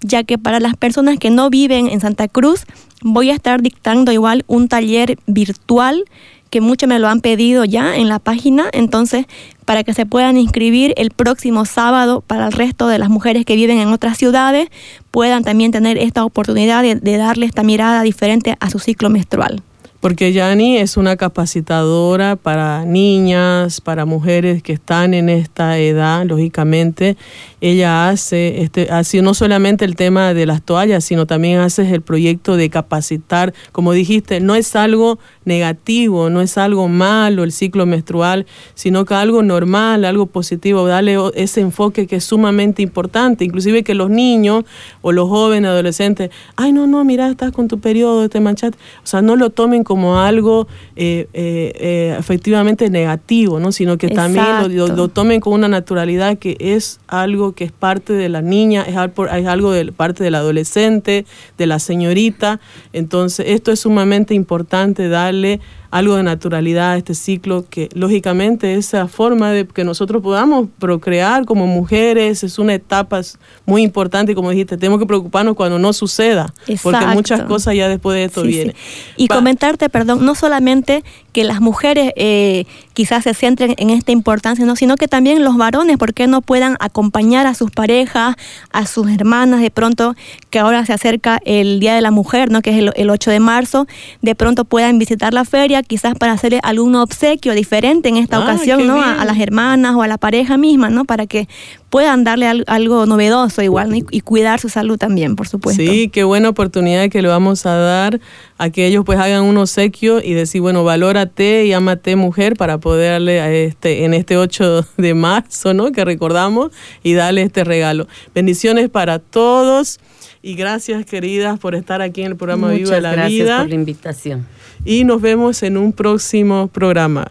ya 0.00 0.24
que 0.24 0.38
para 0.38 0.60
las 0.60 0.76
personas 0.76 1.18
que 1.18 1.30
no 1.30 1.50
viven 1.50 1.88
en 1.88 2.00
Santa 2.00 2.28
Cruz 2.28 2.64
voy 3.02 3.30
a 3.30 3.34
estar 3.34 3.62
dictando 3.62 4.12
igual 4.12 4.44
un 4.46 4.68
taller 4.68 5.18
virtual 5.26 6.04
que 6.50 6.60
muchos 6.60 6.88
me 6.88 6.98
lo 6.98 7.08
han 7.08 7.20
pedido 7.20 7.64
ya 7.64 7.96
en 7.96 8.08
la 8.08 8.18
página, 8.18 8.64
entonces 8.72 9.26
para 9.64 9.84
que 9.84 9.94
se 9.94 10.04
puedan 10.04 10.36
inscribir 10.36 10.92
el 10.96 11.10
próximo 11.10 11.64
sábado 11.64 12.24
para 12.26 12.46
el 12.46 12.52
resto 12.52 12.88
de 12.88 12.98
las 12.98 13.08
mujeres 13.08 13.44
que 13.44 13.54
viven 13.54 13.78
en 13.78 13.88
otras 13.88 14.18
ciudades, 14.18 14.68
puedan 15.12 15.44
también 15.44 15.70
tener 15.70 15.96
esta 15.96 16.24
oportunidad 16.24 16.82
de, 16.82 16.96
de 16.96 17.16
darle 17.16 17.46
esta 17.46 17.62
mirada 17.62 18.02
diferente 18.02 18.56
a 18.58 18.68
su 18.68 18.80
ciclo 18.80 19.10
menstrual 19.10 19.62
porque 20.00 20.32
Yani 20.32 20.78
es 20.78 20.96
una 20.96 21.16
capacitadora 21.16 22.36
para 22.36 22.84
niñas, 22.86 23.82
para 23.82 24.06
mujeres 24.06 24.62
que 24.62 24.72
están 24.72 25.12
en 25.12 25.28
esta 25.28 25.78
edad, 25.78 26.24
lógicamente. 26.24 27.18
Ella 27.60 28.08
hace, 28.08 28.62
este, 28.62 28.90
así 28.90 29.20
no 29.20 29.34
solamente 29.34 29.84
el 29.84 29.96
tema 29.96 30.34
de 30.34 30.46
las 30.46 30.62
toallas, 30.62 31.04
sino 31.04 31.26
también 31.26 31.60
hace 31.60 31.88
el 31.94 32.02
proyecto 32.02 32.56
de 32.56 32.70
capacitar. 32.70 33.52
Como 33.72 33.92
dijiste, 33.92 34.40
no 34.40 34.54
es 34.54 34.74
algo 34.76 35.18
negativo, 35.44 36.30
no 36.30 36.40
es 36.40 36.56
algo 36.58 36.88
malo 36.88 37.44
el 37.44 37.52
ciclo 37.52 37.86
menstrual, 37.86 38.46
sino 38.74 39.04
que 39.04 39.14
algo 39.14 39.42
normal, 39.42 40.04
algo 40.04 40.26
positivo, 40.26 40.86
darle 40.86 41.16
ese 41.34 41.60
enfoque 41.60 42.06
que 42.06 42.16
es 42.16 42.24
sumamente 42.24 42.82
importante, 42.82 43.44
inclusive 43.44 43.82
que 43.82 43.94
los 43.94 44.10
niños 44.10 44.64
o 45.02 45.12
los 45.12 45.28
jóvenes, 45.28 45.68
adolescentes, 45.70 46.30
ay 46.56 46.72
no, 46.72 46.86
no, 46.86 47.04
mira, 47.04 47.28
estás 47.28 47.52
con 47.52 47.68
tu 47.68 47.80
periodo, 47.80 48.28
te 48.28 48.40
manchaste, 48.40 48.78
o 49.02 49.06
sea, 49.06 49.22
no 49.22 49.36
lo 49.36 49.50
tomen 49.50 49.84
como 49.84 50.18
algo 50.18 50.68
eh, 50.96 51.28
eh, 51.32 51.72
eh, 51.76 52.16
efectivamente 52.18 52.90
negativo, 52.90 53.58
¿no? 53.58 53.72
sino 53.72 53.98
que 53.98 54.08
también 54.08 54.76
lo, 54.76 55.08
tomen 55.08 55.40
con 55.40 55.54
una 55.54 55.68
naturalidad 55.68 56.38
que 56.38 56.56
es 56.58 57.00
algo 57.08 57.49
que 57.52 57.64
es 57.64 57.72
parte 57.72 58.12
de 58.12 58.28
la 58.28 58.42
niña, 58.42 58.82
es 58.82 58.96
algo, 58.96 59.72
de 59.72 59.92
parte 59.92 60.24
del 60.24 60.34
adolescente, 60.34 61.26
de 61.58 61.66
la 61.66 61.78
señorita. 61.78 62.60
Entonces, 62.92 63.46
esto 63.48 63.72
es 63.72 63.80
sumamente 63.80 64.34
importante 64.34 65.08
darle 65.08 65.60
algo 65.90 66.16
de 66.16 66.22
naturalidad 66.22 66.92
a 66.92 66.96
este 66.96 67.14
ciclo, 67.14 67.64
que 67.68 67.88
lógicamente 67.94 68.74
esa 68.74 69.08
forma 69.08 69.50
de 69.50 69.66
que 69.66 69.84
nosotros 69.84 70.22
podamos 70.22 70.68
procrear 70.78 71.44
como 71.44 71.66
mujeres 71.66 72.44
es 72.44 72.58
una 72.58 72.74
etapa 72.74 73.20
muy 73.66 73.82
importante, 73.82 74.34
como 74.34 74.50
dijiste, 74.50 74.76
tenemos 74.76 75.00
que 75.00 75.06
preocuparnos 75.06 75.56
cuando 75.56 75.78
no 75.78 75.92
suceda, 75.92 76.54
porque 76.82 77.06
muchas 77.06 77.42
cosas 77.42 77.74
ya 77.74 77.88
después 77.88 78.16
de 78.16 78.24
esto 78.24 78.42
vienen. 78.42 78.74
Y 79.16 79.28
comentarte, 79.28 79.88
perdón, 79.88 80.24
no 80.24 80.34
solamente 80.34 81.02
que 81.32 81.44
las 81.44 81.60
mujeres 81.60 82.12
eh, 82.16 82.64
quizás 82.92 83.24
se 83.24 83.34
centren 83.34 83.74
en 83.78 83.90
esta 83.90 84.12
importancia, 84.12 84.64
¿no? 84.64 84.76
sino 84.76 84.96
que 84.96 85.08
también 85.08 85.44
los 85.44 85.56
varones, 85.56 85.96
¿por 85.96 86.14
qué 86.14 86.26
no 86.26 86.40
puedan 86.40 86.76
acompañar 86.80 87.46
a 87.46 87.54
sus 87.54 87.70
parejas, 87.70 88.36
a 88.72 88.86
sus 88.86 89.08
hermanas, 89.10 89.60
de 89.60 89.70
pronto 89.70 90.14
que 90.50 90.58
ahora 90.58 90.84
se 90.86 90.92
acerca 90.92 91.40
el 91.44 91.80
Día 91.80 91.94
de 91.94 92.00
la 92.00 92.10
Mujer, 92.10 92.50
¿no? 92.50 92.62
que 92.62 92.70
es 92.70 92.78
el, 92.78 92.92
el 92.96 93.10
8 93.10 93.30
de 93.30 93.40
marzo, 93.40 93.86
de 94.22 94.34
pronto 94.34 94.64
puedan 94.64 94.98
visitar 94.98 95.32
la 95.32 95.44
feria, 95.44 95.79
quizás 95.82 96.14
para 96.14 96.32
hacerle 96.32 96.60
algún 96.62 96.94
obsequio 96.94 97.54
diferente 97.54 98.08
en 98.08 98.16
esta 98.16 98.38
ocasión, 98.40 98.86
¿no? 98.86 99.00
A, 99.00 99.24
las 99.24 99.38
hermanas 99.38 99.94
o 99.94 100.02
a 100.02 100.08
la 100.08 100.18
pareja 100.18 100.56
misma, 100.56 100.90
¿no? 100.90 101.04
Para 101.04 101.26
que 101.26 101.48
puedan 101.90 102.24
darle 102.24 102.46
algo 102.66 103.06
novedoso 103.06 103.62
igual 103.62 104.04
y, 104.10 104.20
cuidar 104.20 104.60
su 104.60 104.68
salud 104.68 104.96
también, 104.96 105.36
por 105.36 105.48
supuesto. 105.48 105.82
Sí, 105.82 106.08
qué 106.08 106.24
buena 106.24 106.48
oportunidad 106.48 107.08
que 107.08 107.20
le 107.20 107.28
vamos 107.28 107.66
a 107.66 107.74
dar 107.74 108.20
a 108.58 108.70
que 108.70 108.86
ellos 108.86 109.04
pues 109.04 109.18
hagan 109.18 109.42
un 109.42 109.56
obsequio 109.56 110.22
y 110.22 110.34
decir, 110.34 110.60
bueno, 110.60 110.84
valórate 110.84 111.64
y 111.64 111.72
amate 111.72 112.16
mujer 112.16 112.54
para 112.56 112.78
poderle 112.78 113.40
a 113.40 113.52
este, 113.52 114.04
en 114.04 114.14
este 114.14 114.36
8 114.36 114.86
de 114.96 115.14
marzo, 115.14 115.74
¿no? 115.74 115.92
Que 115.92 116.04
recordamos 116.04 116.70
y 117.02 117.14
darle 117.14 117.42
este 117.42 117.64
regalo. 117.64 118.06
Bendiciones 118.34 118.88
para 118.88 119.18
todos. 119.18 119.98
Y 120.42 120.54
gracias, 120.54 121.04
queridas, 121.04 121.58
por 121.58 121.74
estar 121.74 122.00
aquí 122.00 122.22
en 122.22 122.28
el 122.28 122.36
programa 122.36 122.70
Viva 122.70 122.98
la 123.00 123.10
Vida. 123.10 123.26
Gracias 123.26 123.60
por 123.60 123.68
la 123.68 123.74
invitación 123.74 124.46
y 124.84 125.04
nos 125.04 125.20
vemos 125.20 125.62
en 125.62 125.76
un 125.76 125.92
próximo 125.92 126.68
programa. 126.68 127.30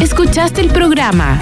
Escuchaste 0.00 0.60
el 0.60 0.68
programa 0.68 1.38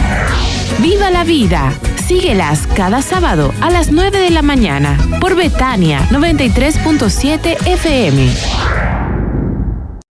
Viva 0.81 1.11
la 1.11 1.25
Vida. 1.25 1.73
Síguelas 2.07 2.67
cada 2.77 3.01
sábado 3.01 3.53
a 3.61 3.71
las 3.71 3.91
9 3.91 4.19
de 4.19 4.31
la 4.31 4.43
mañana 4.43 4.99
por 5.21 5.35
Betania 5.35 6.01
93.7 6.11 7.67
FM. 7.67 9.04